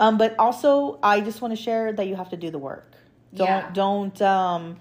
Um, 0.00 0.16
but 0.18 0.34
also, 0.38 0.98
I 1.02 1.20
just 1.20 1.40
want 1.40 1.56
to 1.56 1.62
share 1.62 1.92
that 1.92 2.06
you 2.06 2.14
have 2.16 2.30
to 2.30 2.36
do 2.36 2.50
the 2.50 2.58
work. 2.58 2.92
Don't 3.34 3.46
Yeah. 3.48 3.70
don't 3.72 4.22
um 4.22 4.76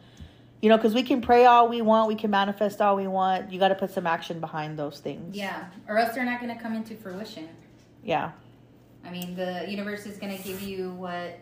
you 0.62 0.70
know, 0.70 0.78
because 0.78 0.96
we 0.96 1.04
can 1.04 1.22
pray 1.22 1.46
all 1.46 1.70
we 1.70 1.82
want, 1.84 2.08
we 2.08 2.16
can 2.16 2.32
manifest 2.32 2.82
all 2.82 2.96
we 2.96 3.08
want. 3.08 3.52
You 3.52 3.60
got 3.60 3.68
to 3.68 3.76
put 3.76 3.92
some 3.92 4.08
action 4.08 4.40
behind 4.40 4.78
those 4.80 5.00
things. 5.00 5.36
yeah 5.38 5.66
or 5.88 5.98
else 6.00 6.16
they're 6.16 6.26
not 6.26 6.42
going 6.42 6.54
to 6.56 6.60
come 6.62 6.74
into 6.74 6.96
fruition 6.96 7.48
Yeah. 8.08 8.32
i 9.04 9.10
mean 9.12 9.36
the 9.36 9.66
universe 9.68 10.06
is 10.06 10.18
going 10.18 10.36
to 10.36 10.42
give 10.44 10.62
you 10.62 10.92
what 10.92 11.40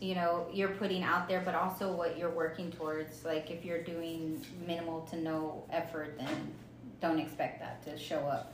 you 0.00 0.14
know 0.14 0.46
you're 0.52 0.74
putting 0.82 1.02
out 1.02 1.26
there 1.28 1.40
but 1.44 1.54
also 1.54 1.90
what 1.92 2.18
you're 2.18 2.30
working 2.44 2.70
towards 2.70 3.24
like 3.24 3.50
if 3.50 3.64
you're 3.64 3.82
doing 3.82 4.44
minimal 4.66 5.00
to 5.10 5.16
no 5.16 5.64
effort 5.70 6.16
then 6.18 6.52
don't 7.00 7.18
expect 7.18 7.60
that 7.60 7.82
to 7.86 7.98
show 7.98 8.18
up 8.36 8.52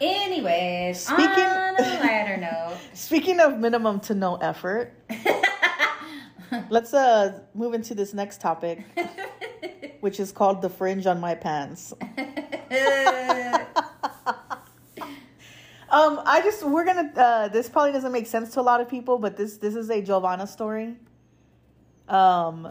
anyways 0.00 0.98
Speaking- 1.00 1.28
on 1.44 1.74
a 1.78 2.00
lighter 2.04 2.36
note 2.38 2.78
Speaking 2.94 3.38
of 3.40 3.58
minimum 3.58 4.00
to 4.00 4.14
no 4.14 4.36
effort, 4.36 4.92
let's 6.70 6.92
uh 6.94 7.40
move 7.54 7.74
into 7.74 7.94
this 7.94 8.12
next 8.14 8.40
topic, 8.40 8.84
which 10.00 10.18
is 10.20 10.32
called 10.32 10.62
the 10.62 10.68
fringe 10.70 11.06
on 11.06 11.20
my 11.20 11.34
pants. 11.34 11.92
Um, 15.90 16.20
I 16.24 16.40
just 16.40 16.62
we're 16.62 16.84
gonna. 16.84 17.10
Uh, 17.16 17.48
this 17.48 17.68
probably 17.68 17.92
doesn't 17.92 18.12
make 18.12 18.28
sense 18.28 18.54
to 18.54 18.60
a 18.60 18.62
lot 18.62 18.80
of 18.80 18.88
people, 18.88 19.18
but 19.18 19.36
this 19.36 19.56
this 19.56 19.74
is 19.74 19.90
a 19.90 20.00
Joanna 20.00 20.46
story. 20.46 20.96
Um, 22.08 22.70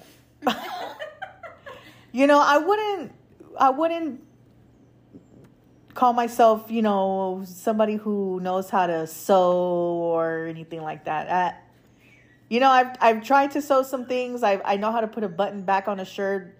you 2.14 2.28
know, 2.28 2.40
I 2.40 2.58
wouldn't. 2.58 3.12
I 3.60 3.72
wouldn't 3.72 4.22
call 5.96 6.14
myself, 6.14 6.72
you 6.72 6.82
know, 6.82 7.44
somebody 7.46 7.96
who 7.96 8.40
knows 8.40 8.70
how 8.70 8.88
to 8.88 9.06
sew 9.06 9.52
or 9.52 10.46
anything 10.46 10.82
like 10.82 11.04
that. 11.04 11.28
Uh, 11.28 11.58
you 12.50 12.62
know, 12.62 12.70
I've 12.70 12.96
I've 13.02 13.24
tried 13.24 13.52
to 13.52 13.62
sew 13.62 13.84
some 13.84 14.06
things. 14.06 14.44
I 14.44 14.62
I 14.64 14.78
know 14.78 14.94
how 14.94 15.02
to 15.02 15.08
put 15.08 15.26
a 15.26 15.30
button 15.30 15.64
back 15.64 15.90
on 15.90 16.00
a 16.00 16.06
shirt. 16.06 16.56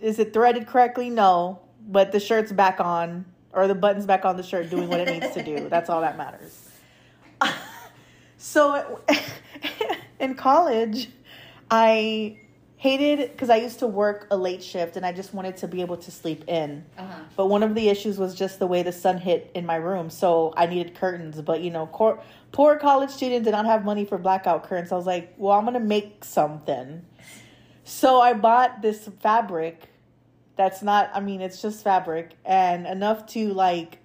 Is 0.00 0.20
it 0.20 0.32
threaded 0.32 0.68
correctly? 0.68 1.10
No, 1.10 1.62
but 1.84 2.12
the 2.12 2.20
shirt's 2.20 2.52
back 2.52 2.78
on 2.78 3.24
or 3.52 3.68
the 3.68 3.74
button's 3.74 4.06
back 4.06 4.24
on 4.24 4.36
the 4.36 4.42
shirt 4.42 4.70
doing 4.70 4.88
what 4.88 5.00
it 5.00 5.08
needs 5.08 5.34
to 5.34 5.42
do. 5.42 5.68
That's 5.68 5.90
all 5.90 6.00
that 6.00 6.16
matters. 6.16 6.70
so 8.38 9.00
in 10.20 10.34
college, 10.34 11.08
I 11.70 12.38
hated 12.82 13.30
because 13.30 13.48
I 13.48 13.56
used 13.56 13.78
to 13.78 13.86
work 13.86 14.26
a 14.32 14.36
late 14.36 14.60
shift 14.60 14.96
and 14.96 15.06
I 15.06 15.12
just 15.12 15.32
wanted 15.32 15.56
to 15.58 15.68
be 15.68 15.82
able 15.82 15.96
to 15.98 16.10
sleep 16.10 16.48
in. 16.48 16.84
uh-huh. 16.98 17.20
But 17.36 17.46
one 17.46 17.62
of 17.62 17.76
the 17.76 17.88
issues 17.88 18.18
was 18.18 18.34
just 18.34 18.58
the 18.58 18.66
way 18.66 18.82
the 18.82 18.90
sun 18.90 19.18
hit 19.18 19.52
in 19.54 19.64
my 19.64 19.76
room, 19.76 20.10
so 20.10 20.52
I 20.56 20.66
needed 20.66 20.96
curtains. 20.96 21.40
But 21.40 21.60
you 21.60 21.70
know, 21.70 21.86
cor- 21.86 22.20
poor 22.50 22.76
college 22.76 23.10
student 23.10 23.44
did 23.44 23.52
not 23.52 23.66
have 23.66 23.84
money 23.84 24.04
for 24.04 24.18
blackout 24.18 24.64
curtains. 24.64 24.90
I 24.90 24.96
was 24.96 25.06
like, 25.06 25.32
well, 25.36 25.56
I'm 25.56 25.64
gonna 25.64 25.78
make 25.78 26.24
something. 26.24 27.04
So 27.84 28.20
I 28.20 28.32
bought 28.32 28.82
this 28.82 29.08
fabric 29.20 29.91
that's 30.56 30.82
not. 30.82 31.10
I 31.14 31.20
mean, 31.20 31.40
it's 31.40 31.60
just 31.62 31.82
fabric 31.82 32.36
and 32.44 32.86
enough 32.86 33.26
to 33.28 33.52
like, 33.52 33.98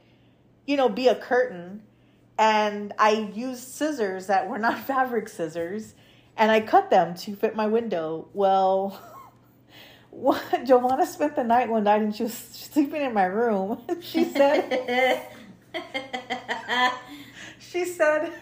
you 0.66 0.78
know, 0.78 0.90
be 0.90 1.08
a 1.08 1.16
curtain. 1.16 1.84
And 2.40 2.94
I 3.00 3.12
used 3.34 3.68
scissors 3.68 4.28
that 4.28 4.48
were 4.50 4.60
not 4.60 4.80
fabric 4.86 5.30
scissors, 5.30 5.96
and 6.36 6.52
I 6.52 6.62
cut 6.62 6.90
them 6.90 7.16
to 7.16 7.36
fit 7.36 7.56
my 7.56 7.68
window. 7.68 8.28
Well. 8.34 9.02
What 10.10 10.66
Joanna 10.66 11.06
spent 11.06 11.36
the 11.36 11.44
night 11.44 11.70
one 11.70 11.84
night 11.84 12.02
and 12.02 12.16
she 12.16 12.24
was 12.24 12.34
sleeping 12.34 13.04
in 13.04 13.14
my 13.14 13.26
room. 13.26 13.80
She 14.02 14.24
said 14.24 15.28
she 17.60 17.86
said 17.86 18.34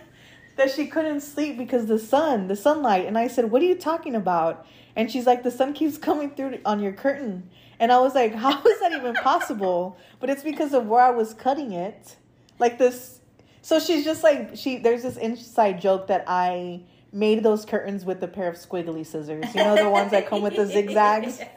that 0.56 0.72
she 0.72 0.88
couldn't 0.88 1.22
sleep 1.22 1.58
because 1.58 1.88
the 1.88 2.00
sun, 2.00 2.48
the 2.48 2.56
sunlight. 2.56 3.06
And 3.06 3.18
I 3.18 3.28
said, 3.28 3.52
"What 3.52 3.62
are 3.62 3.66
you 3.66 3.76
talking 3.76 4.16
about?" 4.16 4.66
And 4.96 5.12
she's 5.12 5.26
like, 5.26 5.44
"The 5.44 5.52
sun 5.52 5.74
keeps 5.74 5.98
coming 5.98 6.32
through 6.32 6.60
on 6.66 6.80
your 6.82 6.94
curtain." 6.94 7.50
And 7.80 7.92
I 7.92 8.00
was 8.00 8.16
like, 8.16 8.34
"How 8.34 8.62
is 8.64 8.80
that 8.80 8.94
even 8.94 9.14
possible?" 9.16 9.98
But 10.20 10.30
it's 10.30 10.44
because 10.44 10.74
of 10.74 10.88
where 10.88 11.02
I 11.02 11.12
was 11.12 11.34
cutting 11.34 11.72
it. 11.72 12.16
Like 12.60 12.78
this 12.78 13.20
so 13.66 13.80
she's 13.80 14.06
just 14.06 14.22
like 14.22 14.52
she 14.54 14.78
there's 14.78 15.02
this 15.02 15.18
inside 15.18 15.82
joke 15.82 16.06
that 16.06 16.24
I 16.28 16.84
made 17.12 17.42
those 17.42 17.66
curtains 17.66 18.06
with 18.06 18.22
a 18.22 18.28
pair 18.28 18.48
of 18.48 18.58
squiggly 18.58 19.04
scissors. 19.04 19.44
You 19.56 19.64
know 19.64 19.76
the 19.76 19.90
ones 19.90 20.12
that 20.12 20.28
come 20.28 20.44
with 20.44 20.56
the 20.56 20.68
zigzags? 20.68 21.42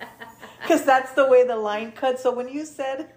Because 0.63 0.85
that's 0.85 1.13
the 1.13 1.27
way 1.27 1.47
the 1.47 1.57
line 1.57 1.93
cuts. 1.93 2.23
So 2.23 2.35
when 2.35 2.49
you 2.49 2.65
said 2.65 3.13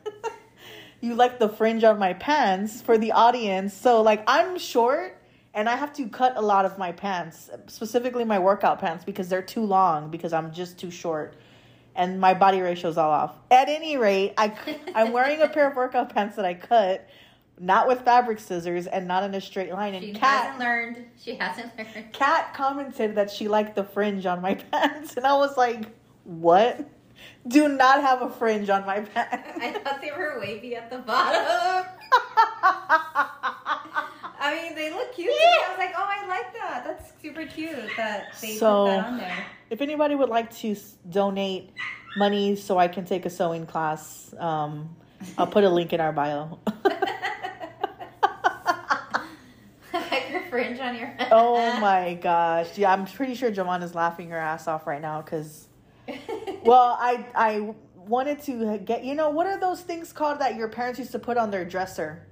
you 1.02 1.16
like 1.16 1.40
the 1.40 1.48
fringe 1.48 1.86
on 1.86 1.98
my 1.98 2.14
pants 2.14 2.82
for 2.82 2.98
the 2.98 3.14
audience, 3.14 3.74
so 3.74 4.02
like 4.02 4.26
I'm 4.28 4.60
short 4.60 5.18
and 5.54 5.68
I 5.68 5.76
have 5.76 5.92
to 5.94 6.08
cut 6.08 6.38
a 6.38 6.42
lot 6.42 6.66
of 6.66 6.78
my 6.78 6.92
pants, 6.92 7.50
specifically 7.68 8.24
my 8.24 8.40
workout 8.40 8.80
pants, 8.80 9.04
because 9.04 9.28
they're 9.30 9.42
too 9.42 9.66
long 9.66 10.10
because 10.10 10.34
I'm 10.34 10.52
just 10.54 10.78
too 10.78 10.92
short, 10.92 11.36
and 11.96 12.20
my 12.20 12.34
body 12.34 12.62
ratio's 12.62 12.98
all 12.98 13.12
off. 13.12 13.36
At 13.50 13.68
any 13.68 13.98
rate, 13.98 14.34
I 14.38 14.54
I'm 14.96 15.12
wearing 15.12 15.42
a 15.42 15.48
pair 15.50 15.70
of 15.70 15.76
workout 15.76 16.14
pants 16.14 16.36
that 16.38 16.46
I 16.46 16.54
cut, 16.54 17.08
not 17.60 17.88
with 17.88 18.02
fabric 18.02 18.40
scissors 18.40 18.88
and 18.88 19.08
not 19.08 19.24
in 19.24 19.34
a 19.36 19.42
straight 19.42 19.72
line. 19.72 19.94
And 19.94 20.04
She 20.04 20.14
Kat 20.14 20.44
hasn't 20.44 20.60
learned. 20.60 21.06
She 21.22 21.36
hasn't 21.36 21.78
learned. 21.78 22.14
Kat 22.14 22.54
commented 22.54 23.16
that 23.16 23.30
she 23.30 23.48
liked 23.48 23.76
the 23.76 23.84
fringe 23.84 24.26
on 24.26 24.42
my 24.42 24.56
pants, 24.72 25.18
and 25.18 25.28
I 25.28 25.34
was 25.34 25.58
like, 25.58 25.86
"What? 26.24 26.88
Do 27.48 27.68
not 27.68 28.02
have 28.02 28.22
a 28.22 28.30
fringe 28.30 28.70
on 28.70 28.86
my 28.86 29.02
pants." 29.02 29.60
I 29.62 29.74
thought 29.74 30.02
they 30.02 30.12
were 30.12 30.40
wavy 30.40 30.76
at 30.76 30.90
the 30.90 31.00
bottom. 31.00 31.86
I 34.42 34.56
mean, 34.56 34.76
they 34.76 34.90
look 34.92 35.14
cute. 35.14 35.28
me. 35.28 35.34
I 35.36 35.70
was 35.70 35.78
like, 35.78 35.94
oh, 35.96 36.04
I 36.06 36.26
like 36.28 36.54
that. 36.54 36.84
That's 36.84 37.12
super 37.22 37.46
cute 37.46 37.78
that 37.96 38.34
they 38.42 38.56
So- 38.56 38.86
put 38.86 38.90
that 38.98 39.06
on 39.06 39.18
there. 39.18 39.46
if 39.70 39.82
anybody 39.82 40.16
would 40.16 40.30
like 40.30 40.52
to 40.58 40.76
donate 41.10 41.70
money 42.18 42.56
so 42.56 42.78
I 42.78 42.88
can 42.88 43.06
take 43.06 43.26
a 43.26 43.30
sewing 43.30 43.66
class, 43.68 44.34
um, 44.40 44.96
I'll 45.38 45.48
put 45.48 45.64
a 45.64 45.70
link 45.70 45.94
in 45.94 46.02
our 46.02 46.12
bio. 46.12 46.60
fringe 50.50 50.80
on 50.80 50.96
your. 50.98 51.14
oh 51.32 51.80
my 51.80 52.16
gosh! 52.16 52.78
Yeah, 52.78 52.92
I'm 52.92 53.06
pretty 53.06 53.36
sure 53.36 53.52
Joanna's 53.52 53.96
laughing 53.96 54.30
her 54.30 54.38
ass 54.38 54.68
off 54.68 54.86
right 54.86 55.02
now 55.02 55.22
because, 55.22 55.68
well, 56.64 56.98
I 57.00 57.26
I 57.36 57.74
wanted 57.96 58.42
to 58.44 58.78
get 58.80 59.04
you 59.04 59.16
know 59.16 59.30
what 59.30 59.48
are 59.48 59.60
those 59.60 59.82
things 59.82 60.12
called 60.12 60.40
that 60.40 60.56
your 60.56 60.68
parents 60.68 61.00
used 61.00 61.12
to 61.14 61.20
put 61.20 61.38
on 61.38 61.52
their 61.52 61.66
dresser, 61.66 62.24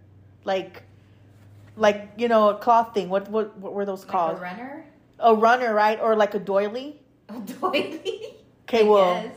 like, 0.43 0.83
like 1.79 2.11
you 2.17 2.27
know 2.27 2.49
a 2.49 2.57
cloth 2.57 2.93
thing. 2.93 3.09
What 3.09 3.29
what 3.29 3.57
what 3.57 3.73
were 3.73 3.85
those 3.85 4.01
Like 4.03 4.11
called? 4.11 4.37
a 4.37 4.41
runner. 4.41 4.85
a 5.19 5.33
runner, 5.35 5.73
right? 5.73 5.99
Or 5.99 6.15
like 6.15 6.33
a 6.35 6.39
doily. 6.39 7.01
A 7.29 7.39
doily. 7.39 8.35
Okay, 8.63 8.83
well. 8.83 9.31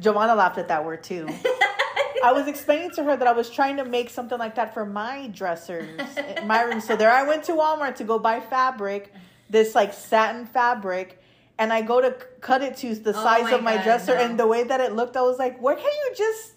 Joanna 0.00 0.34
laughed 0.42 0.58
at 0.58 0.68
that 0.68 0.84
word 0.84 1.02
too. 1.02 1.26
I 2.22 2.32
was 2.32 2.46
explaining 2.48 2.90
to 2.92 3.04
her 3.04 3.16
that 3.16 3.26
I 3.28 3.32
was 3.32 3.48
trying 3.50 3.76
to 3.78 3.84
make 3.84 4.08
something 4.10 4.38
like 4.38 4.54
that 4.56 4.72
for 4.74 4.84
my 4.86 5.28
dressers 5.28 6.00
in 6.38 6.46
my 6.46 6.62
room. 6.62 6.80
So 6.80 6.96
there 6.96 7.10
I 7.10 7.22
went 7.22 7.44
to 7.44 7.52
Walmart 7.52 7.96
to 7.96 8.04
go 8.04 8.18
buy 8.18 8.40
fabric, 8.40 9.12
this 9.50 9.74
like 9.74 9.92
satin 9.92 10.46
fabric, 10.46 11.20
and 11.58 11.72
I 11.72 11.82
go 11.82 12.00
to 12.00 12.12
cut 12.40 12.62
it 12.62 12.76
to 12.78 12.94
the 12.94 13.10
Oh 13.10 13.22
size 13.22 13.44
my 13.44 13.52
of 13.52 13.62
my 13.62 13.74
God, 13.76 13.84
dresser. 13.84 14.14
no. 14.14 14.20
And 14.24 14.38
the 14.38 14.46
way 14.46 14.64
that 14.64 14.80
it 14.80 14.92
looked, 14.94 15.16
I 15.16 15.22
was 15.22 15.38
like, 15.38 15.60
why 15.60 15.74
can't 15.74 15.84
you 15.86 16.14
just, 16.16 16.53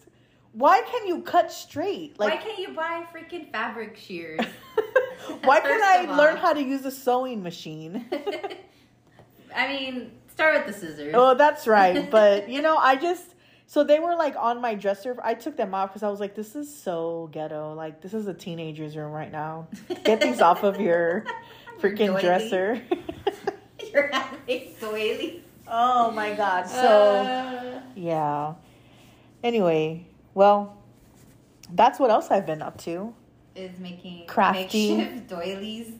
why 0.54 0.82
can't 0.82 1.08
you 1.08 1.22
cut 1.22 1.52
straight? 1.52 2.20
Like, 2.20 2.36
Why 2.36 2.38
can't 2.38 2.58
you 2.60 2.74
buy 2.74 3.06
freaking 3.14 3.52
fabric 3.52 3.98
shears? 3.98 4.40
why 5.44 5.60
can't 5.60 5.84
I 5.84 6.04
of 6.04 6.10
all. 6.12 6.18
learn 6.18 6.38
how 6.38 6.54
to 6.54 6.62
use 6.64 6.86
a 6.86 6.92
sewing 6.92 7.44
machine? 7.44 8.06
I 9.56 9.68
mean, 9.68 10.12
start 10.32 10.56
with 10.66 10.74
the 10.74 10.80
scissors. 10.80 11.14
Oh, 11.16 11.36
that's 11.36 11.68
right. 11.68 12.10
But 12.12 12.50
you 12.50 12.62
know, 12.62 12.78
I 12.78 12.96
just 12.96 13.36
so 13.66 13.84
they 13.84 14.00
were 14.00 14.16
like 14.16 14.36
on 14.38 14.62
my 14.62 14.76
dresser. 14.76 15.16
I 15.24 15.34
took 15.34 15.58
them 15.58 15.74
off 15.74 15.90
because 15.90 16.04
I 16.04 16.10
was 16.10 16.20
like, 16.20 16.36
this 16.36 16.56
is 16.56 16.74
so 16.74 17.30
ghetto. 17.32 17.74
Like 17.74 18.02
this 18.02 18.14
is 18.14 18.28
a 18.28 18.34
teenager's 18.34 18.96
room 18.96 19.12
right 19.12 19.32
now. 19.32 19.68
Get 20.04 20.22
these 20.22 20.42
off 20.42 20.64
of 20.64 20.80
your 20.80 21.26
freaking 21.80 22.20
dresser. 22.20 22.82
You're 23.94 24.10
having 24.12 24.74
doily. 24.80 25.44
oh 25.68 26.12
my 26.12 26.34
god. 26.34 26.68
So 26.68 26.78
Uh, 26.78 27.82
yeah. 27.96 28.54
Anyway, 29.44 30.07
well, 30.38 30.78
that's 31.74 32.00
what 32.00 32.12
else 32.12 32.30
I've 32.30 32.46
been 32.46 32.62
up 32.62 32.78
to. 32.84 33.14
is 33.56 33.72
making 33.80 34.28
Crafty. 34.28 34.96
makeshift 34.96 35.28
doilies. 35.34 35.92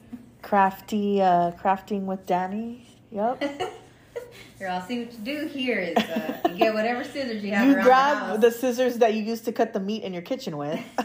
Crafty, 0.42 1.20
uh, 1.20 1.50
crafting 1.60 2.02
with 2.04 2.24
Danny. 2.24 2.86
Yep. 3.10 3.42
Here, 4.58 4.68
I'll 4.68 4.82
see 4.86 5.04
what 5.04 5.12
you 5.12 5.18
do 5.18 5.46
here. 5.46 5.78
Is 5.80 5.96
uh, 5.96 6.40
you 6.50 6.56
get 6.56 6.74
whatever 6.74 7.02
scissors 7.04 7.42
you 7.44 7.52
have 7.52 7.66
You 7.66 7.74
around 7.76 7.84
grab 7.84 8.40
the 8.40 8.48
the 8.48 8.50
scissors 8.54 8.98
that 8.98 9.14
you 9.14 9.22
used 9.22 9.44
to 9.46 9.52
cut 9.52 9.72
the 9.72 9.78
meat 9.80 10.02
in 10.02 10.12
your 10.12 10.22
kitchen 10.22 10.56
with. 10.56 10.78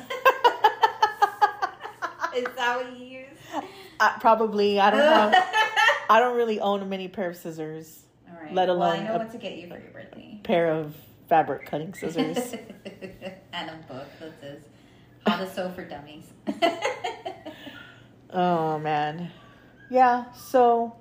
Is 2.35 2.45
that 2.55 2.77
what 2.77 2.97
you 2.97 3.05
use? 3.05 3.27
Uh, 3.99 4.17
probably. 4.19 4.79
I 4.79 4.89
don't 4.89 4.99
have. 5.01 5.33
I 6.09 6.19
don't 6.19 6.35
really 6.35 6.59
own 6.59 6.81
a 6.81 6.85
mini 6.85 7.07
pair 7.07 7.29
of 7.29 7.37
scissors, 7.37 8.03
All 8.27 8.35
right. 8.43 8.51
Let 8.53 8.69
Well, 8.69 8.81
I 8.83 9.03
know 9.03 9.13
a- 9.15 9.17
what 9.19 9.31
to 9.31 9.37
get 9.37 9.55
you 9.57 9.67
for 9.67 9.77
your 9.79 9.91
birthday. 9.91 10.39
pair 10.43 10.71
of 10.71 10.95
fabric 11.27 11.65
cutting 11.65 11.93
scissors. 11.93 12.53
and 13.53 13.69
a 13.69 13.79
book 13.87 14.07
that 14.19 14.33
says 14.41 14.63
"How 15.25 15.37
to 15.37 15.49
Sew 15.49 15.71
for 15.71 15.83
Dummies." 15.83 16.25
oh 18.31 18.79
man, 18.79 19.31
yeah. 19.89 20.31
So 20.33 20.95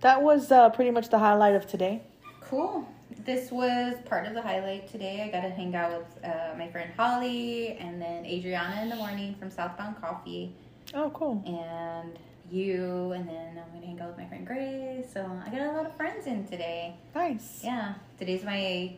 that 0.00 0.22
was 0.22 0.50
uh, 0.52 0.70
pretty 0.70 0.90
much 0.90 1.08
the 1.08 1.18
highlight 1.18 1.54
of 1.54 1.66
today. 1.66 2.02
Cool. 2.40 2.86
This 3.24 3.50
was 3.50 3.96
part 4.04 4.26
of 4.26 4.34
the 4.34 4.42
highlight 4.42 4.88
today. 4.90 5.22
I 5.22 5.28
got 5.36 5.42
to 5.46 5.50
hang 5.52 5.74
out 5.74 5.90
with 5.98 6.24
uh, 6.24 6.54
my 6.56 6.68
friend 6.68 6.90
Holly 6.96 7.76
and 7.80 8.00
then 8.00 8.24
Adriana 8.24 8.82
in 8.82 8.88
the 8.88 8.94
morning 8.96 9.34
from 9.34 9.50
Southbound 9.50 10.00
Coffee 10.00 10.54
Oh, 10.94 11.10
cool. 11.10 11.42
and 11.44 12.16
you, 12.50 13.10
and 13.12 13.28
then 13.28 13.58
I'm 13.58 13.68
going 13.70 13.80
to 13.80 13.86
hang 13.88 14.00
out 14.00 14.08
with 14.10 14.18
my 14.18 14.26
friend 14.28 14.46
Grace. 14.46 15.06
So 15.12 15.28
I 15.44 15.50
got 15.50 15.60
a 15.60 15.72
lot 15.72 15.86
of 15.86 15.96
friends 15.96 16.26
in 16.28 16.46
today. 16.46 16.94
Nice. 17.16 17.62
Yeah. 17.64 17.94
Today's 18.16 18.44
my 18.44 18.92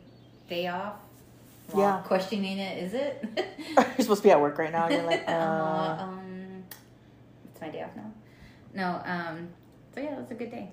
day 0.48 0.66
off. 0.66 0.96
Yeah. 1.76 2.00
Questioning 2.06 2.58
it, 2.58 2.82
is 2.82 2.94
it? 2.94 3.24
You're 3.76 3.84
supposed 3.98 4.22
to 4.22 4.28
be 4.28 4.30
at 4.30 4.40
work 4.40 4.56
right 4.58 4.72
now. 4.72 4.88
You're 4.88 5.02
like, 5.02 5.24
uh, 5.28 5.32
uh, 5.32 5.96
um, 6.00 6.64
it's 7.50 7.60
my 7.60 7.68
day 7.68 7.82
off 7.82 7.94
now. 7.94 8.10
No, 8.74 9.02
um, 9.04 9.48
so 9.94 10.00
yeah, 10.00 10.14
it 10.14 10.20
was 10.20 10.30
a 10.30 10.34
good 10.34 10.50
day. 10.50 10.70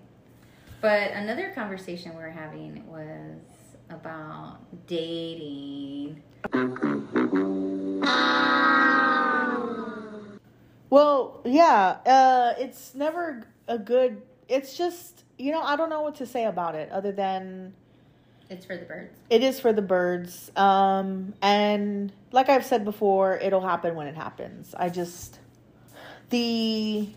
But 0.80 1.12
another 1.12 1.52
conversation 1.54 2.12
we 2.12 2.22
were 2.22 2.30
having 2.30 2.86
was 2.88 3.42
about 3.90 4.60
dating. 4.88 6.22
well, 10.90 11.42
yeah. 11.44 11.98
Uh, 12.06 12.54
it's 12.58 12.96
never 12.96 13.48
a 13.68 13.78
good. 13.78 14.22
It's 14.48 14.78
just 14.78 15.24
you 15.38 15.52
know 15.52 15.62
I 15.62 15.76
don't 15.76 15.90
know 15.90 16.02
what 16.02 16.16
to 16.16 16.26
say 16.26 16.46
about 16.46 16.76
it 16.76 16.92
other 16.92 17.12
than 17.12 17.74
It's 18.50 18.66
for 18.66 18.78
the 18.78 18.86
birds. 18.86 19.18
it 19.30 19.43
is 19.43 19.60
for 19.60 19.74
the 19.74 19.82
birds. 19.82 20.52
Um, 20.56 21.34
and 21.41 22.12
like 22.32 22.50
I've 22.50 22.66
said 22.66 22.86
before, 22.86 23.38
it'll 23.38 23.66
happen 23.66 23.96
when 23.96 24.08
it 24.08 24.16
happens. 24.16 24.76
I 24.78 24.89
just 24.89 25.39
the 26.30 27.10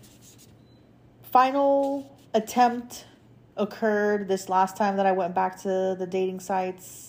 final 1.31 2.17
attempt 2.33 3.05
occurred 3.57 4.27
this 4.27 4.49
last 4.49 4.77
time 4.77 4.97
that 4.97 5.05
I 5.05 5.11
went 5.11 5.35
back 5.35 5.61
to 5.61 5.95
the 5.97 6.07
dating 6.09 6.39
sites. 6.39 7.08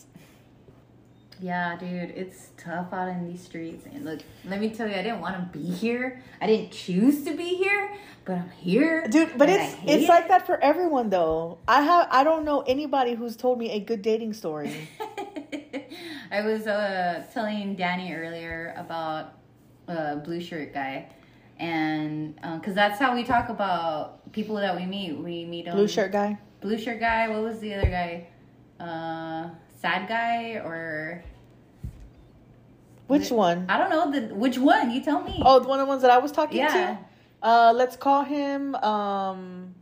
Yeah, 1.41 1.77
dude, 1.77 2.11
it's 2.11 2.51
tough 2.59 2.93
out 2.93 3.09
in 3.09 3.27
these 3.27 3.43
streets. 3.43 3.87
And 3.87 4.05
look, 4.05 4.21
let 4.45 4.61
me 4.61 4.69
tell 4.71 4.87
you, 4.87 4.95
I 4.95 5.03
didn't 5.03 5.21
want 5.21 5.37
to 5.37 5.59
be 5.59 5.65
here. 5.65 6.23
I 6.41 6.47
didn't 6.47 6.71
choose 6.71 7.25
to 7.25 7.35
be 7.35 7.57
here, 7.57 7.93
but 8.27 8.35
I'm 8.35 8.51
here. 8.51 9.07
Dude, 9.09 9.39
but 9.39 9.49
it's 9.49 9.75
it's 9.85 10.05
it. 10.05 10.09
like 10.09 10.29
that 10.29 10.47
for 10.47 10.63
everyone 10.63 11.09
though. 11.09 11.59
I 11.67 11.81
have 11.83 12.09
I 12.11 12.25
don't 12.25 12.45
know 12.45 12.61
anybody 12.63 13.15
who's 13.15 13.37
told 13.37 13.59
me 13.59 13.71
a 13.71 13.81
good 13.81 14.03
dating 14.03 14.35
story. 14.35 14.89
I 16.31 16.43
was 16.43 16.67
uh, 16.67 17.25
telling 17.33 17.75
Danny 17.75 18.13
earlier 18.13 18.75
about 18.77 19.39
uh, 19.89 20.17
blue 20.17 20.43
shirt 20.43 20.75
guy, 20.75 21.09
and 21.59 22.35
because 22.37 22.75
that's 22.75 22.99
how 22.99 23.15
we 23.15 23.25
talk 23.25 23.49
about 23.49 24.31
people 24.33 24.57
that 24.57 24.77
we 24.77 24.85
meet. 24.85 25.17
We 25.17 25.47
meet. 25.47 25.71
Blue 25.71 25.89
shirt 25.89 26.13
guy. 26.13 26.39
Blue 26.61 26.77
shirt 26.77 27.01
guy. 27.01 27.29
What 27.29 27.43
was 27.43 27.61
the 27.61 27.75
other 27.75 27.89
guy? 27.89 28.27
Uh, 28.79 29.51
sad 29.81 30.09
guy 30.09 30.61
or 30.65 31.25
Which 33.11 33.31
The- 33.31 33.35
one? 33.35 33.67
I 33.69 33.77
don't 33.77 33.91
know 33.91 34.09
the 34.13 34.33
which 34.33 34.57
one. 34.57 34.93
You 34.93 35.03
tell 35.03 35.21
me. 35.21 35.43
Oh, 35.45 35.59
one 35.65 35.81
of 35.81 35.87
the 35.87 35.91
ones 35.91 36.03
that 36.03 36.13
I 36.13 36.19
was 36.19 36.31
talking 36.31 36.59
yeah. 36.59 36.69
to. 36.69 36.99
Uh, 37.43 37.73
let's 37.75 37.97
call 37.97 38.23
him 38.23 38.77
um, 38.77 39.75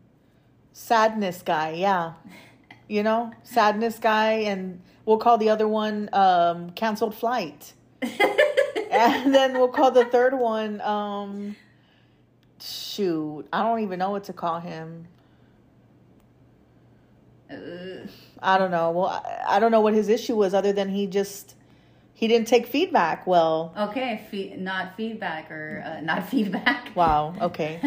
sadness 0.72 1.42
guy. 1.42 1.72
Yeah, 1.72 2.14
you 2.88 3.02
know, 3.02 3.30
sadness 3.42 3.98
guy, 3.98 4.30
and 4.48 4.80
we'll 5.04 5.18
call 5.18 5.36
the 5.36 5.50
other 5.50 5.68
one 5.68 6.08
um, 6.14 6.70
canceled 6.70 7.14
flight, 7.14 7.74
and 8.00 9.34
then 9.34 9.52
we'll 9.58 9.68
call 9.68 9.90
the 9.90 10.06
third 10.06 10.32
one 10.32 10.80
um, 10.80 11.54
shoot. 12.58 13.46
I 13.52 13.62
don't 13.62 13.80
even 13.80 13.98
know 13.98 14.10
what 14.10 14.24
to 14.24 14.32
call 14.32 14.58
him. 14.58 15.06
Uh, 17.50 18.06
I 18.42 18.56
don't 18.56 18.70
know. 18.70 18.90
Well, 18.90 19.06
I, 19.06 19.56
I 19.56 19.60
don't 19.60 19.70
know 19.70 19.82
what 19.82 19.92
his 19.92 20.08
issue 20.08 20.34
was, 20.34 20.54
other 20.54 20.72
than 20.72 20.88
he 20.88 21.06
just 21.06 21.56
he 22.18 22.26
didn't 22.26 22.48
take 22.48 22.66
feedback 22.66 23.26
well. 23.28 23.72
okay, 23.78 24.26
fe- 24.30 24.56
not 24.58 24.96
feedback 24.96 25.50
or 25.52 25.84
uh, 25.86 26.00
not 26.00 26.28
feedback. 26.28 26.90
Wow. 26.96 27.34
Okay. 27.48 27.78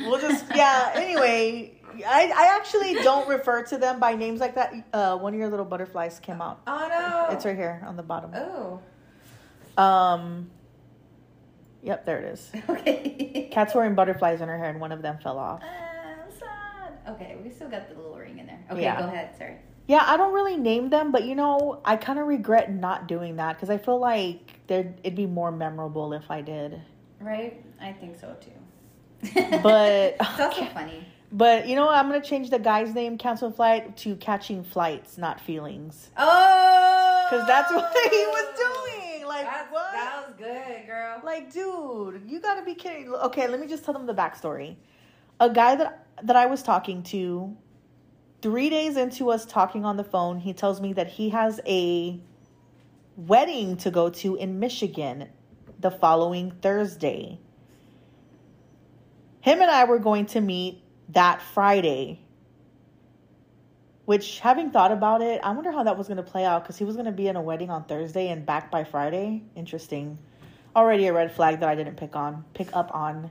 We'll 0.00 0.20
just 0.20 0.44
yeah. 0.54 0.92
Anyway, 0.94 1.72
I 2.06 2.22
I 2.42 2.56
actually 2.56 2.94
don't 3.02 3.26
refer 3.28 3.64
to 3.64 3.76
them 3.76 3.98
by 3.98 4.14
names 4.14 4.38
like 4.38 4.54
that. 4.54 4.72
Uh, 4.92 5.18
one 5.18 5.34
of 5.34 5.40
your 5.40 5.48
little 5.50 5.64
butterflies 5.66 6.20
came 6.20 6.40
out. 6.40 6.60
oh 6.68 6.86
no. 6.88 7.34
It's 7.34 7.44
right 7.44 7.56
here 7.56 7.82
on 7.84 7.96
the 7.96 8.02
bottom. 8.04 8.30
Oh. 8.34 8.80
Um. 9.82 10.50
Yep, 11.82 12.06
there 12.06 12.18
it 12.20 12.32
is. 12.34 12.50
Okay. 12.68 13.48
Kat's 13.50 13.74
wearing 13.74 13.94
butterflies 13.94 14.40
in 14.40 14.48
her 14.48 14.58
hair, 14.58 14.70
and 14.70 14.80
one 14.80 14.92
of 14.92 15.02
them 15.02 15.18
fell 15.22 15.38
off. 15.38 15.62
Uh, 15.62 16.30
sad. 16.38 16.92
Okay, 17.14 17.36
we 17.42 17.50
still 17.50 17.68
got 17.68 17.88
the 17.88 17.94
little 17.96 18.16
ring 18.16 18.38
in 18.38 18.46
there. 18.46 18.60
Okay, 18.70 18.82
Yeah. 18.82 19.00
go 19.00 19.06
ahead. 19.06 19.36
Sorry. 19.36 19.56
Yeah, 19.88 20.04
I 20.06 20.16
don't 20.18 20.34
really 20.34 20.56
name 20.56 20.90
them, 20.90 21.10
but 21.12 21.24
you 21.24 21.34
know, 21.34 21.80
I 21.84 21.96
kind 21.96 22.18
of 22.18 22.26
regret 22.26 22.72
not 22.72 23.08
doing 23.08 23.36
that 23.36 23.56
because 23.56 23.70
I 23.70 23.78
feel 23.78 23.98
like 23.98 24.60
there 24.66 24.94
it'd 25.02 25.16
be 25.16 25.26
more 25.26 25.50
memorable 25.50 26.12
if 26.12 26.30
I 26.30 26.42
did. 26.42 26.80
Right? 27.20 27.64
I 27.80 27.92
think 27.92 28.20
so 28.20 28.36
too. 28.40 29.30
But- 29.62 30.16
it's 30.20 30.40
also 30.40 30.66
funny. 30.66 31.04
But 31.32 31.66
you 31.68 31.74
know, 31.76 31.86
what? 31.86 31.96
I'm 31.96 32.08
gonna 32.08 32.22
change 32.22 32.48
the 32.50 32.58
guy's 32.58 32.94
name, 32.94 33.18
cancel 33.18 33.50
flight, 33.50 33.96
to 33.98 34.16
catching 34.16 34.62
flights, 34.64 35.18
not 35.18 35.40
feelings, 35.40 36.10
Oh, 36.16 37.26
because 37.30 37.46
that's 37.46 37.70
what 37.74 37.90
he 38.10 38.18
was 38.18 38.56
doing. 38.56 39.26
Like 39.26 39.44
That's- 39.44 39.66
what? 39.70 39.92
That 39.92 40.24
was 40.26 40.34
good, 40.38 40.86
girl. 40.86 41.20
Like, 41.24 41.52
dude, 41.52 42.22
you 42.26 42.40
gotta 42.40 42.62
be 42.62 42.74
kidding. 42.74 43.10
Okay, 43.12 43.46
let 43.48 43.58
me 43.60 43.66
just 43.66 43.84
tell 43.84 43.92
them 43.94 44.06
the 44.06 44.14
backstory. 44.14 44.76
A 45.40 45.50
guy 45.50 45.76
that 45.76 46.06
that 46.22 46.36
I 46.36 46.46
was 46.46 46.62
talking 46.62 47.02
to, 47.04 47.54
three 48.42 48.70
days 48.70 48.96
into 48.96 49.30
us 49.30 49.46
talking 49.46 49.84
on 49.84 49.96
the 49.96 50.04
phone, 50.04 50.38
he 50.38 50.52
tells 50.52 50.80
me 50.80 50.92
that 50.94 51.08
he 51.08 51.30
has 51.30 51.60
a 51.66 52.20
wedding 53.16 53.76
to 53.78 53.90
go 53.90 54.10
to 54.10 54.36
in 54.36 54.58
Michigan 54.60 55.28
the 55.78 55.90
following 55.90 56.50
Thursday. 56.62 57.38
Him 59.40 59.60
and 59.60 59.70
I 59.70 59.84
were 59.84 59.98
going 59.98 60.26
to 60.26 60.40
meet 60.40 60.82
that 61.10 61.40
Friday. 61.40 62.20
Which, 64.04 64.40
having 64.40 64.70
thought 64.70 64.90
about 64.90 65.20
it, 65.20 65.40
I 65.44 65.52
wonder 65.52 65.70
how 65.70 65.82
that 65.82 65.98
was 65.98 66.06
going 66.06 66.16
to 66.16 66.22
play 66.22 66.44
out 66.44 66.62
because 66.62 66.78
he 66.78 66.84
was 66.84 66.96
going 66.96 67.06
to 67.06 67.12
be 67.12 67.28
in 67.28 67.36
a 67.36 67.42
wedding 67.42 67.68
on 67.68 67.84
Thursday 67.84 68.28
and 68.28 68.46
back 68.46 68.70
by 68.70 68.84
Friday. 68.84 69.42
Interesting 69.54 70.18
already 70.78 71.06
a 71.08 71.12
red 71.12 71.32
flag 71.32 71.60
that 71.60 71.68
I 71.68 71.74
didn't 71.74 71.96
pick 71.96 72.14
on 72.14 72.44
pick 72.54 72.74
up 72.74 72.94
on. 72.94 73.30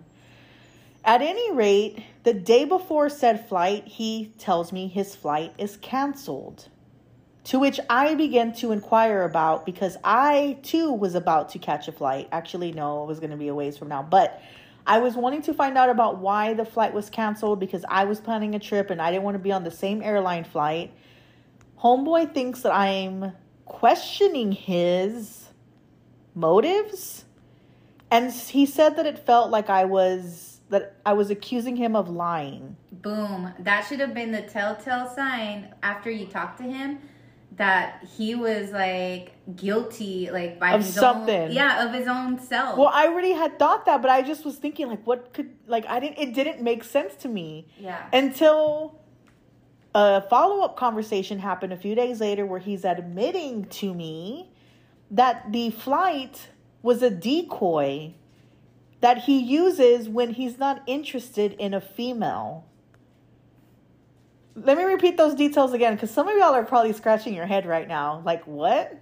At 1.07 1.21
any 1.21 1.53
rate, 1.53 2.03
the 2.23 2.33
day 2.33 2.65
before 2.65 3.07
said 3.07 3.47
flight, 3.47 3.87
he 3.87 4.33
tells 4.37 4.73
me 4.73 4.89
his 4.89 5.15
flight 5.15 5.53
is 5.57 5.77
canceled. 5.77 6.67
To 7.45 7.59
which 7.59 7.79
I 7.89 8.13
begin 8.15 8.51
to 8.55 8.73
inquire 8.73 9.23
about 9.23 9.65
because 9.65 9.95
I 10.03 10.57
too 10.63 10.91
was 10.91 11.15
about 11.15 11.47
to 11.51 11.59
catch 11.59 11.87
a 11.87 11.93
flight. 11.93 12.27
Actually, 12.33 12.73
no, 12.73 13.03
it 13.03 13.07
was 13.07 13.21
going 13.21 13.29
to 13.29 13.37
be 13.37 13.47
a 13.47 13.55
ways 13.55 13.77
from 13.77 13.87
now, 13.87 14.03
but 14.03 14.41
I 14.85 14.99
was 14.99 15.15
wanting 15.15 15.43
to 15.43 15.53
find 15.53 15.77
out 15.77 15.89
about 15.89 16.17
why 16.17 16.53
the 16.53 16.65
flight 16.65 16.93
was 16.93 17.09
canceled 17.09 17.61
because 17.61 17.85
I 17.87 18.03
was 18.03 18.19
planning 18.19 18.53
a 18.53 18.59
trip 18.59 18.89
and 18.89 19.01
I 19.01 19.09
didn't 19.09 19.23
want 19.23 19.35
to 19.35 19.39
be 19.39 19.53
on 19.53 19.63
the 19.63 19.71
same 19.71 20.01
airline 20.01 20.43
flight. 20.43 20.91
Homeboy 21.81 22.33
thinks 22.33 22.63
that 22.63 22.75
I'm 22.75 23.31
questioning 23.63 24.51
his 24.51 25.47
motives 26.35 27.23
and 28.11 28.29
he 28.29 28.65
said 28.65 28.97
that 28.97 29.05
it 29.05 29.25
felt 29.25 29.51
like 29.51 29.69
I 29.69 29.85
was 29.85 30.46
that 30.69 30.97
I 31.05 31.13
was 31.13 31.29
accusing 31.29 31.75
him 31.75 31.95
of 31.95 32.09
lying. 32.09 32.75
Boom. 32.91 33.53
That 33.59 33.85
should 33.87 33.99
have 33.99 34.13
been 34.13 34.31
the 34.31 34.41
telltale 34.41 35.09
sign 35.09 35.73
after 35.81 36.11
you 36.11 36.25
talked 36.25 36.57
to 36.57 36.63
him 36.63 36.99
that 37.57 38.03
he 38.17 38.35
was 38.35 38.71
like 38.71 39.31
guilty, 39.55 40.29
like 40.31 40.59
by 40.59 40.73
Of 40.73 40.83
his 40.83 40.93
something. 40.93 41.49
Own, 41.49 41.51
yeah, 41.51 41.85
of 41.85 41.93
his 41.93 42.07
own 42.07 42.39
self. 42.39 42.77
Well, 42.77 42.91
I 42.93 43.07
already 43.07 43.31
had 43.31 43.57
thought 43.57 43.85
that, 43.85 44.01
but 44.01 44.11
I 44.11 44.21
just 44.21 44.45
was 44.45 44.57
thinking 44.57 44.87
like 44.87 45.05
what 45.05 45.33
could 45.33 45.55
like 45.65 45.85
I 45.87 45.99
didn't 45.99 46.19
it 46.19 46.33
didn't 46.33 46.61
make 46.61 46.83
sense 46.83 47.15
to 47.15 47.27
me 47.27 47.67
yeah. 47.79 48.05
until 48.13 48.99
a 49.95 50.21
follow-up 50.21 50.75
conversation 50.75 51.39
happened 51.39 51.73
a 51.73 51.77
few 51.77 51.95
days 51.95 52.19
later 52.19 52.45
where 52.45 52.59
he's 52.59 52.85
admitting 52.85 53.65
to 53.65 53.93
me 53.93 54.51
that 55.09 55.51
the 55.51 55.71
flight 55.71 56.49
was 56.83 57.01
a 57.01 57.09
decoy 57.09 58.13
that 58.99 59.19
he 59.19 59.39
uses 59.39 60.09
when 60.09 60.31
he's 60.31 60.57
not 60.57 60.81
interested 60.87 61.53
in 61.53 61.73
a 61.73 61.81
female. 61.81 62.65
Let 64.55 64.77
me 64.77 64.83
repeat 64.83 65.17
those 65.17 65.35
details 65.35 65.73
again 65.73 65.93
because 65.93 66.09
some 66.09 66.27
of 66.27 66.35
y'all 66.35 66.53
are 66.53 66.65
probably 66.65 66.93
scratching 66.93 67.33
your 67.33 67.45
head 67.45 67.65
right 67.65 67.87
now. 67.87 68.21
Like, 68.25 68.45
what? 68.45 68.97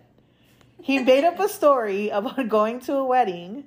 He 0.81 0.99
made 0.99 1.23
up 1.23 1.39
a 1.39 1.47
story 1.47 2.09
about 2.09 2.47
going 2.49 2.79
to 2.81 2.95
a 2.95 3.05
wedding 3.05 3.63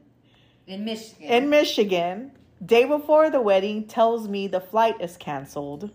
in 0.67 0.85
Michigan. 0.85 1.29
in 1.29 1.51
Michigan. 1.51 2.33
Day 2.65 2.85
before 2.85 3.31
the 3.31 3.41
wedding, 3.41 3.87
tells 3.87 4.29
me 4.29 4.49
the 4.49 4.61
flight 4.61 5.01
is 5.01 5.17
canceled. 5.17 5.91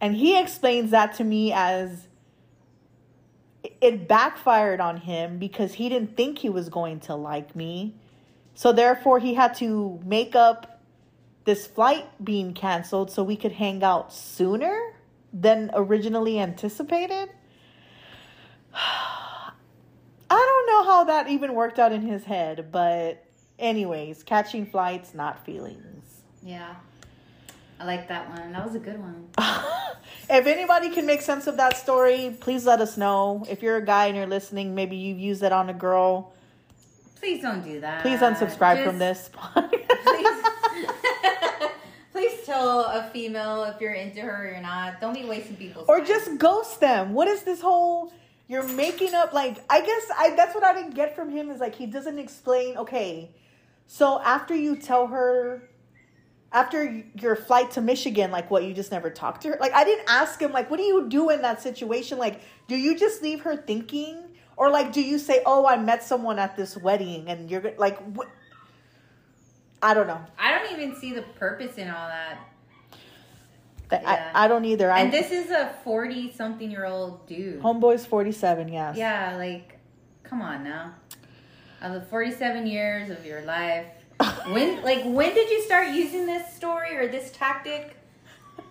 And 0.00 0.16
he 0.16 0.38
explains 0.38 0.90
that 0.90 1.14
to 1.14 1.24
me 1.24 1.52
as 1.52 2.08
it 3.80 4.08
backfired 4.08 4.80
on 4.80 4.98
him 4.98 5.38
because 5.38 5.74
he 5.74 5.88
didn't 5.88 6.16
think 6.16 6.38
he 6.38 6.48
was 6.48 6.68
going 6.68 7.00
to 7.00 7.14
like 7.14 7.54
me. 7.54 7.94
So 8.54 8.72
therefore, 8.72 9.18
he 9.18 9.34
had 9.34 9.54
to 9.56 10.00
make 10.04 10.34
up 10.34 10.80
this 11.44 11.66
flight 11.66 12.06
being 12.22 12.52
canceled 12.52 13.10
so 13.10 13.22
we 13.22 13.36
could 13.36 13.52
hang 13.52 13.82
out 13.82 14.12
sooner 14.12 14.94
than 15.32 15.70
originally 15.74 16.38
anticipated. 16.38 17.30
I 18.74 19.50
don't 20.28 20.66
know 20.66 20.84
how 20.84 21.04
that 21.04 21.28
even 21.28 21.54
worked 21.54 21.78
out 21.78 21.92
in 21.92 22.02
his 22.02 22.24
head, 22.24 22.70
but 22.70 23.24
anyways, 23.58 24.22
catching 24.22 24.66
flights, 24.66 25.14
not 25.14 25.44
feelings. 25.44 26.04
yeah. 26.42 26.74
I 27.80 27.86
like 27.86 28.08
that 28.08 28.28
one. 28.28 28.52
That 28.52 28.62
was 28.62 28.74
a 28.74 28.78
good 28.78 29.00
one. 29.00 29.28
if 30.28 30.46
anybody 30.46 30.90
can 30.90 31.06
make 31.06 31.22
sense 31.22 31.46
of 31.46 31.56
that 31.56 31.78
story, 31.78 32.36
please 32.38 32.66
let 32.66 32.82
us 32.82 32.98
know. 32.98 33.46
If 33.48 33.62
you're 33.62 33.78
a 33.78 33.84
guy 33.84 34.08
and 34.08 34.16
you're 34.16 34.26
listening, 34.26 34.74
maybe 34.74 34.96
you've 34.96 35.18
used 35.18 35.40
that 35.40 35.52
on 35.52 35.70
a 35.70 35.72
girl. 35.72 36.34
Please 37.20 37.42
don't 37.42 37.62
do 37.62 37.80
that. 37.80 38.00
Please 38.00 38.20
unsubscribe 38.20 38.82
from 38.82 38.98
this. 38.98 39.30
Please. 39.54 40.44
Please 42.12 42.46
tell 42.46 42.80
a 42.86 43.08
female 43.12 43.64
if 43.64 43.80
you're 43.80 43.92
into 43.92 44.22
her 44.22 44.44
or 44.44 44.50
you're 44.50 44.60
not. 44.60 45.00
Don't 45.02 45.14
be 45.14 45.24
wasting 45.24 45.56
people's 45.56 45.86
or 45.86 45.98
time. 45.98 46.06
just 46.06 46.38
ghost 46.38 46.80
them. 46.80 47.12
What 47.12 47.28
is 47.28 47.42
this 47.42 47.60
whole 47.60 48.10
you're 48.48 48.66
making 48.66 49.14
up 49.14 49.32
like 49.32 49.62
I 49.68 49.80
guess 49.82 50.02
I 50.18 50.34
that's 50.34 50.54
what 50.54 50.64
I 50.64 50.72
didn't 50.72 50.94
get 50.94 51.14
from 51.14 51.30
him 51.30 51.50
is 51.50 51.60
like 51.60 51.74
he 51.74 51.86
doesn't 51.86 52.18
explain, 52.18 52.78
okay. 52.78 53.30
So 53.86 54.20
after 54.22 54.54
you 54.54 54.76
tell 54.76 55.06
her 55.08 55.68
after 56.52 57.04
your 57.14 57.36
flight 57.36 57.70
to 57.72 57.80
Michigan, 57.80 58.30
like 58.30 58.50
what 58.50 58.64
you 58.64 58.72
just 58.74 58.90
never 58.90 59.10
talked 59.10 59.42
to 59.42 59.50
her. 59.50 59.58
Like 59.60 59.72
I 59.72 59.84
didn't 59.84 60.08
ask 60.08 60.40
him 60.40 60.52
like 60.52 60.70
what 60.70 60.78
do 60.78 60.84
you 60.84 61.06
do 61.08 61.28
in 61.28 61.42
that 61.42 61.62
situation? 61.62 62.16
Like 62.18 62.40
do 62.66 62.76
you 62.76 62.98
just 62.98 63.22
leave 63.22 63.42
her 63.42 63.56
thinking 63.56 64.29
or 64.60 64.70
like 64.70 64.92
do 64.92 65.00
you 65.00 65.18
say, 65.18 65.40
"Oh, 65.46 65.66
I 65.66 65.76
met 65.78 66.04
someone 66.04 66.38
at 66.38 66.54
this 66.54 66.76
wedding 66.76 67.28
and 67.28 67.50
you're 67.50 67.72
like 67.78 67.98
what 68.14 68.28
I 69.82 69.94
don't 69.94 70.06
know. 70.06 70.20
I 70.38 70.56
don't 70.56 70.72
even 70.78 70.94
see 70.96 71.12
the 71.12 71.22
purpose 71.22 71.78
in 71.78 71.88
all 71.88 72.08
that. 72.08 72.38
Yeah. 73.90 74.30
I, 74.34 74.44
I 74.44 74.48
don't 74.48 74.64
either. 74.64 74.90
And 74.90 75.12
this 75.12 75.30
is 75.30 75.50
a 75.50 75.74
40 75.82 76.32
something 76.32 76.70
year 76.70 76.84
old 76.84 77.26
dude. 77.26 77.60
homeboy's 77.60 78.06
47, 78.06 78.68
yes. 78.68 78.96
Yeah, 78.96 79.36
like, 79.36 79.78
come 80.22 80.42
on 80.42 80.62
now. 80.62 80.94
Of 81.82 81.94
the 81.94 82.02
47 82.02 82.66
years 82.66 83.10
of 83.10 83.24
your 83.24 83.42
life, 83.42 83.86
when, 84.48 84.82
like, 84.82 85.02
when 85.04 85.34
did 85.34 85.50
you 85.50 85.62
start 85.62 85.88
using 85.88 86.26
this 86.26 86.54
story 86.54 86.96
or 86.96 87.08
this 87.08 87.32
tactic? 87.32 87.96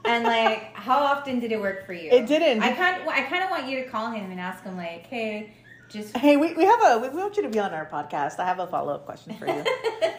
And 0.06 0.24
like, 0.24 0.74
how 0.76 1.00
often 1.00 1.40
did 1.40 1.52
it 1.52 1.60
work 1.60 1.86
for 1.86 1.94
you? 1.94 2.10
It 2.12 2.28
didn't. 2.28 2.64
I 2.64 2.72
kind, 2.72 3.10
I 3.10 3.24
kind 3.24 3.44
of 3.44 3.50
want 3.50 3.68
you 3.68 3.84
to 3.84 3.90
call 3.90 4.12
him 4.12 4.32
and 4.32 4.40
ask 4.40 4.64
him, 4.64 4.78
like, 4.78 5.08
hey, 5.08 5.52
just. 5.90 6.16
Hey, 6.16 6.38
we, 6.38 6.54
we 6.54 6.64
have 6.66 6.80
a 6.84 7.00
we 7.00 7.10
want 7.10 7.36
you 7.38 7.44
to 7.44 7.50
be 7.50 7.60
on 7.60 7.74
our 7.74 7.86
podcast. 7.86 8.40
I 8.40 8.46
have 8.46 8.60
a 8.60 8.68
follow 8.68 8.94
up 8.94 9.06
question 9.06 9.34
for 9.36 9.48
you. 9.48 9.64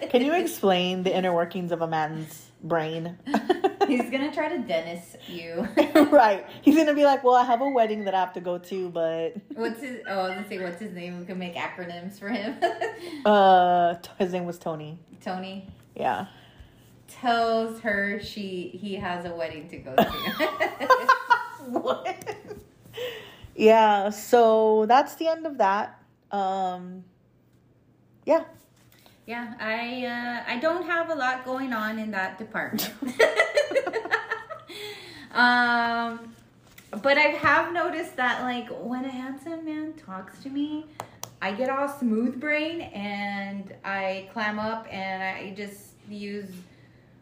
Can 0.11 0.23
you 0.23 0.35
explain 0.35 1.03
the 1.03 1.15
inner 1.17 1.33
workings 1.33 1.73
of 1.73 1.81
a 1.83 1.87
man's 1.87 2.51
brain? 2.63 3.17
He's 3.87 4.11
gonna 4.11 4.33
try 4.33 4.49
to 4.49 4.59
dentist 4.59 5.17
you. 5.29 5.67
right. 6.11 6.47
He's 6.63 6.77
gonna 6.77 6.95
be 6.95 7.05
like, 7.05 7.25
Well, 7.25 7.35
I 7.35 7.45
have 7.45 7.61
a 7.61 7.69
wedding 7.69 8.05
that 8.05 8.15
I 8.15 8.21
have 8.21 8.33
to 8.35 8.41
go 8.41 8.59
to, 8.59 8.89
but 8.91 9.35
What's 9.55 9.81
his? 9.81 10.01
Oh, 10.09 10.23
let's 10.29 10.49
see. 10.49 10.59
What's 10.59 10.81
his 10.81 10.93
name? 10.93 11.19
We 11.21 11.25
can 11.27 11.39
make 11.39 11.55
acronyms 11.55 12.19
for 12.19 12.29
him. 12.29 12.57
uh 13.25 13.95
his 14.19 14.33
name 14.33 14.47
was 14.47 14.59
Tony. 14.59 14.99
Tony 15.21 15.67
Yeah. 15.97 16.27
tells 17.09 17.81
her 17.81 18.21
she 18.21 18.69
he 18.81 18.95
has 18.97 19.25
a 19.25 19.35
wedding 19.35 19.69
to 19.71 19.77
go 19.79 19.95
to. 19.97 20.05
what? 21.71 22.30
Yeah, 23.61 24.11
so 24.11 24.87
that's 24.87 25.15
the 25.17 25.29
end 25.29 25.47
of 25.47 25.59
that. 25.59 26.01
Um 26.31 27.05
yeah. 28.25 28.45
yeah, 29.27 29.55
I 29.59 30.07
uh, 30.07 30.53
I 30.53 30.59
don't 30.59 30.85
have 30.85 31.11
a 31.11 31.15
lot 31.15 31.45
going 31.45 31.73
on 31.73 31.99
in 31.99 32.11
that 32.13 32.39
department. 32.39 32.93
um, 35.33 36.35
but 37.03 37.19
I 37.19 37.29
have 37.47 37.73
noticed 37.73 38.17
that 38.17 38.43
like 38.43 38.69
when 38.71 39.05
a 39.05 39.11
handsome 39.11 39.65
man 39.65 39.95
talks 39.95 40.43
to 40.43 40.49
me, 40.49 40.87
I 41.43 41.53
get 41.53 41.71
all 41.71 41.89
smooth 41.89 42.41
brain 42.41 42.81
and 42.81 43.75
I 43.85 44.29
clam 44.33 44.59
up 44.59 44.87
and 44.91 45.23
I 45.23 45.55
just 45.55 45.91
use 46.09 46.51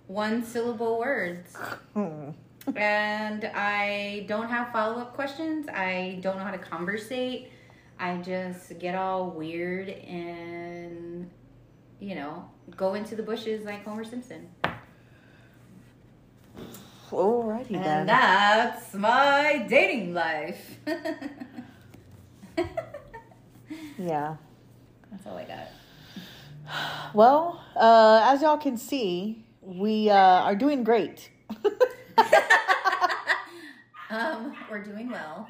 one 0.06 0.44
syllable 0.44 0.98
words. 0.98 1.54
Hmm. 1.94 2.30
And 2.76 3.44
I 3.54 4.24
don't 4.28 4.48
have 4.48 4.72
follow 4.72 5.00
up 5.00 5.14
questions. 5.14 5.68
I 5.68 6.18
don't 6.20 6.36
know 6.36 6.44
how 6.44 6.50
to 6.50 6.58
conversate. 6.58 7.50
I 7.98 8.16
just 8.18 8.78
get 8.78 8.94
all 8.94 9.30
weird 9.30 9.88
and 9.88 11.30
you 12.00 12.14
know, 12.14 12.48
go 12.76 12.94
into 12.94 13.16
the 13.16 13.22
bushes 13.22 13.64
like 13.64 13.84
Homer 13.84 14.04
Simpson. 14.04 14.48
Alrighty 17.10 17.70
then. 17.70 17.82
And 17.82 18.08
that's 18.08 18.94
my 18.94 19.66
dating 19.68 20.14
life. 20.14 20.78
yeah. 23.98 24.36
That's 25.10 25.26
all 25.26 25.36
I 25.36 25.44
got. 25.44 25.68
Well, 27.14 27.64
uh, 27.74 28.20
as 28.30 28.42
y'all 28.42 28.58
can 28.58 28.76
see, 28.76 29.42
we 29.62 30.10
uh, 30.10 30.14
are 30.16 30.54
doing 30.54 30.84
great. 30.84 31.30
Um, 34.10 34.56
we're 34.70 34.82
doing 34.82 35.10
well. 35.10 35.46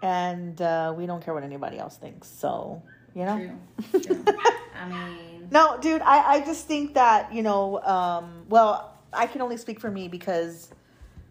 and 0.00 0.60
uh, 0.62 0.94
we 0.96 1.04
don't 1.04 1.24
care 1.24 1.34
what 1.34 1.42
anybody 1.42 1.78
else 1.80 1.96
thinks. 1.96 2.28
So, 2.28 2.80
you 3.12 3.24
know? 3.24 3.56
True. 3.92 4.00
True. 4.02 4.24
I 4.80 4.88
mean, 4.88 5.48
No, 5.50 5.76
dude, 5.80 6.00
I, 6.02 6.34
I 6.34 6.40
just 6.44 6.66
think 6.68 6.94
that, 6.94 7.32
you 7.34 7.42
know, 7.42 7.82
um, 7.82 8.44
well, 8.48 8.94
I 9.12 9.26
can 9.26 9.40
only 9.40 9.56
speak 9.56 9.80
for 9.80 9.90
me 9.90 10.06
because, 10.06 10.70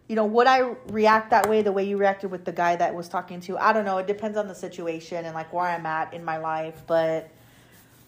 you 0.08 0.14
know, 0.16 0.26
would 0.26 0.46
I 0.46 0.74
react 0.88 1.30
that 1.30 1.48
way 1.48 1.62
the 1.62 1.72
way 1.72 1.84
you 1.84 1.96
reacted 1.96 2.30
with 2.30 2.44
the 2.44 2.52
guy 2.52 2.76
that 2.76 2.94
was 2.94 3.08
talking 3.08 3.40
to? 3.42 3.56
I 3.56 3.72
don't 3.72 3.86
know. 3.86 3.96
It 3.96 4.06
depends 4.06 4.36
on 4.36 4.46
the 4.46 4.54
situation 4.54 5.24
and 5.24 5.34
like 5.34 5.50
where 5.54 5.64
I'm 5.64 5.86
at 5.86 6.12
in 6.12 6.22
my 6.22 6.36
life. 6.36 6.82
But 6.86 7.30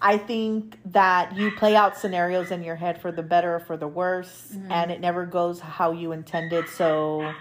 I 0.00 0.16
think 0.16 0.78
that 0.92 1.36
you 1.36 1.50
play 1.50 1.74
out 1.74 1.96
scenarios 1.96 2.50
in 2.50 2.62
your 2.62 2.76
head 2.76 3.00
for 3.00 3.10
the 3.10 3.22
better 3.22 3.56
or 3.56 3.60
for 3.60 3.76
the 3.76 3.88
worse, 3.88 4.52
mm-hmm. 4.52 4.70
and 4.70 4.90
it 4.90 5.00
never 5.00 5.26
goes 5.26 5.58
how 5.60 5.92
you 5.92 6.12
intended. 6.12 6.68
So 6.68 7.34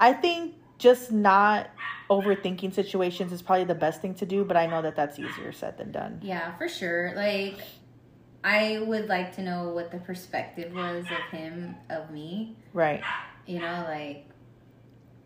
I 0.00 0.12
think 0.12 0.54
just 0.78 1.12
not 1.12 1.70
overthinking 2.10 2.74
situations 2.74 3.32
is 3.32 3.40
probably 3.40 3.64
the 3.64 3.74
best 3.74 4.02
thing 4.02 4.14
to 4.14 4.26
do, 4.26 4.44
but 4.44 4.56
I 4.56 4.66
know 4.66 4.82
that 4.82 4.96
that's 4.96 5.18
easier 5.18 5.52
said 5.52 5.78
than 5.78 5.92
done. 5.92 6.20
yeah, 6.22 6.56
for 6.56 6.68
sure. 6.68 7.12
Like, 7.14 7.60
I 8.42 8.78
would 8.80 9.08
like 9.08 9.34
to 9.36 9.42
know 9.42 9.70
what 9.70 9.90
the 9.90 9.98
perspective 9.98 10.74
was 10.74 11.06
of 11.06 11.38
him, 11.38 11.76
of 11.88 12.10
me. 12.10 12.56
Right. 12.72 13.02
You 13.46 13.60
know, 13.60 13.84
like, 13.88 14.26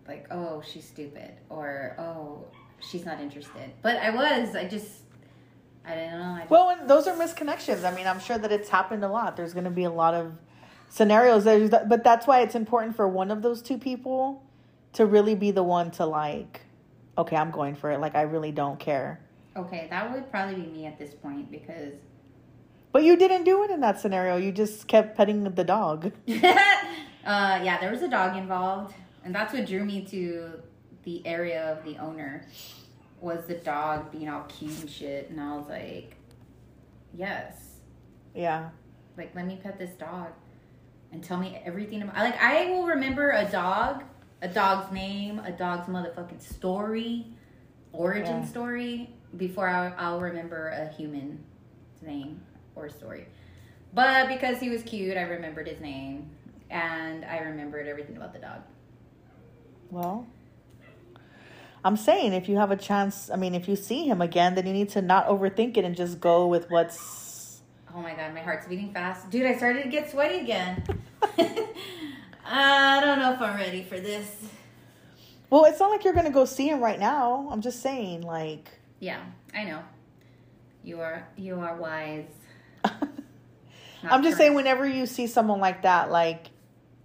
like, 0.06 0.26
oh, 0.30 0.62
she's 0.62 0.86
stupid, 0.86 1.32
or 1.48 1.96
oh, 1.98 2.44
she's 2.80 3.04
not 3.04 3.20
interested. 3.20 3.72
But 3.82 3.96
I 3.96 4.10
was. 4.10 4.54
I 4.54 4.68
just, 4.68 5.02
I 5.88 5.94
don't 5.94 6.10
know. 6.10 6.18
I 6.18 6.46
Well, 6.48 6.70
and 6.70 6.88
those 6.88 7.06
are 7.06 7.16
misconnections. 7.16 7.84
I 7.84 7.94
mean, 7.94 8.06
I'm 8.06 8.20
sure 8.20 8.36
that 8.38 8.52
it's 8.52 8.68
happened 8.68 9.04
a 9.04 9.08
lot. 9.08 9.36
There's 9.36 9.54
going 9.54 9.64
to 9.64 9.70
be 9.70 9.84
a 9.84 9.90
lot 9.90 10.14
of 10.14 10.32
scenarios, 10.90 11.44
There's 11.44 11.70
but 11.70 12.04
that's 12.04 12.26
why 12.26 12.40
it's 12.40 12.54
important 12.54 12.96
for 12.96 13.08
one 13.08 13.30
of 13.30 13.42
those 13.42 13.62
two 13.62 13.78
people 13.78 14.42
to 14.94 15.06
really 15.06 15.34
be 15.34 15.50
the 15.50 15.62
one 15.62 15.90
to 15.92 16.04
like, 16.06 16.62
okay, 17.16 17.36
I'm 17.36 17.50
going 17.50 17.74
for 17.74 17.90
it. 17.90 18.00
Like, 18.00 18.14
I 18.14 18.22
really 18.22 18.52
don't 18.52 18.78
care. 18.78 19.20
okay, 19.56 19.86
that 19.90 20.12
would 20.12 20.30
probably 20.30 20.54
be 20.56 20.66
me 20.66 20.86
at 20.86 20.98
this 20.98 21.14
point 21.14 21.50
because. 21.50 21.94
But 22.92 23.02
you 23.02 23.16
didn't 23.16 23.44
do 23.44 23.64
it 23.64 23.70
in 23.70 23.80
that 23.80 24.00
scenario. 24.00 24.36
You 24.36 24.52
just 24.52 24.88
kept 24.88 25.16
petting 25.16 25.44
the 25.44 25.64
dog. 25.64 26.06
uh, 26.28 27.60
yeah, 27.62 27.78
there 27.80 27.90
was 27.90 28.02
a 28.02 28.08
dog 28.08 28.36
involved, 28.36 28.94
and 29.24 29.34
that's 29.34 29.52
what 29.52 29.66
drew 29.66 29.84
me 29.84 30.04
to 30.06 30.62
the 31.04 31.26
area 31.26 31.72
of 31.72 31.84
the 31.84 31.98
owner. 31.98 32.46
Was 33.20 33.46
the 33.46 33.54
dog 33.54 34.12
being 34.12 34.28
all 34.28 34.44
cute 34.44 34.78
and 34.80 34.88
shit, 34.90 35.28
and 35.30 35.40
I 35.40 35.56
was 35.56 35.68
like, 35.68 36.16
yes, 37.12 37.80
Yeah. 38.34 38.70
like 39.16 39.34
let 39.34 39.46
me 39.46 39.58
pet 39.62 39.78
this 39.78 39.90
dog, 39.96 40.32
and 41.12 41.22
tell 41.22 41.36
me 41.38 41.60
everything 41.64 42.02
about. 42.02 42.16
Like 42.16 42.40
I 42.40 42.66
will 42.70 42.86
remember 42.86 43.30
a 43.30 43.44
dog, 43.50 44.04
a 44.42 44.48
dog's 44.48 44.92
name, 44.92 45.40
a 45.40 45.50
dog's 45.50 45.88
motherfucking 45.88 46.40
story, 46.40 47.26
origin 47.92 48.40
Yeah. 48.42 48.44
story 48.46 49.10
before 49.36 49.68
I, 49.68 49.88
I'll 49.98 50.20
remember 50.20 50.68
a 50.68 50.88
human's 50.88 51.40
name 52.02 52.40
or 52.76 52.88
story. 52.88 53.26
But 53.94 54.28
because 54.28 54.60
he 54.60 54.70
was 54.70 54.82
cute, 54.84 55.16
I 55.16 55.22
remembered 55.22 55.66
his 55.66 55.80
name, 55.80 56.30
and 56.70 57.24
I 57.24 57.38
remembered 57.40 57.88
everything 57.88 58.16
about 58.16 58.32
the 58.32 58.38
dog. 58.38 58.60
Well, 59.90 60.26
I'm 61.88 61.96
saying 61.96 62.34
if 62.34 62.50
you 62.50 62.58
have 62.58 62.70
a 62.70 62.76
chance, 62.76 63.30
I 63.30 63.36
mean, 63.36 63.54
if 63.54 63.66
you 63.66 63.74
see 63.74 64.06
him 64.06 64.20
again, 64.20 64.54
then 64.54 64.66
you 64.66 64.74
need 64.74 64.90
to 64.90 65.00
not 65.00 65.26
overthink 65.26 65.78
it 65.78 65.86
and 65.86 65.96
just 65.96 66.20
go 66.20 66.46
with 66.46 66.70
what's. 66.70 67.62
Oh 67.94 68.02
my 68.02 68.14
god, 68.14 68.34
my 68.34 68.40
heart's 68.40 68.66
beating 68.66 68.92
fast. 68.92 69.30
Dude, 69.30 69.46
I 69.46 69.56
started 69.56 69.84
to 69.84 69.88
get 69.88 70.10
sweaty 70.10 70.40
again. 70.40 70.84
I 72.44 73.00
don't 73.00 73.20
know 73.20 73.32
if 73.32 73.40
I'm 73.40 73.56
ready 73.56 73.84
for 73.84 73.98
this. 73.98 74.30
Well, 75.48 75.64
it's 75.64 75.80
not 75.80 75.88
like 75.88 76.04
you're 76.04 76.12
going 76.12 76.26
to 76.26 76.30
go 76.30 76.44
see 76.44 76.68
him 76.68 76.80
right 76.80 77.00
now. 77.00 77.48
I'm 77.50 77.62
just 77.62 77.80
saying, 77.80 78.20
like. 78.20 78.68
Yeah, 79.00 79.22
I 79.54 79.64
know. 79.64 79.82
You 80.84 81.00
are 81.00 81.26
you 81.38 81.58
are 81.58 81.74
wise. 81.74 82.26
I'm 82.84 83.00
just 83.00 83.12
correct. 84.02 84.36
saying, 84.36 84.54
whenever 84.54 84.86
you 84.86 85.06
see 85.06 85.26
someone 85.26 85.58
like 85.58 85.84
that, 85.84 86.10
like 86.10 86.50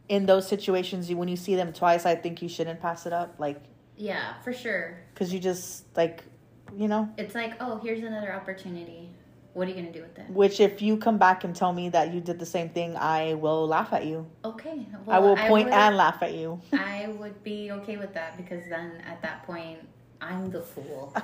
in 0.09 0.25
those 0.25 0.45
situations, 0.45 1.09
you 1.09 1.15
when 1.15 1.29
you 1.29 1.37
see 1.37 1.55
them 1.55 1.71
twice, 1.71 2.05
I 2.05 2.15
think 2.15 2.41
you 2.41 2.49
shouldn't 2.49 2.81
pass 2.81 3.05
it 3.05 3.13
up, 3.13 3.35
like 3.39 3.61
Yeah, 3.97 4.33
for 4.43 4.53
sure. 4.53 4.97
because 5.13 5.31
you 5.33 5.39
just 5.39 5.85
like, 5.95 6.23
you 6.75 6.87
know. 6.87 7.09
It's 7.17 7.35
like, 7.35 7.53
oh, 7.59 7.77
here's 7.83 8.01
another 8.03 8.33
opportunity. 8.33 9.09
What 9.53 9.67
are 9.67 9.69
you 9.71 9.75
gonna 9.75 9.91
do 9.91 10.01
with 10.01 10.17
it? 10.17 10.27
Which, 10.31 10.59
if 10.59 10.81
you 10.81 10.97
come 10.97 11.19
back 11.19 11.43
and 11.43 11.55
tell 11.55 11.71
me 11.73 11.89
that 11.89 12.11
you 12.11 12.19
did 12.21 12.39
the 12.39 12.45
same 12.45 12.69
thing, 12.69 12.97
I 12.97 13.35
will 13.35 13.67
laugh 13.67 13.93
at 13.93 14.03
you. 14.05 14.25
Okay. 14.43 14.87
I 15.07 15.19
will 15.19 15.35
Well, 15.35 15.47
point 15.47 15.65
would- 15.65 15.73
and 15.75 15.95
laugh 15.95 16.23
at 16.23 16.33
you. 16.33 16.59
I 16.73 17.07
would 17.19 17.43
be 17.43 17.71
okay 17.71 17.97
with 17.97 18.13
that 18.15 18.35
because 18.35 18.67
then 18.67 18.93
at 19.07 19.21
that 19.21 19.43
point 19.45 19.77
I'm 20.21 20.49
the 20.49 20.61
fool. 20.61 21.13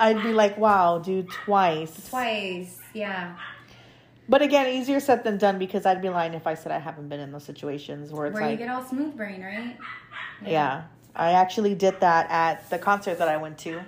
I'd 0.00 0.22
be 0.22 0.32
like, 0.32 0.56
"Wow, 0.58 0.98
dude, 0.98 1.28
twice." 1.30 2.08
Twice, 2.08 2.78
yeah. 2.94 3.36
But 4.28 4.42
again, 4.42 4.66
easier 4.66 5.00
said 5.00 5.24
than 5.24 5.38
done 5.38 5.58
because 5.58 5.86
I'd 5.86 6.02
be 6.02 6.10
lying 6.10 6.34
if 6.34 6.46
I 6.46 6.54
said 6.54 6.70
I 6.70 6.78
haven't 6.78 7.08
been 7.08 7.20
in 7.20 7.32
those 7.32 7.44
situations 7.44 8.12
where 8.12 8.26
it's 8.26 8.34
Where 8.34 8.50
you 8.50 8.56
get 8.56 8.68
all 8.68 8.84
smooth 8.84 9.16
brain, 9.16 9.42
right? 9.42 9.76
yeah. 10.44 10.84
I 11.16 11.32
actually 11.32 11.74
did 11.74 11.98
that 12.00 12.30
at 12.30 12.68
the 12.70 12.78
concert 12.78 13.18
that 13.18 13.28
I 13.28 13.38
went 13.38 13.58
to. 13.58 13.80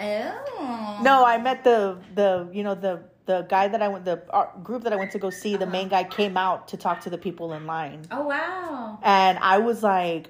Oh. 0.00 0.98
No, 1.02 1.24
I 1.24 1.36
met 1.38 1.62
the 1.62 1.98
the 2.14 2.48
you 2.52 2.62
know 2.64 2.74
the 2.74 3.02
the 3.26 3.42
guy 3.42 3.68
that 3.68 3.82
I 3.82 3.88
went 3.88 4.04
the 4.06 4.22
uh, 4.34 4.46
group 4.62 4.82
that 4.84 4.92
I 4.92 4.96
went 4.96 5.12
to 5.12 5.18
go 5.18 5.28
see. 5.30 5.56
The 5.56 5.64
Uh-huh. 5.64 5.72
main 5.72 5.88
guy 5.88 6.04
came 6.04 6.36
out 6.38 6.68
to 6.68 6.76
talk 6.78 7.00
to 7.02 7.10
the 7.10 7.18
people 7.18 7.52
in 7.52 7.66
line, 7.66 8.02
Oh 8.10 8.22
wow. 8.26 8.98
and 9.02 9.38
I 9.38 9.58
was 9.58 9.82
like, 9.82 10.28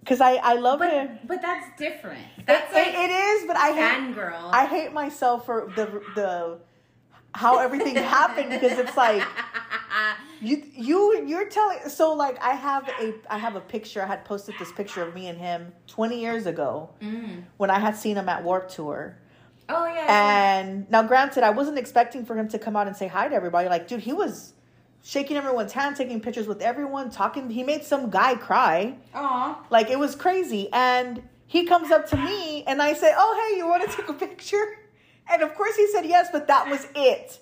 because 0.00 0.20
I 0.20 0.32
I 0.34 0.54
love 0.54 0.82
him. 0.82 1.06
But 1.22 1.28
but 1.28 1.42
that's 1.42 1.78
different. 1.78 2.26
That's 2.44 2.70
It- 2.72 2.74
like 2.74 2.88
it 2.94 3.10
is, 3.10 3.46
but 3.46 3.56
I 3.56 3.70
hate 3.72 4.14
fangirl. 4.14 4.50
I 4.52 4.66
hate 4.66 4.92
myself 4.92 5.46
for 5.46 5.72
the 5.76 6.02
the 6.16 6.58
how 7.34 7.58
everything 7.58 7.96
happened 7.96 8.48
because 8.50 8.78
it's 8.78 8.96
like 8.96 9.22
you 10.40 10.62
you 10.74 11.24
you're 11.26 11.48
telling 11.48 11.78
so 11.88 12.12
like 12.14 12.40
I 12.42 12.50
have 12.54 12.88
a 13.00 13.14
I 13.28 13.38
have 13.38 13.56
a 13.56 13.60
picture 13.60 14.02
I 14.02 14.06
had 14.06 14.24
posted 14.24 14.54
this 14.58 14.70
picture 14.72 15.02
of 15.02 15.14
me 15.14 15.28
and 15.28 15.38
him 15.38 15.72
20 15.88 16.20
years 16.20 16.46
ago 16.46 16.90
Mm. 17.02 17.44
when 17.56 17.70
I 17.70 17.78
had 17.78 17.96
seen 17.96 18.16
him 18.16 18.28
at 18.28 18.42
Warp 18.44 18.68
Tour 18.68 19.16
Oh 19.68 19.86
yeah. 19.86 20.06
and 20.08 20.90
now 20.90 21.02
granted 21.02 21.42
I 21.42 21.50
wasn't 21.50 21.78
expecting 21.78 22.24
for 22.24 22.36
him 22.36 22.48
to 22.48 22.58
come 22.58 22.76
out 22.76 22.86
and 22.86 22.96
say 22.96 23.08
hi 23.08 23.28
to 23.28 23.34
everybody 23.34 23.68
like 23.68 23.88
dude 23.88 24.00
he 24.00 24.12
was 24.12 24.52
shaking 25.02 25.36
everyone's 25.36 25.72
hand 25.72 25.96
taking 25.96 26.20
pictures 26.20 26.46
with 26.46 26.60
everyone 26.62 27.10
talking 27.10 27.50
he 27.50 27.62
made 27.62 27.82
some 27.84 28.10
guy 28.10 28.34
cry 28.34 28.94
Aw. 29.14 29.64
like 29.70 29.90
it 29.90 29.98
was 29.98 30.14
crazy. 30.14 30.68
And 30.72 31.22
he 31.46 31.64
comes 31.66 31.90
up 31.90 32.08
to 32.08 32.16
me 32.16 32.64
and 32.64 32.80
I 32.82 32.94
say, 32.94 33.12
Oh, 33.16 33.32
hey, 33.50 33.58
you 33.58 33.68
want 33.68 33.88
to 33.88 33.94
take 33.96 34.08
a 34.08 34.14
picture? 34.14 34.78
And 35.30 35.42
of 35.42 35.54
course 35.54 35.76
he 35.76 35.86
said 35.88 36.04
yes, 36.06 36.28
but 36.32 36.46
that 36.48 36.68
was 36.68 36.86
it. 36.94 37.38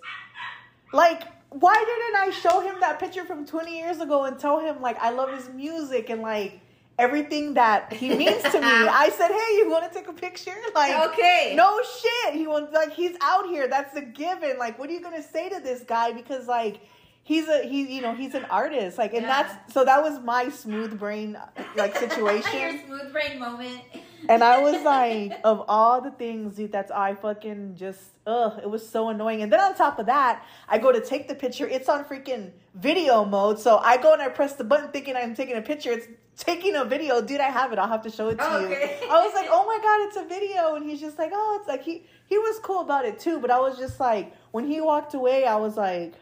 Like, 0.93 1.23
why 1.51 1.75
didn't 1.75 2.17
I 2.17 2.31
show 2.31 2.61
him 2.61 2.81
that 2.81 2.99
picture 2.99 3.25
from 3.25 3.45
20 3.47 3.77
years 3.77 4.01
ago 4.01 4.25
and 4.25 4.39
tell 4.39 4.61
him, 4.61 4.81
like, 4.81 4.99
I 5.01 5.11
love 5.11 5.35
his 5.35 5.49
music 5.51 6.11
and, 6.11 6.23
like, 6.23 6.61
everything 6.99 7.55
that 7.55 7.93
he 7.93 8.09
means 8.15 8.43
to 8.43 8.61
me? 8.61 8.67
I 8.89 9.11
said, 9.11 9.29
Hey, 9.31 9.57
you 9.59 9.71
want 9.71 9.91
to 9.91 9.99
take 9.99 10.09
a 10.09 10.13
picture? 10.13 10.55
Like, 10.75 11.11
Okay. 11.13 11.55
no 11.57 11.81
shit. 12.01 12.35
He 12.35 12.47
wants, 12.47 12.73
like, 12.73 12.93
he's 12.93 13.17
out 13.21 13.47
here. 13.47 13.69
That's 13.69 13.95
a 13.97 14.03
given. 14.03 14.59
Like, 14.59 14.79
what 14.79 14.89
are 14.89 14.93
you 14.93 15.03
going 15.03 15.21
to 15.21 15.27
say 15.29 15.49
to 15.49 15.61
this 15.61 15.83
guy? 15.83 16.13
Because, 16.13 16.47
like, 16.47 16.81
he's 17.25 17.47
a 17.49 17.63
he 17.63 17.95
you 17.95 18.03
know 18.03 18.13
he's 18.17 18.35
an 18.35 18.45
artist 18.47 18.99
like 18.99 19.13
and 19.15 19.23
Yeah. 19.23 19.45
that's 19.45 19.73
so 19.73 19.85
that 19.85 20.03
was 20.03 20.19
my 20.25 20.49
smooth 20.49 20.99
brain 20.99 21.39
like 21.77 21.97
situation 22.07 22.59
Your 22.61 22.85
smooth 22.85 23.13
brain 23.13 23.39
moment. 23.39 23.81
And 24.29 24.43
I 24.43 24.59
was 24.61 24.83
like, 24.83 25.33
of 25.45 25.65
all 25.69 26.01
the 26.01 26.11
things, 26.11 26.57
dude, 26.57 26.73
that's 26.73 26.91
I 26.91 27.15
fucking 27.15 27.77
just 27.77 28.01
ugh, 28.27 28.61
it 28.63 28.71
was 28.71 28.89
so 28.89 29.09
annoying. 29.09 29.43
And 29.43 29.53
then 29.53 29.61
on 29.61 29.75
top 29.75 29.99
of 29.99 30.07
that, 30.07 30.45
I 30.69 30.79
go 30.79 30.93
to 30.93 31.01
take 31.01 31.29
the 31.29 31.35
picture, 31.35 31.67
it's 31.67 31.89
on 31.89 32.05
freaking 32.05 32.53
video 32.75 33.25
mode. 33.25 33.59
So 33.59 33.79
I 33.79 33.97
go 33.97 34.13
and 34.13 34.23
I 34.23 34.29
press 34.29 34.55
the 34.55 34.65
button 34.65 34.91
thinking 34.91 35.17
I'm 35.17 35.35
taking 35.35 35.57
a 35.57 35.63
picture. 35.63 35.93
It's 35.93 36.07
taking 36.37 36.77
a 36.77 36.85
video. 36.85 37.21
Dude, 37.21 37.41
I 37.41 37.51
have 37.51 37.73
it. 37.73 37.79
I'll 37.79 37.89
have 37.89 38.03
to 38.03 38.11
show 38.11 38.29
it 38.29 38.39
to 38.39 38.45
you. 38.45 38.67
Okay. 38.67 38.99
I 39.11 39.25
was 39.25 39.35
like, 39.35 39.49
oh 39.51 39.67
my 39.67 39.79
god, 39.83 40.09
it's 40.09 40.17
a 40.17 40.25
video. 40.29 40.75
And 40.77 40.89
he's 40.89 41.01
just 41.01 41.19
like, 41.19 41.31
oh, 41.35 41.59
it's 41.61 41.69
like 41.69 41.83
he 41.83 42.05
he 42.27 42.39
was 42.39 42.59
cool 42.61 42.81
about 42.81 43.05
it 43.05 43.19
too. 43.19 43.39
But 43.41 43.51
I 43.51 43.59
was 43.61 43.79
just 43.79 44.01
like, 44.01 44.35
when 44.53 44.67
he 44.67 44.81
walked 44.81 45.15
away, 45.15 45.45
I 45.45 45.57
was 45.57 45.77
like, 45.77 46.15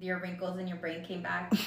Your 0.00 0.20
wrinkles 0.20 0.58
in 0.58 0.68
your 0.68 0.78
brain 0.78 1.04
came 1.04 1.22
back. 1.22 1.52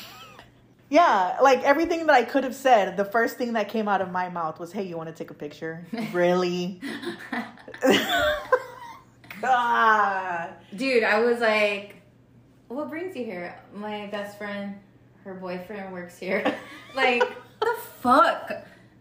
yeah, 0.92 1.38
like 1.42 1.64
everything 1.64 2.06
that 2.08 2.16
I 2.16 2.24
could 2.24 2.44
have 2.44 2.54
said, 2.54 2.98
the 2.98 3.06
first 3.06 3.38
thing 3.38 3.54
that 3.54 3.70
came 3.70 3.88
out 3.88 4.02
of 4.02 4.12
my 4.12 4.28
mouth 4.28 4.60
was, 4.60 4.74
hey, 4.74 4.84
you 4.84 4.98
want 4.98 5.08
to 5.08 5.16
take 5.16 5.32
a 5.32 5.34
picture? 5.34 5.86
really? 6.14 6.82
God. 9.42 10.50
Dude, 10.76 11.04
I 11.04 11.20
was 11.22 11.40
like, 11.40 11.96
what 12.68 12.90
brings 12.90 13.16
you 13.16 13.24
here? 13.24 13.58
My 13.74 14.08
best 14.08 14.38
friend, 14.38 14.76
her 15.24 15.34
boyfriend 15.34 15.94
works 15.94 16.18
here. 16.18 16.54
like, 16.96 17.24
the 17.62 17.76
fuck? 18.02 18.52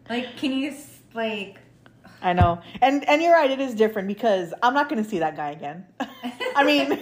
Like, 0.09 0.37
can 0.37 0.53
you, 0.53 0.71
s- 0.71 0.99
like, 1.13 1.57
I 2.21 2.31
know. 2.33 2.61
And 2.81 3.07
and 3.09 3.21
you're 3.21 3.33
right, 3.33 3.49
it 3.51 3.59
is 3.59 3.73
different 3.75 4.07
because 4.07 4.53
I'm 4.63 4.73
not 4.75 4.87
gonna 4.89 5.03
see 5.03 5.19
that 5.19 5.35
guy 5.35 5.51
again. 5.51 5.85
I 6.55 6.63
mean, 6.63 6.99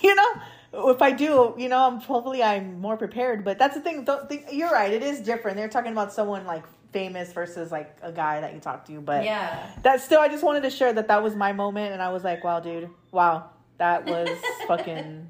you 0.00 0.14
know, 0.14 0.28
if 0.76 1.02
I 1.02 1.12
do, 1.12 1.54
you 1.56 1.68
know, 1.68 1.86
I'm 1.86 2.00
hopefully 2.00 2.42
I'm 2.42 2.80
more 2.80 2.96
prepared. 2.96 3.44
But 3.44 3.58
that's 3.58 3.74
the 3.74 3.80
thing. 3.80 4.06
Think, 4.28 4.46
you're 4.52 4.70
right. 4.70 4.92
It 4.92 5.02
is 5.02 5.20
different. 5.20 5.56
They're 5.56 5.68
talking 5.68 5.92
about 5.92 6.12
someone 6.12 6.46
like 6.46 6.64
famous 6.94 7.32
versus 7.32 7.72
like 7.72 7.96
a 8.02 8.12
guy 8.12 8.40
that 8.40 8.54
you 8.54 8.60
talk 8.60 8.86
to. 8.86 9.00
But 9.00 9.24
yeah. 9.24 9.66
that 9.82 10.00
still, 10.00 10.20
I 10.20 10.28
just 10.28 10.44
wanted 10.44 10.62
to 10.62 10.70
share 10.70 10.92
that 10.92 11.08
that 11.08 11.22
was 11.22 11.34
my 11.34 11.52
moment, 11.52 11.92
and 11.92 12.00
I 12.00 12.10
was 12.10 12.24
like, 12.24 12.44
wow, 12.44 12.60
dude, 12.60 12.88
wow, 13.10 13.50
that 13.78 14.06
was 14.06 14.30
fucking, 14.68 15.28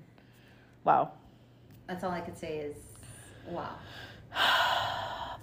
wow. 0.84 1.12
That's 1.88 2.04
all 2.04 2.10
I 2.10 2.20
could 2.20 2.38
say 2.38 2.58
is, 2.58 2.76
wow. 3.48 3.70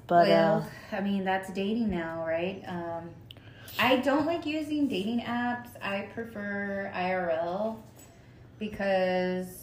But 0.07 0.27
well, 0.27 0.69
uh, 0.91 0.95
I 0.97 0.99
mean, 0.99 1.23
that's 1.23 1.53
dating 1.53 1.89
now, 1.89 2.25
right? 2.27 2.61
Um, 2.67 3.11
I 3.79 3.95
don't 3.95 4.25
like 4.25 4.45
using 4.45 4.89
dating 4.89 5.21
apps. 5.21 5.69
I 5.81 6.09
prefer 6.13 6.91
IRL 6.93 7.77
because 8.59 9.60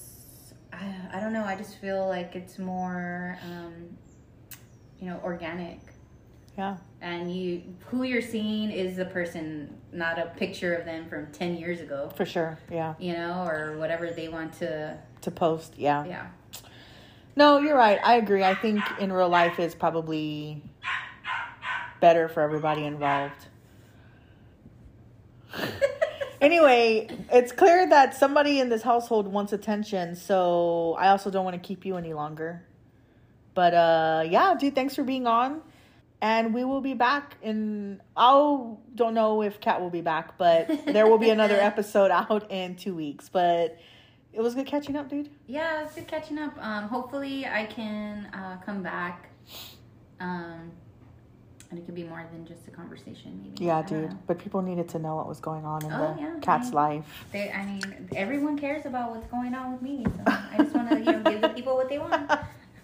I, 1.13 1.21
don't 1.21 1.33
know. 1.33 1.45
I 1.45 1.55
just 1.57 1.77
feel 1.77 2.07
like 2.09 2.35
it's 2.37 2.59
more, 2.59 3.39
um, 3.45 3.97
you 5.01 5.07
know, 5.09 5.21
organic. 5.25 5.81
yeah, 6.57 6.77
And 7.01 7.35
you, 7.35 7.63
who 7.87 8.03
you're 8.03 8.23
seeing 8.23 8.71
is 8.71 8.97
the 8.97 9.05
person, 9.05 9.77
not 9.93 10.19
a 10.19 10.27
picture 10.37 10.75
of 10.75 10.85
them 10.85 11.09
from 11.09 11.27
ten 11.33 11.57
years 11.57 11.81
ago. 11.81 12.11
for 12.17 12.27
sure. 12.27 12.59
Yeah, 12.71 12.95
You 12.99 13.13
know, 13.15 13.45
or 13.47 13.77
whatever 13.79 14.11
they 14.11 14.29
want 14.29 14.53
to. 14.55 14.99
to 15.23 15.31
post. 15.31 15.75
Yeah. 15.77 16.05
Yeah. 16.05 16.27
No, 17.37 17.59
you're 17.59 17.77
right. 17.77 18.01
I 18.03 18.15
agree. 18.17 18.43
I 18.43 18.55
think 18.57 18.83
in 18.99 19.13
real 19.13 19.29
life 19.29 19.61
is 19.61 19.75
probably 19.75 20.63
better 22.01 22.29
for 22.29 22.41
everybody 22.43 22.85
involved. 22.85 23.47
anyway, 26.41 27.09
it's 27.33 27.53
clear 27.53 27.89
that 27.89 28.15
somebody 28.15 28.61
in 28.61 28.69
this 28.69 28.83
household 28.83 29.29
wants 29.29 29.53
attention, 29.53 30.15
so 30.15 30.97
I 30.99 31.09
also 31.09 31.31
don't 31.31 31.45
want 31.45 31.61
to 31.61 31.67
keep 31.67 31.85
you 31.85 31.97
any 31.97 32.15
longer. 32.15 32.65
But 33.55 33.75
uh 33.75 34.25
yeah, 34.29 34.55
dude, 34.59 34.75
thanks 34.75 34.95
for 34.95 35.03
being 35.03 35.27
on. 35.27 35.63
And 36.21 36.53
we 36.53 36.65
will 36.65 36.81
be 36.81 36.95
back 36.95 37.37
in 37.43 38.01
I 38.17 38.33
don't 38.95 39.15
know 39.15 39.43
if 39.43 39.61
Kat 39.61 39.81
will 39.81 39.91
be 39.91 40.01
back, 40.01 40.39
but 40.39 40.69
there 40.87 41.07
will 41.07 41.19
be 41.19 41.31
another 41.31 41.57
episode 41.57 42.11
out 42.11 42.51
in 42.51 42.77
2 42.77 42.95
weeks. 42.95 43.29
But 43.29 43.79
it 44.33 44.41
was 44.41 44.55
good 44.55 44.67
catching 44.67 44.97
up, 44.97 45.09
dude. 45.09 45.31
Yeah, 45.47 45.85
it's 45.85 45.95
good 45.95 46.07
catching 46.07 46.39
up. 46.39 46.57
Um, 46.61 46.85
hopefully, 46.89 47.47
I 47.47 47.67
can 47.67 48.27
uh, 48.27 48.59
come 48.65 48.83
back. 48.83 49.31
Um, 50.21 50.73
and 51.71 51.79
it 51.79 51.85
could 51.85 51.95
be 51.95 52.05
more 52.05 52.25
than 52.33 52.47
just 52.47 52.67
a 52.67 52.71
conversation, 52.71 53.41
maybe. 53.43 53.65
Yeah, 53.65 53.83
dude. 53.83 54.11
know. 54.11 54.19
But 54.27 54.39
people 54.39 54.63
needed 54.63 54.89
to 54.91 54.99
know 54.99 55.17
what 55.17 55.29
was 55.29 55.39
going 55.41 55.65
on 55.65 55.85
in 55.85 55.93
Oh, 55.93 56.15
the 56.17 56.21
yeah, 56.23 56.35
Kat's 56.41 56.71
I- 56.73 56.75
life. 56.75 57.25
They, 57.33 57.51
I 57.51 57.65
mean, 57.67 58.09
everyone 58.17 58.59
cares 58.59 58.87
about 58.87 59.11
what's 59.11 59.27
going 59.29 59.55
on 59.55 59.73
with 59.73 59.83
me, 59.83 60.05
so 60.17 60.23
I 60.27 60.57
just 60.59 60.75
want 60.75 60.91
to, 60.91 60.99
you 60.99 61.05
know, 61.05 61.23
give 61.23 61.41
the 61.43 61.49
people 61.51 61.75
what 61.77 61.89
they 61.89 61.99
want. 61.99 62.31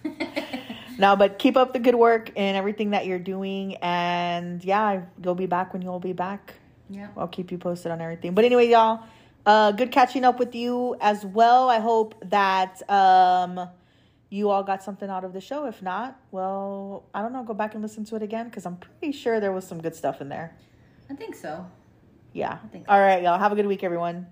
No, 0.97 1.17
but 1.17 1.39
keep 1.39 1.57
up 1.57 1.73
the 1.73 1.79
good 1.79 1.95
work 1.95 2.31
and 2.37 2.55
everything 2.55 2.91
that 2.91 3.05
you're 3.05 3.19
doing. 3.19 3.75
And 3.81 4.63
yeah, 4.63 5.01
you'll 5.21 5.35
be 5.35 5.45
back 5.45 5.73
when 5.73 5.81
you'll 5.81 5.99
be 5.99 6.13
back. 6.13 6.53
yeah. 6.89 7.07
I'll 7.17 7.27
keep 7.27 7.51
you 7.51 7.57
posted 7.57 7.91
on 7.91 7.99
everything. 7.99 8.33
But 8.33 8.45
anyway, 8.45 8.69
y'all, 8.69 9.01
uh, 9.45 9.73
good 9.73 9.91
catching 9.91 10.23
up 10.23 10.39
with 10.39 10.55
you 10.55 10.95
as 11.01 11.25
well. 11.25 11.69
I 11.69 11.79
hope 11.79 12.15
that 12.29 12.81
um, 12.89 13.67
you 14.29 14.49
all 14.49 14.63
got 14.63 14.83
something 14.83 15.09
out 15.09 15.23
of 15.23 15.33
the 15.33 15.41
show. 15.41 15.65
If 15.65 15.81
not, 15.81 16.19
well, 16.31 17.03
I 17.13 17.21
don't 17.21 17.31
know. 17.33 17.43
Go 17.43 17.53
back 17.53 17.73
and 17.73 17.81
listen 17.83 18.03
to 18.05 18.15
it 18.15 18.23
again 18.23 18.45
because 18.49 18.65
I'm 18.65 18.77
pretty 18.77 19.11
sure 19.11 19.39
there 19.39 19.51
was 19.51 19.65
some 19.65 19.81
good 19.81 19.95
stuff 19.95 20.21
in 20.21 20.29
there. 20.29 20.55
I 21.09 21.13
think 21.13 21.35
so. 21.35 21.65
Yeah. 22.33 22.57
I 22.63 22.67
think- 22.67 22.85
All 22.89 22.99
right, 22.99 23.21
y'all. 23.23 23.37
Have 23.39 23.51
a 23.51 23.55
good 23.55 23.67
week, 23.67 23.83
everyone. 23.83 24.27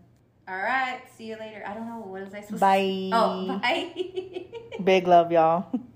All 0.48 0.58
right. 0.58 1.00
See 1.16 1.26
you 1.26 1.38
later. 1.40 1.64
I 1.66 1.74
don't 1.74 1.88
know. 1.88 2.00
What 2.00 2.26
was 2.26 2.34
I 2.34 2.42
supposed 2.42 2.60
Bye. 2.60 2.78
to 2.82 3.10
Oh, 3.14 3.60
bye. 3.62 4.46
Big 4.84 5.08
love, 5.08 5.32
y'all. 5.32 5.68